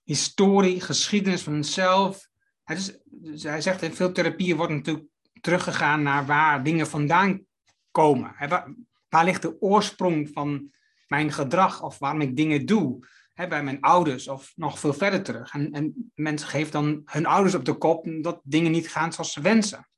historie, 0.04 0.82
geschiedenis 0.82 1.42
van 1.42 1.54
hunzelf. 1.54 2.28
Is, 2.66 2.98
dus 3.06 3.44
hij 3.44 3.62
zegt 3.62 3.82
in 3.82 3.94
veel 3.94 4.12
therapieën 4.12 4.58
wordt 4.58 4.74
natuurlijk 4.74 5.06
teruggegaan 5.42 6.04
naar 6.04 6.26
waar 6.26 6.64
dingen 6.64 6.88
vandaan 6.88 7.46
komen. 7.92 8.36
Waar, 9.10 9.26
ligt 9.26 9.42
de 9.42 9.62
oorsprong 9.62 10.30
van 10.34 10.72
mijn 11.08 11.32
gedrag 11.32 11.82
of 11.84 12.00
waarom 12.00 12.22
ik 12.22 12.36
dingen 12.36 12.66
doe? 12.66 13.08
bij 13.36 13.64
mijn 13.64 13.82
ouders 13.82 14.28
of 14.28 14.54
nog 14.56 14.80
veel 14.80 14.94
verder 14.94 15.24
terug. 15.24 15.54
En, 15.54 15.72
en 15.72 16.12
mensen 16.14 16.48
geven 16.48 16.72
dan 16.72 17.02
hun 17.06 17.26
ouders 17.26 17.56
op 17.56 17.66
de 17.66 17.78
kop 17.78 18.08
dat 18.22 18.40
dingen 18.44 18.72
niet 18.72 18.90
gaan 18.90 19.14
zoals 19.14 19.34
ze 19.34 19.42
wensen. 19.42 19.90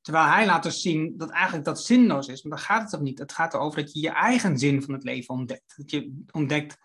Terwijl 0.00 0.26
hij 0.26 0.46
laat 0.46 0.62
dus 0.62 0.82
zien 0.82 1.16
dat 1.16 1.30
eigenlijk 1.30 1.64
dat 1.64 1.84
zinloos 1.84 2.28
is. 2.28 2.42
Maar 2.42 2.56
daar 2.56 2.66
gaat 2.66 2.82
het 2.82 3.00
ook 3.00 3.06
niet. 3.06 3.18
Het 3.18 3.32
gaat 3.32 3.54
erover 3.54 3.82
dat 3.82 3.92
je 3.92 4.00
je 4.00 4.10
eigen 4.10 4.58
zin 4.58 4.82
van 4.82 4.94
het 4.94 5.02
leven 5.02 5.34
ontdekt. 5.34 5.74
Dat 5.76 5.90
je 5.90 6.22
ontdekt 6.30 6.78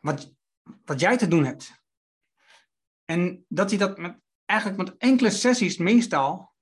wat, 0.00 0.32
wat 0.84 1.00
jij 1.00 1.16
te 1.16 1.28
doen 1.28 1.44
hebt. 1.44 1.82
En 3.04 3.44
dat 3.48 3.70
hij 3.70 3.78
dat 3.78 3.98
met 3.98 4.20
eigenlijk 4.48 4.78
met 4.78 4.96
enkele 4.98 5.30
sessies 5.30 5.76
meestal 5.76 6.52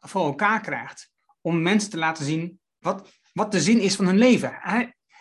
voor 0.00 0.24
elkaar 0.24 0.60
krijgt. 0.60 1.10
Om 1.40 1.62
mensen 1.62 1.90
te 1.90 1.98
laten 1.98 2.24
zien 2.24 2.60
wat, 2.78 3.10
wat 3.32 3.52
de 3.52 3.60
zin 3.60 3.80
is 3.80 3.96
van 3.96 4.06
hun 4.06 4.18
leven. 4.18 4.60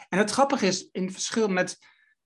En 0.10 0.18
het 0.18 0.32
grappige 0.32 0.68
is, 0.68 0.90
in 0.92 1.12
verschil 1.12 1.48
met 1.48 1.78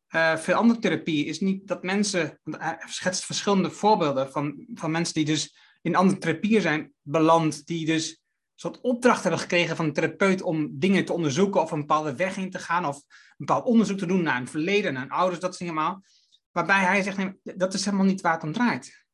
uh, 0.09 0.37
veel 0.37 0.55
andere 0.55 0.79
therapieën, 0.79 1.25
is 1.25 1.39
niet 1.39 1.67
dat 1.67 1.83
mensen, 1.83 2.39
hij 2.43 2.77
schetst 2.85 3.25
verschillende 3.25 3.71
voorbeelden 3.71 4.31
van, 4.31 4.65
van 4.73 4.91
mensen 4.91 5.13
die 5.13 5.25
dus 5.25 5.57
in 5.81 5.95
andere 5.95 6.19
therapieën 6.19 6.61
zijn 6.61 6.93
beland, 7.01 7.65
die 7.65 7.85
dus 7.85 8.09
een 8.09 8.17
soort 8.55 8.81
opdracht 8.81 9.21
hebben 9.21 9.39
gekregen 9.39 9.75
van 9.75 9.85
een 9.85 9.93
therapeut 9.93 10.41
om 10.41 10.79
dingen 10.79 11.05
te 11.05 11.13
onderzoeken 11.13 11.61
of 11.61 11.71
een 11.71 11.79
bepaalde 11.79 12.15
weg 12.15 12.37
in 12.37 12.51
te 12.51 12.59
gaan 12.59 12.85
of 12.85 12.95
een 12.95 13.45
bepaald 13.45 13.65
onderzoek 13.65 13.97
te 13.97 14.05
doen 14.05 14.21
naar 14.21 14.39
een 14.39 14.47
verleden, 14.47 14.93
naar 14.93 15.03
een 15.03 15.11
ouders, 15.11 15.39
dat 15.39 15.55
soort 15.55 15.69
dingen 15.69 16.03
Waarbij 16.51 16.83
hij 16.83 17.03
zegt, 17.03 17.17
nee, 17.17 17.33
dat 17.43 17.73
is 17.73 17.85
helemaal 17.85 18.05
niet 18.05 18.21
waar 18.21 18.33
het 18.33 18.43
om 18.43 18.53
draait. 18.53 19.06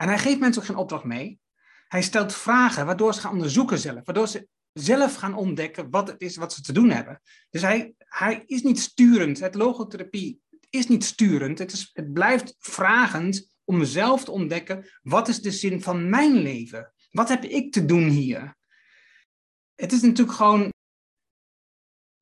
En 0.00 0.08
hij 0.08 0.18
geeft 0.18 0.38
mensen 0.38 0.62
ook 0.62 0.68
geen 0.68 0.76
opdracht 0.76 1.04
mee. 1.04 1.40
Hij 1.88 2.02
stelt 2.02 2.34
vragen 2.34 2.86
waardoor 2.86 3.14
ze 3.14 3.20
gaan 3.20 3.32
onderzoeken 3.32 3.78
zelf. 3.78 4.04
Waardoor 4.04 4.28
ze 4.28 4.48
zelf 4.72 5.14
gaan 5.14 5.34
ontdekken 5.34 5.90
wat 5.90 6.08
het 6.08 6.20
is 6.20 6.36
wat 6.36 6.52
ze 6.52 6.62
te 6.62 6.72
doen 6.72 6.90
hebben. 6.90 7.20
Dus 7.50 7.62
hij, 7.62 7.94
hij 7.98 8.42
is 8.46 8.62
niet 8.62 8.80
sturend. 8.80 9.40
Het 9.40 9.54
logotherapie 9.54 10.40
is 10.70 10.86
niet 10.86 11.04
sturend. 11.04 11.58
Het, 11.58 11.72
is, 11.72 11.90
het 11.92 12.12
blijft 12.12 12.54
vragend 12.58 13.56
om 13.64 13.84
zelf 13.84 14.24
te 14.24 14.30
ontdekken 14.30 14.90
wat 15.02 15.28
is 15.28 15.40
de 15.40 15.50
zin 15.50 15.82
van 15.82 16.08
mijn 16.08 16.32
leven? 16.32 16.92
Wat 17.10 17.28
heb 17.28 17.44
ik 17.44 17.72
te 17.72 17.84
doen 17.84 18.08
hier? 18.08 18.56
Het 19.74 19.92
is 19.92 20.02
natuurlijk 20.02 20.36
gewoon 20.36 20.72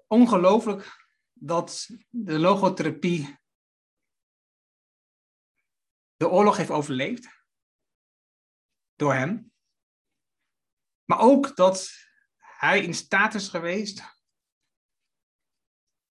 ongelooflijk 0.07 1.09
dat 1.33 1.89
de 2.09 2.39
logotherapie 2.39 3.37
de 6.17 6.29
oorlog 6.29 6.57
heeft 6.57 6.71
overleefd 6.71 7.38
door 8.99 9.15
hem. 9.15 9.53
Maar 11.05 11.21
ook 11.21 11.57
dat 11.57 11.91
hij 12.37 12.83
in 12.83 12.95
staat 12.95 13.35
is 13.35 13.49
geweest 13.49 14.03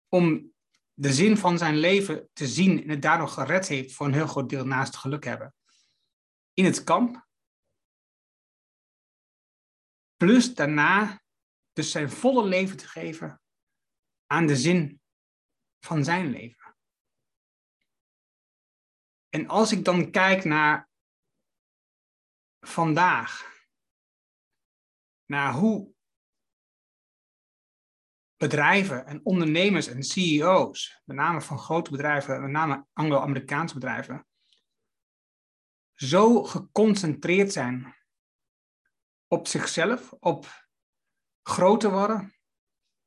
om 0.08 0.54
de 0.92 1.12
zin 1.12 1.36
van 1.36 1.58
zijn 1.58 1.76
leven 1.76 2.30
te 2.32 2.46
zien 2.46 2.82
en 2.82 2.88
het 2.88 3.02
daardoor 3.02 3.28
gered 3.28 3.68
heeft 3.68 3.94
voor 3.94 4.06
een 4.06 4.12
heel 4.12 4.26
groot 4.26 4.48
deel 4.48 4.66
naast 4.66 4.96
geluk 4.96 5.24
hebben. 5.24 5.54
In 6.52 6.64
het 6.64 6.84
kamp. 6.84 7.28
Plus 10.16 10.54
daarna 10.54 11.22
dus 11.72 11.90
zijn 11.90 12.10
volle 12.10 12.44
leven 12.44 12.76
te 12.76 12.88
geven 12.88 13.42
aan 14.26 14.46
de 14.46 14.56
zin 14.56 15.00
van 15.80 16.04
zijn 16.04 16.30
leven. 16.30 16.76
En 19.28 19.48
als 19.48 19.72
ik 19.72 19.84
dan 19.84 20.10
kijk 20.10 20.44
naar 20.44 20.89
vandaag 22.60 23.58
naar 25.24 25.52
hoe 25.52 25.94
bedrijven 28.36 29.06
en 29.06 29.24
ondernemers 29.24 29.86
en 29.86 30.02
CEO's, 30.02 31.00
met 31.04 31.16
name 31.16 31.40
van 31.40 31.58
grote 31.58 31.90
bedrijven, 31.90 32.40
met 32.40 32.50
name 32.50 32.86
Anglo-Amerikaanse 32.92 33.74
bedrijven, 33.74 34.26
zo 35.94 36.44
geconcentreerd 36.44 37.52
zijn 37.52 37.96
op 39.26 39.46
zichzelf, 39.46 40.12
op 40.12 40.68
groter 41.42 41.90
worden, 41.90 42.34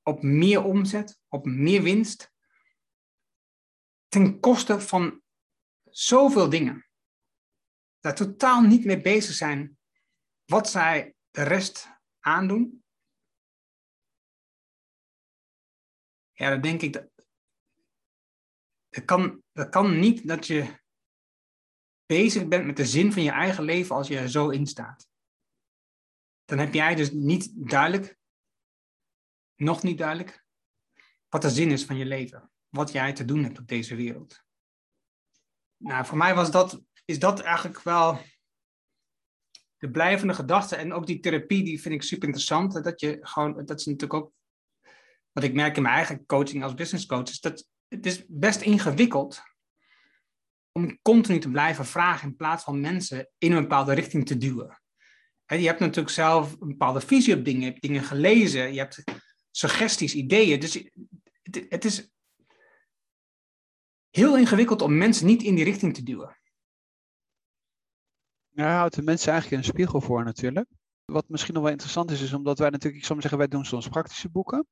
op 0.03 0.21
meer 0.23 0.63
omzet, 0.63 1.19
op 1.27 1.45
meer 1.45 1.81
winst, 1.81 2.33
ten 4.07 4.39
koste 4.39 4.81
van 4.81 5.21
zoveel 5.83 6.49
dingen. 6.49 6.87
Daar 8.03 8.15
totaal 8.15 8.61
niet 8.61 8.85
mee 8.85 9.01
bezig 9.01 9.35
zijn 9.35 9.77
wat 10.45 10.69
zij 10.69 11.15
de 11.31 11.43
rest 11.43 11.87
aandoen. 12.19 12.83
Ja, 16.31 16.49
dan 16.49 16.61
denk 16.61 16.81
ik 16.81 16.93
dat. 16.93 17.09
Het 18.89 19.05
kan, 19.05 19.43
dat 19.51 19.69
kan 19.69 19.99
niet 19.99 20.27
dat 20.27 20.47
je 20.47 20.81
bezig 22.05 22.47
bent 22.47 22.65
met 22.65 22.77
de 22.77 22.85
zin 22.85 23.13
van 23.13 23.23
je 23.23 23.31
eigen 23.31 23.63
leven 23.63 23.95
als 23.95 24.07
je 24.07 24.17
er 24.17 24.29
zo 24.29 24.49
in 24.49 24.67
staat. 24.67 25.07
Dan 26.45 26.57
heb 26.57 26.73
jij 26.73 26.95
dus 26.95 27.11
niet 27.11 27.51
duidelijk, 27.69 28.17
nog 29.55 29.83
niet 29.83 29.97
duidelijk, 29.97 30.45
wat 31.29 31.41
de 31.41 31.49
zin 31.49 31.71
is 31.71 31.85
van 31.85 31.97
je 31.97 32.05
leven. 32.05 32.51
Wat 32.69 32.91
jij 32.91 33.13
te 33.13 33.25
doen 33.25 33.43
hebt 33.43 33.59
op 33.59 33.67
deze 33.67 33.95
wereld. 33.95 34.43
Nou, 35.77 36.05
voor 36.05 36.17
mij 36.17 36.35
was 36.35 36.51
dat, 36.51 36.83
is 37.05 37.19
dat 37.19 37.39
eigenlijk 37.39 37.81
wel 37.81 38.19
de 39.77 39.91
blijvende 39.91 40.33
gedachte. 40.33 40.75
En 40.75 40.93
ook 40.93 41.05
die 41.05 41.19
therapie, 41.19 41.63
die 41.63 41.81
vind 41.81 41.93
ik 41.93 42.03
super 42.03 42.25
interessant. 42.27 42.83
Dat 42.83 42.99
je 42.99 43.17
gewoon, 43.21 43.65
dat 43.65 43.79
is 43.79 43.85
natuurlijk 43.85 44.13
ook 44.13 44.31
wat 45.31 45.43
ik 45.43 45.53
merk 45.53 45.75
in 45.75 45.81
mijn 45.81 45.95
eigen 45.95 46.25
coaching 46.25 46.63
als 46.63 46.73
business 46.73 47.05
coach, 47.05 47.29
is 47.29 47.39
dat 47.39 47.67
het 47.87 48.05
is 48.05 48.23
best 48.27 48.61
ingewikkeld 48.61 49.41
om 50.71 50.99
continu 51.01 51.39
te 51.39 51.49
blijven 51.49 51.85
vragen 51.85 52.29
in 52.29 52.35
plaats 52.35 52.63
van 52.63 52.81
mensen 52.81 53.29
in 53.37 53.51
een 53.51 53.61
bepaalde 53.61 53.93
richting 53.93 54.25
te 54.25 54.37
duwen. 54.37 54.81
je 55.45 55.57
hebt 55.57 55.79
natuurlijk 55.79 56.09
zelf 56.09 56.51
een 56.51 56.67
bepaalde 56.67 57.01
visie 57.01 57.35
op 57.35 57.45
dingen, 57.45 57.61
je 57.61 57.67
hebt 57.67 57.81
dingen 57.81 58.03
gelezen, 58.03 58.73
je 58.73 58.79
hebt 58.79 59.03
suggesties, 59.51 60.15
ideeën. 60.15 60.59
Dus 60.59 60.73
het, 61.41 61.65
het 61.69 61.85
is 61.85 62.11
heel 64.09 64.37
ingewikkeld 64.37 64.81
om 64.81 64.97
mensen 64.97 65.25
niet 65.25 65.43
in 65.43 65.55
die 65.55 65.63
richting 65.63 65.93
te 65.93 66.03
duwen. 66.03 66.37
Ja, 68.55 68.77
houdt 68.77 68.95
de 68.95 69.01
mensen 69.01 69.31
eigenlijk 69.31 69.61
een 69.61 69.69
spiegel 69.69 70.01
voor 70.01 70.23
natuurlijk. 70.23 70.69
Wat 71.05 71.29
misschien 71.29 71.53
nog 71.53 71.63
wel 71.63 71.71
interessant 71.71 72.11
is, 72.11 72.21
is 72.21 72.33
omdat 72.33 72.59
wij 72.59 72.69
natuurlijk, 72.69 73.03
ik 73.03 73.21
zeggen, 73.21 73.37
wij 73.37 73.47
doen 73.47 73.65
soms 73.65 73.87
praktische 73.87 74.29
boeken. 74.29 74.67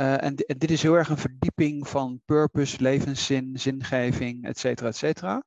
Uh, 0.00 0.22
en, 0.22 0.34
dit 0.34 0.70
is 0.70 0.82
heel 0.82 0.94
erg 0.94 1.08
een 1.08 1.18
verdieping 1.18 1.88
van 1.88 2.20
purpose, 2.24 2.82
levenszin, 2.82 3.58
zingeving, 3.58 4.44
et 4.44 4.58
cetera, 4.58 4.88
et 4.88 4.96
cetera. 4.96 5.42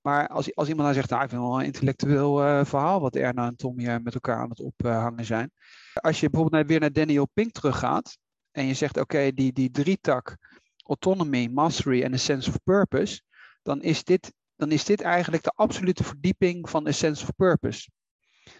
Maar 0.00 0.28
als, 0.28 0.54
als 0.54 0.68
iemand 0.68 0.84
nou 0.88 0.94
zegt, 0.94 1.10
nou, 1.10 1.22
ik 1.22 1.28
vind 1.28 1.40
wel 1.40 1.58
een 1.58 1.64
intellectueel 1.64 2.44
uh, 2.44 2.64
verhaal 2.64 3.00
wat 3.00 3.16
Erna 3.16 3.46
en 3.46 3.56
Tom 3.56 3.78
hier 3.78 4.02
met 4.02 4.14
elkaar 4.14 4.38
aan 4.38 4.50
het 4.50 4.60
ophangen 4.60 5.24
zijn. 5.24 5.50
Als 5.94 6.20
je 6.20 6.30
bijvoorbeeld 6.30 6.66
weer 6.66 6.80
naar 6.80 6.92
Daniel 6.92 7.28
Pink 7.32 7.52
teruggaat 7.52 8.18
en 8.50 8.64
je 8.64 8.74
zegt, 8.74 9.00
oké, 9.00 9.32
die, 9.32 9.52
die 9.52 9.70
drietak, 9.70 10.36
autonomy, 10.84 11.48
mastery 11.52 12.02
en 12.02 12.12
a 12.12 12.16
sense 12.16 12.48
of 12.48 12.62
purpose, 12.64 13.20
dan 13.62 13.82
is 13.82 14.04
dit, 14.04 14.32
dan 14.56 14.70
is 14.70 14.84
dit 14.84 15.00
eigenlijk 15.00 15.42
de 15.42 15.52
absolute 15.54 16.04
verdieping 16.04 16.70
van 16.70 16.86
a 16.86 16.92
sense 16.92 17.22
of 17.22 17.34
purpose. 17.36 17.90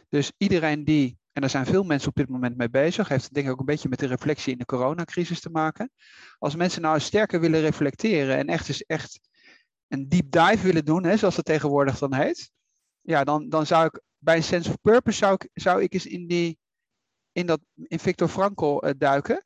Dus 0.09 0.33
iedereen 0.37 0.85
die 0.85 1.19
en 1.37 1.43
daar 1.43 1.51
zijn 1.51 1.67
veel 1.67 1.85
mensen 1.85 2.09
op 2.09 2.15
dit 2.15 2.29
moment 2.29 2.57
mee 2.57 2.71
bezig. 2.71 3.09
Heeft 3.09 3.35
denk 3.35 3.47
ik 3.47 3.53
ook 3.53 3.59
een 3.59 3.65
beetje 3.65 3.89
met 3.89 3.99
de 3.99 4.07
reflectie 4.07 4.53
in 4.53 4.59
de 4.59 4.65
coronacrisis 4.65 5.41
te 5.41 5.51
maken. 5.51 5.91
Als 6.39 6.57
mensen 6.57 6.83
nou 6.83 7.01
sterker 7.01 7.41
willen 7.41 7.61
reflecteren 7.61 8.37
en 8.37 8.47
echt, 8.47 8.69
eens 8.69 8.83
echt 8.83 9.21
een 9.89 10.09
deep 10.09 10.31
dive 10.31 10.63
willen 10.63 10.85
doen, 10.85 11.05
hè, 11.05 11.17
zoals 11.17 11.37
het 11.37 11.45
tegenwoordig 11.45 11.99
dan 11.99 12.15
heet. 12.15 12.51
Ja, 13.01 13.25
dan, 13.25 13.49
dan 13.49 13.67
zou 13.67 13.87
ik 13.87 14.01
bij 14.19 14.37
een 14.37 14.43
sense 14.43 14.71
of 14.71 14.81
purpose 14.81 15.19
zou 15.19 15.35
ik, 15.35 15.49
zou 15.53 15.83
ik 15.83 15.93
eens 15.93 16.07
in, 16.07 16.27
die, 16.27 16.59
in, 17.33 17.47
dat, 17.47 17.61
in 17.75 17.99
Victor 17.99 18.29
Frankl 18.29 18.87
uh, 18.87 18.91
duiken. 18.99 19.45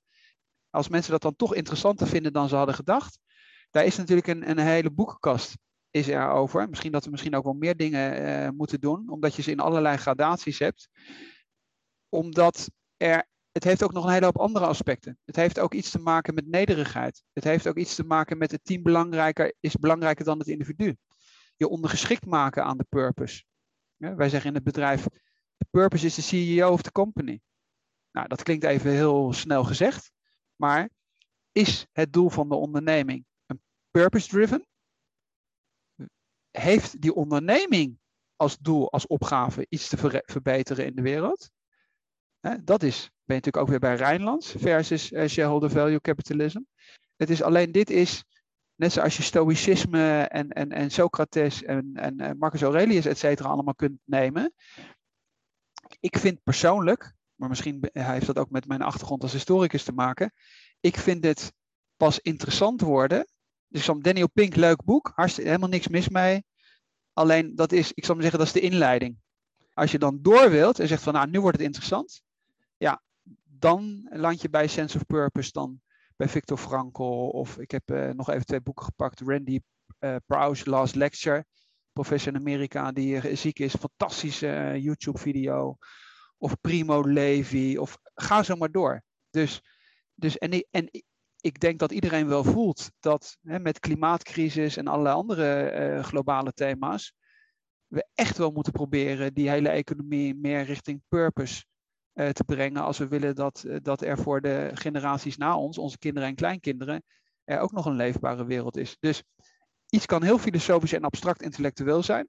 Als 0.70 0.88
mensen 0.88 1.12
dat 1.12 1.22
dan 1.22 1.36
toch 1.36 1.54
interessanter 1.54 2.06
vinden 2.06 2.32
dan 2.32 2.48
ze 2.48 2.56
hadden 2.56 2.74
gedacht. 2.74 3.18
Daar 3.70 3.84
is 3.84 3.96
natuurlijk 3.96 4.26
een, 4.26 4.50
een 4.50 4.58
hele 4.58 4.90
boekenkast 4.90 5.56
is 5.90 6.08
er 6.08 6.28
over. 6.28 6.68
Misschien 6.68 6.92
dat 6.92 7.04
we 7.04 7.10
misschien 7.10 7.34
ook 7.34 7.44
wel 7.44 7.52
meer 7.52 7.76
dingen 7.76 8.22
uh, 8.22 8.48
moeten 8.48 8.80
doen, 8.80 9.08
omdat 9.08 9.34
je 9.34 9.42
ze 9.42 9.50
in 9.50 9.60
allerlei 9.60 9.96
gradaties 9.96 10.58
hebt 10.58 10.88
omdat 12.10 12.70
er, 12.96 13.28
het 13.52 13.64
heeft 13.64 13.82
ook 13.82 13.92
nog 13.92 14.04
een 14.04 14.12
hele 14.12 14.24
hoop 14.24 14.38
andere 14.38 14.66
aspecten. 14.66 15.18
Het 15.24 15.36
heeft 15.36 15.58
ook 15.58 15.74
iets 15.74 15.90
te 15.90 15.98
maken 15.98 16.34
met 16.34 16.46
nederigheid. 16.46 17.22
Het 17.32 17.44
heeft 17.44 17.68
ook 17.68 17.76
iets 17.76 17.94
te 17.94 18.04
maken 18.04 18.38
met 18.38 18.50
het 18.50 18.64
team 18.64 18.82
belangrijker 18.82 19.54
is 19.60 19.76
belangrijker 19.76 20.24
dan 20.24 20.38
het 20.38 20.48
individu. 20.48 20.96
Je 21.56 21.68
ondergeschikt 21.68 22.26
maken 22.26 22.64
aan 22.64 22.76
de 22.76 22.86
purpose. 22.88 23.44
Wij 23.96 24.28
zeggen 24.28 24.48
in 24.48 24.54
het 24.54 24.64
bedrijf, 24.64 25.04
de 25.56 25.66
purpose 25.70 26.06
is 26.06 26.14
de 26.14 26.22
CEO 26.22 26.72
of 26.72 26.82
the 26.82 26.92
company. 26.92 27.40
Nou, 28.10 28.28
dat 28.28 28.42
klinkt 28.42 28.64
even 28.64 28.90
heel 28.90 29.32
snel 29.32 29.64
gezegd, 29.64 30.12
maar 30.56 30.90
is 31.52 31.86
het 31.92 32.12
doel 32.12 32.30
van 32.30 32.48
de 32.48 32.54
onderneming 32.54 33.24
een 33.46 33.60
purpose-driven? 33.90 34.66
Heeft 36.50 37.00
die 37.00 37.14
onderneming 37.14 37.98
als 38.36 38.58
doel, 38.58 38.92
als 38.92 39.06
opgave 39.06 39.66
iets 39.68 39.88
te 39.88 40.22
verbeteren 40.24 40.86
in 40.86 40.94
de 40.94 41.02
wereld? 41.02 41.50
dat 42.64 42.82
is, 42.82 43.00
ben 43.00 43.36
je 43.36 43.42
natuurlijk 43.42 43.56
ook 43.56 43.68
weer 43.68 43.78
bij 43.78 43.94
Rijnlands 43.94 44.54
versus 44.58 45.12
uh, 45.12 45.26
shareholder 45.26 45.70
value 45.70 46.00
capitalism. 46.00 46.60
Het 47.16 47.30
is 47.30 47.42
alleen, 47.42 47.72
dit 47.72 47.90
is, 47.90 48.24
net 48.74 48.92
zoals 48.92 49.16
je 49.16 49.22
stoïcisme 49.22 50.22
en, 50.22 50.48
en, 50.48 50.70
en 50.70 50.90
Socrates 50.90 51.62
en, 51.62 51.92
en 51.94 52.38
Marcus 52.38 52.62
Aurelius, 52.62 53.06
et 53.06 53.18
cetera, 53.18 53.48
allemaal 53.48 53.74
kunt 53.74 53.98
nemen. 54.04 54.54
Ik 56.00 56.18
vind 56.18 56.42
persoonlijk, 56.42 57.14
maar 57.34 57.48
misschien 57.48 57.88
heeft 57.92 58.26
dat 58.26 58.38
ook 58.38 58.50
met 58.50 58.66
mijn 58.66 58.82
achtergrond 58.82 59.22
als 59.22 59.32
historicus 59.32 59.84
te 59.84 59.92
maken, 59.92 60.32
ik 60.80 60.96
vind 60.96 61.24
het 61.24 61.52
pas 61.96 62.18
interessant 62.20 62.80
worden. 62.80 63.26
Dus 63.70 63.84
van 63.84 64.00
Daniel 64.00 64.30
Pink, 64.30 64.56
leuk 64.56 64.84
boek, 64.84 65.12
hartstikke, 65.14 65.50
helemaal 65.50 65.70
niks 65.70 65.88
mis 65.88 66.08
mee. 66.08 66.44
Alleen 67.12 67.54
dat 67.54 67.72
is, 67.72 67.92
ik 67.92 68.04
zal 68.04 68.14
maar 68.14 68.22
zeggen, 68.22 68.40
dat 68.40 68.54
is 68.54 68.60
de 68.60 68.68
inleiding. 68.68 69.18
Als 69.72 69.90
je 69.90 69.98
dan 69.98 70.18
door 70.22 70.50
wilt 70.50 70.78
en 70.78 70.88
zegt 70.88 71.02
van 71.02 71.12
nou, 71.12 71.30
nu 71.30 71.40
wordt 71.40 71.56
het 71.56 71.66
interessant, 71.66 72.22
ja, 72.76 73.02
dan 73.44 74.08
land 74.10 74.42
je 74.42 74.50
bij 74.50 74.66
Sense 74.66 74.96
of 74.96 75.06
Purpose, 75.06 75.52
dan 75.52 75.80
bij 76.20 76.28
Victor 76.28 76.58
Frankl. 76.58 77.28
Of 77.28 77.58
ik 77.58 77.70
heb 77.70 77.90
uh, 77.90 78.10
nog 78.10 78.30
even 78.30 78.46
twee 78.46 78.60
boeken 78.60 78.84
gepakt. 78.84 79.20
Randy 79.20 79.60
uh, 80.00 80.16
Last 80.64 80.94
Lecture. 80.94 81.44
Professor 81.92 82.32
in 82.32 82.38
Amerika 82.38 82.92
die 82.92 83.14
uh, 83.14 83.36
ziek 83.36 83.58
is. 83.58 83.74
Fantastische 83.74 84.76
YouTube-video. 84.80 85.76
Of 86.38 86.60
Primo 86.60 87.02
Levi. 87.02 87.78
Of 87.78 87.98
ga 88.14 88.42
zo 88.42 88.56
maar 88.56 88.70
door. 88.70 89.02
Dus, 89.30 89.62
dus 90.14 90.38
en, 90.38 90.66
en 90.70 90.90
ik 91.40 91.60
denk 91.60 91.78
dat 91.78 91.92
iedereen 91.92 92.28
wel 92.28 92.44
voelt 92.44 92.90
dat 93.00 93.36
hè, 93.42 93.58
met 93.58 93.78
klimaatcrisis 93.78 94.76
en 94.76 94.86
allerlei 94.86 95.14
andere 95.14 96.02
globale 96.02 96.52
thema's. 96.52 97.14
We 97.86 98.06
echt 98.14 98.38
wel 98.38 98.50
moeten 98.50 98.72
proberen 98.72 99.34
die 99.34 99.50
hele 99.50 99.68
economie 99.68 100.34
meer 100.34 100.62
richting 100.62 101.02
purpose 101.08 101.64
uh, 102.14 102.28
te 102.28 102.44
brengen 102.44 102.82
als 102.82 102.98
we 102.98 103.08
willen 103.08 103.34
dat, 103.34 103.64
uh, 103.66 103.76
dat 103.82 104.02
er 104.02 104.18
voor 104.18 104.40
de 104.40 104.70
generaties 104.74 105.36
na 105.36 105.56
ons, 105.56 105.78
onze 105.78 105.98
kinderen 105.98 106.28
en 106.28 106.34
kleinkinderen, 106.34 107.02
er 107.44 107.58
ook 107.58 107.72
nog 107.72 107.86
een 107.86 107.96
leefbare 107.96 108.44
wereld 108.44 108.76
is. 108.76 108.96
Dus 109.00 109.22
iets 109.88 110.06
kan 110.06 110.22
heel 110.22 110.38
filosofisch 110.38 110.92
en 110.92 111.02
abstract 111.02 111.42
intellectueel 111.42 112.02
zijn, 112.02 112.28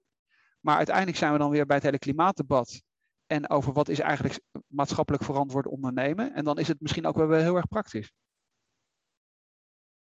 maar 0.60 0.78
uiteindelijk 0.78 1.18
zijn 1.18 1.32
we 1.32 1.38
dan 1.38 1.50
weer 1.50 1.66
bij 1.66 1.76
het 1.76 1.86
hele 1.86 2.00
klimaatdebat 2.00 2.82
en 3.28 3.50
over 3.50 3.74
wat 3.74 3.90
is 3.90 4.00
eigenlijk 4.00 4.40
maatschappelijk 4.68 5.24
verantwoord 5.24 5.68
ondernemen. 5.68 6.34
En 6.34 6.44
dan 6.44 6.58
is 6.58 6.68
het 6.68 6.82
misschien 6.82 7.06
ook 7.06 7.16
wel 7.16 7.32
heel 7.32 7.56
erg 7.56 7.68
praktisch. 7.68 8.12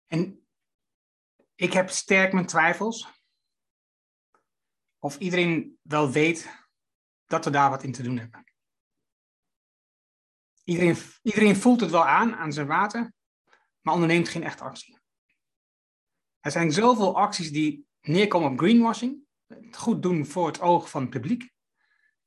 En 0.08 0.46
ik 1.54 1.72
heb 1.72 1.90
sterk 1.90 2.32
mijn 2.32 2.46
twijfels 2.46 3.08
of 4.98 5.18
iedereen 5.18 5.78
wel 5.82 6.10
weet 6.10 6.66
dat 7.26 7.44
we 7.44 7.50
daar 7.50 7.70
wat 7.70 7.82
in 7.82 7.92
te 7.92 8.02
doen 8.02 8.18
hebben. 8.18 8.52
Iedereen, 10.64 10.96
iedereen 11.22 11.56
voelt 11.56 11.80
het 11.80 11.90
wel 11.90 12.06
aan, 12.06 12.34
aan 12.34 12.52
zijn 12.52 12.66
water, 12.66 13.12
maar 13.80 13.94
onderneemt 13.94 14.28
geen 14.28 14.42
echte 14.42 14.64
actie. 14.64 14.98
Er 16.40 16.50
zijn 16.50 16.72
zoveel 16.72 17.16
acties 17.16 17.50
die 17.50 17.86
neerkomen 18.00 18.52
op 18.52 18.58
greenwashing, 18.58 19.22
het 19.46 19.76
goed 19.76 20.02
doen 20.02 20.26
voor 20.26 20.46
het 20.46 20.60
oog 20.60 20.90
van 20.90 21.00
het 21.00 21.10
publiek, 21.10 21.50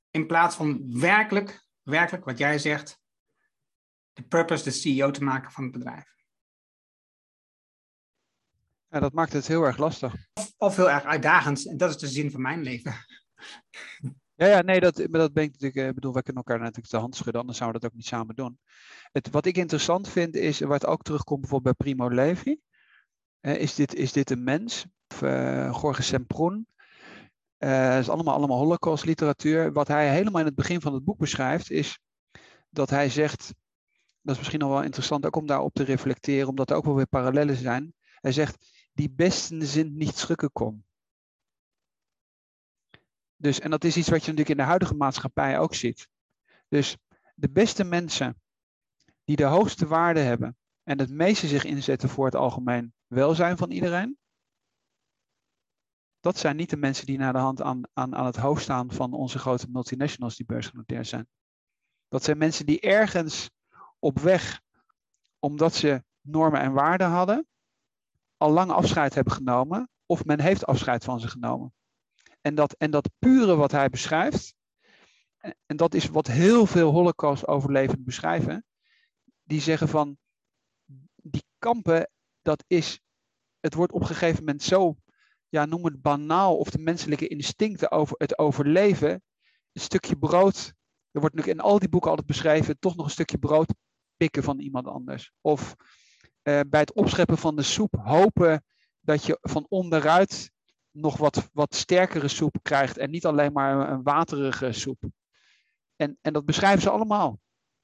in 0.10 0.28
plaats 0.28 0.56
van 0.56 1.00
werkelijk, 1.00 1.66
werkelijk 1.82 2.26
wat 2.26 2.38
jij 2.38 2.60
zegt, 2.60 3.00
de 4.14 4.24
purpose, 4.24 4.64
de 4.64 4.72
CEO 4.72 5.12
te 5.12 5.24
maken 5.24 5.52
van 5.52 5.64
het 5.64 5.72
bedrijf. 5.72 6.21
Ja, 8.92 9.00
dat 9.00 9.14
maakt 9.14 9.34
het 9.34 9.48
heel 9.48 9.64
erg 9.64 9.78
lastig. 9.78 10.16
Of, 10.34 10.54
of 10.58 10.76
heel 10.76 10.90
erg 10.90 11.04
uitdagend, 11.04 11.68
en 11.68 11.78
dat 11.78 11.90
is 11.90 11.98
de 11.98 12.08
zin 12.08 12.32
van 12.32 12.42
mijn 12.42 12.62
leven. 12.62 12.94
Ja, 14.36 14.48
ja, 14.48 14.62
nee, 14.62 14.80
dat, 14.80 14.96
dat 14.96 15.34
ben 15.34 15.44
ik 15.44 15.52
natuurlijk. 15.52 15.88
Ik 15.88 15.96
bedoel, 15.96 16.14
wij 16.14 16.22
kunnen 16.22 16.44
elkaar 16.44 16.60
natuurlijk 16.60 16.90
de 16.90 16.98
hand 16.98 17.16
schudden, 17.16 17.40
anders 17.40 17.58
zouden 17.58 17.82
we 17.82 17.88
dat 17.88 17.96
ook 17.96 18.02
niet 18.02 18.12
samen 18.14 18.36
doen. 18.36 18.60
Het, 19.12 19.30
wat 19.30 19.46
ik 19.46 19.58
interessant 19.58 20.10
vind 20.10 20.36
is, 20.36 20.60
wat 20.60 20.86
ook 20.86 21.02
terugkomt 21.02 21.42
bijvoorbeeld 21.42 21.78
bij 21.78 21.94
Primo 21.94 22.10
Levi. 22.10 22.60
is, 23.42 23.76
dit, 23.76 23.96
is 23.96 24.12
dit 24.12 24.30
een 24.30 24.44
mens? 24.44 24.86
Of 25.08 25.22
uh, 25.22 25.78
Jorge 25.82 26.02
Semproen. 26.02 26.68
Uh, 27.60 27.98
is 28.00 28.10
allemaal, 28.10 28.34
allemaal 28.34 28.58
Holocaust 28.58 29.06
literatuur. 29.06 29.74
Wat 29.74 29.88
hij 29.88 30.14
helemaal 30.14 30.40
in 30.40 30.48
het 30.48 30.56
begin 30.56 30.82
van 30.82 30.94
het 30.94 31.04
boek 31.04 31.18
beschrijft, 31.18 31.72
is 31.72 32.00
dat 32.70 32.90
hij 32.90 33.10
zegt. 33.10 33.54
Dat 34.22 34.34
is 34.34 34.38
misschien 34.38 34.60
nog 34.60 34.70
wel 34.70 34.84
interessant 34.84 35.26
ook 35.26 35.36
om 35.36 35.48
daarop 35.48 35.74
te 35.74 35.84
reflecteren, 35.84 36.48
omdat 36.48 36.70
er 36.70 36.76
ook 36.76 36.86
wel 36.86 36.96
weer 36.96 37.08
parallellen 37.08 37.56
zijn. 37.56 37.94
Hij 38.22 38.32
zegt: 38.32 38.81
Die 38.92 39.10
besten 39.10 39.66
zijn 39.66 39.98
niet 39.98 40.18
schrikken 40.18 40.52
kon. 40.52 40.86
Dus, 43.36 43.60
en 43.60 43.70
dat 43.70 43.84
is 43.84 43.98
iets 43.98 44.10
wat 44.10 44.26
je 44.26 44.32
natuurlijk 44.32 44.50
in 44.50 44.58
de 44.58 44.70
huidige 44.70 44.96
maatschappij 44.96 45.60
ook 45.60 45.76
ziet. 45.76 46.08
Dus 46.68 46.98
de 47.36 47.50
beste 47.50 47.84
mensen 47.84 48.42
die 49.24 49.36
de 49.36 49.44
hoogste 49.44 49.88
waarde 49.88 50.20
hebben 50.20 50.58
en 50.84 51.00
het 51.00 51.12
meeste 51.12 51.48
zich 51.48 51.64
inzetten 51.64 52.10
voor 52.10 52.26
het 52.26 52.36
algemeen 52.36 52.94
welzijn 53.08 53.58
van 53.58 53.72
iedereen, 53.72 54.18
dat 56.20 56.38
zijn 56.38 56.56
niet 56.56 56.70
de 56.70 56.78
mensen 56.78 57.06
die 57.06 57.18
naar 57.18 57.34
de 57.34 57.40
hand 57.40 57.62
aan, 57.62 57.82
aan, 57.94 58.16
aan 58.16 58.26
het 58.26 58.36
hoofd 58.36 58.64
staan 58.64 58.92
van 58.92 59.14
onze 59.14 59.40
grote 59.40 59.68
multinationals 59.70 60.36
die 60.36 60.46
beursgenoteerd 60.46 61.08
zijn. 61.08 61.28
Dat 62.08 62.24
zijn 62.24 62.38
mensen 62.38 62.66
die 62.66 62.80
ergens 62.80 63.50
op 64.00 64.20
weg, 64.20 64.62
omdat 65.40 65.74
ze 65.74 66.04
normen 66.22 66.62
en 66.62 66.74
waarden 66.74 67.10
hadden, 67.10 67.48
al 68.42 68.52
lang 68.52 68.72
afscheid 68.72 69.14
hebben 69.14 69.34
genomen, 69.34 69.90
of 70.06 70.26
men 70.26 70.40
heeft 70.40 70.66
afscheid 70.66 71.04
van 71.04 71.20
ze 71.20 71.28
genomen. 71.28 71.74
En 72.42 72.56
dat, 72.56 72.74
en 72.74 72.92
dat 72.92 73.10
pure 73.20 73.56
wat 73.56 73.72
hij 73.72 73.90
beschrijft, 73.90 74.54
en 75.66 75.78
dat 75.78 75.94
is 75.94 76.08
wat 76.08 76.28
heel 76.28 76.66
veel 76.66 76.92
Holocaust-overlevenden 76.92 78.04
beschrijven, 78.04 78.66
die 79.44 79.62
zeggen 79.62 79.88
van 79.88 80.18
die 81.16 81.44
kampen, 81.58 82.10
dat 82.42 82.64
is, 82.68 83.00
het 83.60 83.74
wordt 83.74 83.94
op 83.94 84.02
een 84.02 84.08
gegeven 84.08 84.40
moment 84.40 84.64
zo, 84.64 84.96
ja, 85.50 85.66
noem 85.66 85.86
het 85.86 86.02
banaal, 86.02 86.58
of 86.58 86.70
de 86.70 86.80
menselijke 86.80 87.28
instincten 87.28 87.92
over 87.92 88.16
het 88.18 88.38
overleven, 88.38 89.24
een 89.72 89.82
stukje 89.82 90.18
brood, 90.18 90.74
er 91.12 91.20
wordt 91.20 91.36
nu 91.36 91.44
in 91.44 91.60
al 91.60 91.80
die 91.80 91.90
boeken 91.90 92.10
altijd 92.10 92.28
beschreven, 92.28 92.80
toch 92.80 92.96
nog 92.96 93.06
een 93.06 93.12
stukje 93.12 93.38
brood 93.38 93.74
pikken 94.18 94.44
van 94.44 94.60
iemand 94.60 94.88
anders. 94.88 95.32
Of 95.42 95.76
bij 96.44 96.80
het 96.80 96.94
opscheppen 96.94 97.38
van 97.38 97.56
de 97.56 97.62
soep 97.62 97.96
hopen 98.04 98.64
dat 99.00 99.26
je 99.26 99.38
van 99.42 99.66
onderuit 99.70 100.52
nog 100.92 101.18
wat, 101.18 101.50
wat 101.54 101.76
sterkere 101.76 102.28
soep 102.28 102.56
krijgt 102.62 102.98
en 102.98 103.10
niet 103.10 103.26
alleen 103.26 103.52
maar 103.52 103.92
een 103.92 104.04
waterige 104.04 104.72
soep. 104.72 105.04
En, 105.96 106.18
en 106.22 106.34
dat 106.34 106.46
beschrijven 106.46 106.82
ze 106.82 106.90
allemaal. 106.90 107.40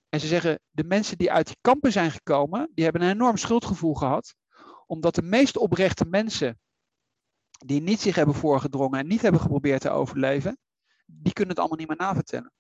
En 0.10 0.20
ze 0.20 0.28
zeggen, 0.28 0.60
de 0.70 0.84
mensen 0.84 1.18
die 1.18 1.32
uit 1.32 1.46
die 1.46 1.58
kampen 1.62 1.92
zijn 1.92 2.12
gekomen, 2.12 2.72
die 2.74 2.84
hebben 2.84 3.02
een 3.02 3.12
enorm 3.12 3.38
schuldgevoel 3.38 3.94
gehad, 3.94 4.36
omdat 4.86 5.16
de 5.16 5.22
meest 5.22 5.58
oprechte 5.58 6.06
mensen, 6.06 6.60
die 7.66 7.82
niet 7.82 8.00
zich 8.02 8.16
hebben 8.16 8.36
voorgedrongen 8.36 9.00
en 9.00 9.08
niet 9.08 9.22
hebben 9.22 9.42
geprobeerd 9.42 9.82
te 9.82 9.90
overleven, 9.90 10.58
die 11.06 11.34
kunnen 11.34 11.56
het 11.56 11.60
allemaal 11.60 11.78
niet 11.78 11.88
meer 11.88 12.08
navertellen. 12.08 12.52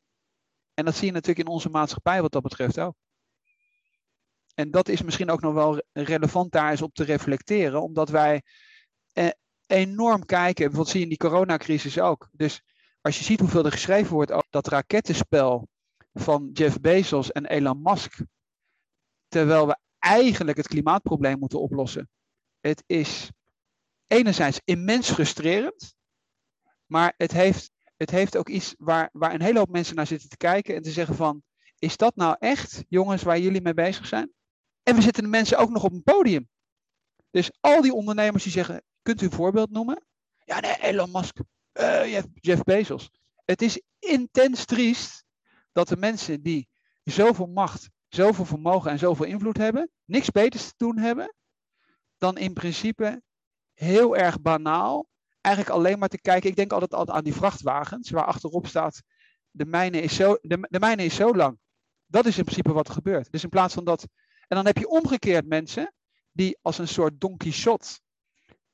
En 0.73 0.85
dat 0.85 0.95
zie 0.95 1.05
je 1.05 1.11
natuurlijk 1.11 1.47
in 1.47 1.53
onze 1.53 1.69
maatschappij 1.69 2.21
wat 2.21 2.31
dat 2.31 2.41
betreft 2.41 2.79
ook. 2.79 2.95
En 4.59 4.71
dat 4.71 4.87
is 4.87 5.01
misschien 5.01 5.29
ook 5.29 5.41
nog 5.41 5.53
wel 5.53 5.81
relevant 5.93 6.51
daar 6.51 6.71
eens 6.71 6.81
op 6.81 6.93
te 6.93 7.03
reflecteren, 7.03 7.81
omdat 7.81 8.09
wij 8.09 8.41
eh, 9.11 9.29
enorm 9.65 10.25
kijken. 10.25 10.55
Bijvoorbeeld 10.55 10.87
zie 10.87 10.97
je 10.99 11.03
in 11.03 11.09
die 11.09 11.29
coronacrisis 11.29 11.99
ook. 11.99 12.29
Dus 12.31 12.61
als 13.01 13.17
je 13.17 13.23
ziet 13.23 13.39
hoeveel 13.39 13.65
er 13.65 13.71
geschreven 13.71 14.13
wordt 14.13 14.31
over 14.31 14.47
dat 14.49 14.67
rakettenspel 14.67 15.67
van 16.13 16.49
Jeff 16.53 16.79
Bezos 16.79 17.31
en 17.31 17.45
Elon 17.45 17.81
Musk, 17.81 18.19
terwijl 19.27 19.67
we 19.67 19.77
eigenlijk 19.99 20.57
het 20.57 20.67
klimaatprobleem 20.67 21.39
moeten 21.39 21.61
oplossen. 21.61 22.09
Het 22.59 22.83
is 22.85 23.31
enerzijds 24.07 24.61
immens 24.63 25.11
frustrerend, 25.11 25.95
maar 26.85 27.13
het 27.17 27.31
heeft, 27.31 27.71
het 27.97 28.09
heeft 28.09 28.37
ook 28.37 28.49
iets 28.49 28.75
waar, 28.77 29.09
waar 29.11 29.33
een 29.33 29.41
hele 29.41 29.59
hoop 29.59 29.71
mensen 29.71 29.95
naar 29.95 30.07
zitten 30.07 30.29
te 30.29 30.37
kijken 30.37 30.75
en 30.75 30.81
te 30.81 30.91
zeggen 30.91 31.15
van, 31.15 31.43
is 31.79 31.97
dat 31.97 32.15
nou 32.15 32.35
echt, 32.39 32.83
jongens, 32.89 33.23
waar 33.23 33.39
jullie 33.39 33.61
mee 33.61 33.73
bezig 33.73 34.05
zijn? 34.05 34.35
En 34.87 34.95
we 34.95 35.01
zitten 35.01 35.23
de 35.23 35.29
mensen 35.29 35.57
ook 35.57 35.69
nog 35.69 35.83
op 35.83 35.91
een 35.91 36.03
podium. 36.03 36.49
Dus 37.31 37.51
al 37.59 37.81
die 37.81 37.93
ondernemers 37.93 38.43
die 38.43 38.51
zeggen, 38.51 38.83
Kunt 39.07 39.21
u 39.21 39.25
een 39.25 39.31
voorbeeld 39.31 39.71
noemen? 39.71 40.05
Ja, 40.45 40.59
nee, 40.59 40.81
Elon 40.81 41.11
Musk, 41.11 41.37
uh, 41.73 42.21
Jeff 42.33 42.63
Bezos. 42.63 43.11
Het 43.45 43.61
is 43.61 43.81
intens 43.99 44.65
triest 44.65 45.23
dat 45.71 45.87
de 45.87 45.97
mensen 45.97 46.41
die 46.41 46.67
zoveel 47.03 47.45
macht, 47.45 47.89
zoveel 48.07 48.45
vermogen 48.45 48.91
en 48.91 48.99
zoveel 48.99 49.25
invloed 49.25 49.57
hebben, 49.57 49.91
niks 50.05 50.31
beters 50.31 50.67
te 50.67 50.73
doen 50.77 50.97
hebben, 50.97 51.35
dan 52.17 52.37
in 52.37 52.53
principe 52.53 53.21
heel 53.73 54.17
erg 54.17 54.41
banaal, 54.41 55.07
eigenlijk 55.41 55.75
alleen 55.75 55.99
maar 55.99 56.09
te 56.09 56.21
kijken. 56.21 56.49
Ik 56.49 56.55
denk 56.55 56.71
altijd, 56.71 56.93
altijd 56.93 57.17
aan 57.17 57.23
die 57.23 57.35
vrachtwagens, 57.35 58.09
waar 58.09 58.25
achterop 58.25 58.67
staat, 58.67 59.01
de 59.51 59.65
mijne 59.65 60.01
is 60.01 60.15
zo, 60.15 60.37
de, 60.41 60.67
de 60.69 60.79
mijne 60.79 61.03
is 61.03 61.15
zo 61.15 61.35
lang. 61.35 61.59
Dat 62.05 62.25
is 62.25 62.37
in 62.37 62.43
principe 62.43 62.73
wat 62.73 62.87
er 62.87 62.93
gebeurt. 62.93 63.31
Dus 63.31 63.43
in 63.43 63.49
plaats 63.49 63.73
van 63.73 63.85
dat. 63.85 64.07
En 64.47 64.55
dan 64.55 64.65
heb 64.65 64.77
je 64.77 64.89
omgekeerd 64.89 65.47
mensen 65.47 65.93
die 66.31 66.57
als 66.61 66.77
een 66.77 66.87
soort 66.87 67.19
Don 67.19 67.37
Quixote 67.37 67.99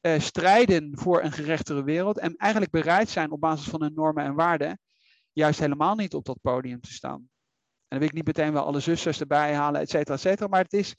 uh, 0.01 0.19
strijden 0.19 0.97
voor 0.97 1.24
een 1.24 1.32
gerechtere 1.32 1.84
wereld 1.84 2.17
en 2.17 2.36
eigenlijk 2.36 2.71
bereid 2.71 3.09
zijn 3.09 3.32
op 3.32 3.39
basis 3.39 3.67
van 3.67 3.82
hun 3.82 3.93
normen 3.93 4.24
en 4.24 4.34
waarden 4.34 4.80
juist 5.32 5.59
helemaal 5.59 5.95
niet 5.95 6.13
op 6.13 6.26
dat 6.26 6.41
podium 6.41 6.82
te 6.82 6.93
staan. 6.93 7.30
En 7.88 7.88
dan 7.88 7.99
wil 7.99 8.07
ik 8.07 8.13
niet 8.13 8.26
meteen 8.26 8.53
wel 8.53 8.65
alle 8.65 8.80
zusters 8.80 9.19
erbij 9.19 9.53
halen, 9.55 9.82
et 9.82 9.89
cetera, 9.89 10.15
et 10.15 10.21
cetera, 10.21 10.47
maar 10.47 10.63
het, 10.63 10.74
is, 10.74 10.95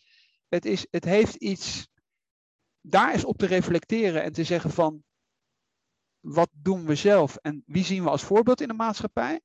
het, 0.48 0.64
is, 0.64 0.86
het 0.90 1.04
heeft 1.04 1.34
iets, 1.34 1.88
daar 2.80 3.14
is 3.14 3.24
op 3.24 3.38
te 3.38 3.46
reflecteren 3.46 4.22
en 4.22 4.32
te 4.32 4.44
zeggen 4.44 4.70
van, 4.70 5.02
wat 6.20 6.50
doen 6.52 6.86
we 6.86 6.94
zelf 6.94 7.36
en 7.36 7.62
wie 7.66 7.84
zien 7.84 8.02
we 8.02 8.10
als 8.10 8.22
voorbeeld 8.22 8.60
in 8.60 8.68
de 8.68 8.74
maatschappij? 8.74 9.40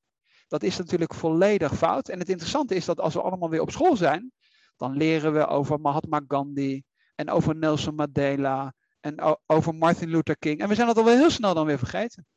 Dat 0.47 0.63
is 0.63 0.77
natuurlijk 0.77 1.13
volledig 1.13 1.77
fout. 1.77 2.09
En 2.09 2.19
het 2.19 2.29
interessante 2.29 2.75
is 2.75 2.85
dat 2.85 2.99
als 2.99 3.13
we 3.13 3.21
allemaal 3.21 3.49
weer 3.49 3.61
op 3.61 3.71
school 3.71 3.95
zijn, 3.95 4.31
dan 4.79 4.97
leren 4.97 5.33
we 5.33 5.47
over 5.47 5.79
Mahatma 5.79 6.21
Gandhi 6.27 6.83
en 7.15 7.29
over 7.29 7.55
Nelson 7.55 7.95
Mandela 7.95 8.73
en 8.99 9.39
over 9.45 9.75
Martin 9.75 10.09
Luther 10.09 10.37
King. 10.37 10.59
En 10.59 10.67
we 10.67 10.75
zijn 10.75 10.87
dat 10.87 10.97
alweer 10.97 11.17
heel 11.17 11.29
snel 11.29 11.53
dan 11.53 11.65
weer 11.65 11.77
vergeten. 11.77 12.27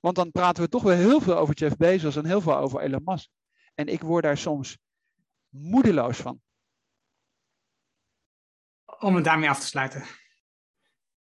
Want 0.00 0.16
dan 0.16 0.30
praten 0.30 0.62
we 0.62 0.68
toch 0.68 0.82
weer 0.82 0.96
heel 0.96 1.20
veel 1.20 1.36
over 1.36 1.54
Jeff 1.54 1.76
Bezos 1.76 2.16
en 2.16 2.26
heel 2.26 2.40
veel 2.40 2.56
over 2.56 2.80
Elon 2.80 3.02
Musk. 3.04 3.28
En 3.74 3.86
ik 3.86 4.00
word 4.00 4.22
daar 4.22 4.36
soms 4.36 4.78
moedeloos 5.48 6.16
van. 6.16 6.42
Om 8.98 9.14
het 9.14 9.24
daarmee 9.24 9.48
af 9.48 9.60
te 9.60 9.66
sluiten. 9.66 10.04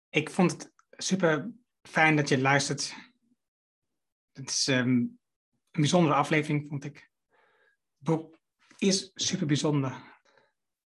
Ik 0.09 0.30
vond 0.30 0.51
het 0.53 0.72
super 0.90 1.53
fijn 1.82 2.16
dat 2.16 2.28
je 2.28 2.40
luistert. 2.40 2.95
Het 4.32 4.49
is 4.49 4.66
um, 4.66 4.86
een 4.86 5.18
bijzondere 5.70 6.14
aflevering, 6.14 6.68
vond 6.68 6.84
ik. 6.84 7.11
Is 8.85 9.11
super 9.14 9.47
bijzonder. 9.47 10.03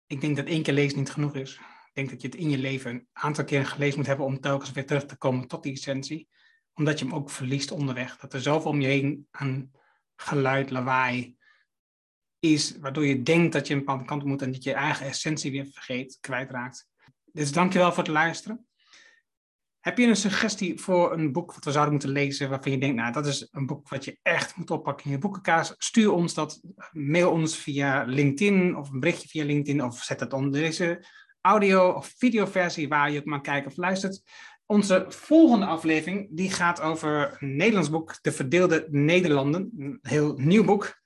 Ik 0.06 0.20
denk 0.20 0.36
dat 0.36 0.46
één 0.46 0.62
keer 0.62 0.74
lezen 0.74 0.98
niet 0.98 1.10
genoeg 1.10 1.34
is 1.34 1.60
denk 1.98 2.10
dat 2.10 2.22
je 2.22 2.28
het 2.28 2.36
in 2.36 2.50
je 2.50 2.58
leven 2.58 2.90
een 2.90 3.08
aantal 3.12 3.44
keer 3.44 3.66
gelezen 3.66 3.98
moet 3.98 4.06
hebben 4.06 4.26
om 4.26 4.40
telkens 4.40 4.72
weer 4.72 4.86
terug 4.86 5.06
te 5.06 5.16
komen 5.16 5.48
tot 5.48 5.62
die 5.62 5.72
essentie. 5.72 6.28
Omdat 6.74 6.98
je 6.98 7.04
hem 7.04 7.14
ook 7.14 7.30
verliest 7.30 7.70
onderweg. 7.70 8.16
Dat 8.16 8.32
er 8.32 8.42
zoveel 8.42 8.70
om 8.70 8.80
je 8.80 8.86
heen 8.86 9.26
aan 9.30 9.70
geluid, 10.16 10.70
lawaai 10.70 11.36
is, 12.38 12.78
waardoor 12.78 13.06
je 13.06 13.22
denkt 13.22 13.52
dat 13.52 13.66
je 13.66 13.72
een 13.72 13.78
bepaalde 13.78 14.04
kant 14.04 14.24
moet 14.24 14.42
en 14.42 14.52
dat 14.52 14.62
je 14.62 14.70
je 14.70 14.76
eigen 14.76 15.06
essentie 15.06 15.50
weer 15.50 15.66
vergeet, 15.66 16.18
kwijtraakt. 16.20 16.88
Dus 17.24 17.52
dankjewel 17.52 17.92
voor 17.92 18.02
het 18.02 18.12
luisteren. 18.12 18.67
Heb 19.88 19.98
je 19.98 20.06
een 20.06 20.16
suggestie 20.16 20.80
voor 20.80 21.12
een 21.12 21.32
boek 21.32 21.54
wat 21.54 21.64
we 21.64 21.70
zouden 21.70 21.92
moeten 21.92 22.10
lezen, 22.10 22.48
waarvan 22.48 22.72
je 22.72 22.78
denkt, 22.78 22.96
nou, 22.96 23.12
dat 23.12 23.26
is 23.26 23.48
een 23.50 23.66
boek 23.66 23.88
wat 23.88 24.04
je 24.04 24.18
echt 24.22 24.56
moet 24.56 24.70
oppakken 24.70 25.04
in 25.06 25.10
je 25.10 25.18
boekenkaas? 25.18 25.74
Stuur 25.78 26.12
ons 26.12 26.34
dat, 26.34 26.60
mail 26.92 27.30
ons 27.30 27.56
via 27.56 28.04
LinkedIn 28.04 28.76
of 28.76 28.90
een 28.90 29.00
berichtje 29.00 29.28
via 29.28 29.44
LinkedIn 29.44 29.84
of 29.84 30.02
zet 30.02 30.20
het 30.20 30.32
onder 30.32 30.60
deze 30.60 31.06
audio- 31.40 31.90
of 31.90 32.14
videoversie 32.16 32.88
waar 32.88 33.10
je 33.10 33.18
ook 33.18 33.24
maar 33.24 33.40
kijkt 33.40 33.66
of 33.66 33.76
luistert. 33.76 34.22
Onze 34.66 35.04
volgende 35.08 35.66
aflevering 35.66 36.28
die 36.30 36.50
gaat 36.50 36.80
over 36.80 37.36
een 37.40 37.56
Nederlands 37.56 37.90
boek, 37.90 38.18
De 38.22 38.32
Verdeelde 38.32 38.86
Nederlanden. 38.90 39.72
Een 39.78 39.98
heel 40.02 40.34
nieuw 40.36 40.64
boek. 40.64 41.00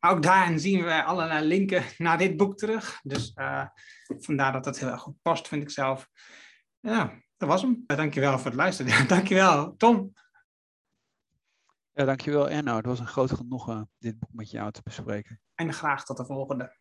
Ook 0.00 0.22
daarin 0.22 0.60
zien 0.60 0.84
we 0.84 1.02
allerlei 1.02 1.46
linken 1.46 1.84
naar 1.98 2.18
dit 2.18 2.36
boek 2.36 2.56
terug. 2.56 3.00
Dus 3.02 3.32
uh, 3.36 3.66
vandaar 4.18 4.52
dat 4.52 4.64
dat 4.64 4.78
heel 4.78 4.88
erg 4.88 5.00
goed 5.00 5.22
past, 5.22 5.48
vind 5.48 5.62
ik 5.62 5.70
zelf. 5.70 6.08
Ja, 6.80 7.22
dat 7.46 7.52
was 7.52 7.62
hem. 7.62 7.84
Dankjewel 7.86 8.36
voor 8.38 8.46
het 8.46 8.54
luisteren. 8.54 9.08
dankjewel, 9.16 9.76
Tom. 9.76 10.12
Ja, 11.92 12.04
dankjewel 12.04 12.50
Erno. 12.50 12.76
Het 12.76 12.86
was 12.86 12.98
een 12.98 13.06
groot 13.06 13.32
genoegen 13.32 13.90
dit 13.98 14.18
boek 14.18 14.32
met 14.32 14.50
jou 14.50 14.72
te 14.72 14.80
bespreken. 14.84 15.40
En 15.54 15.72
graag 15.72 16.04
tot 16.04 16.16
de 16.16 16.24
volgende. 16.24 16.76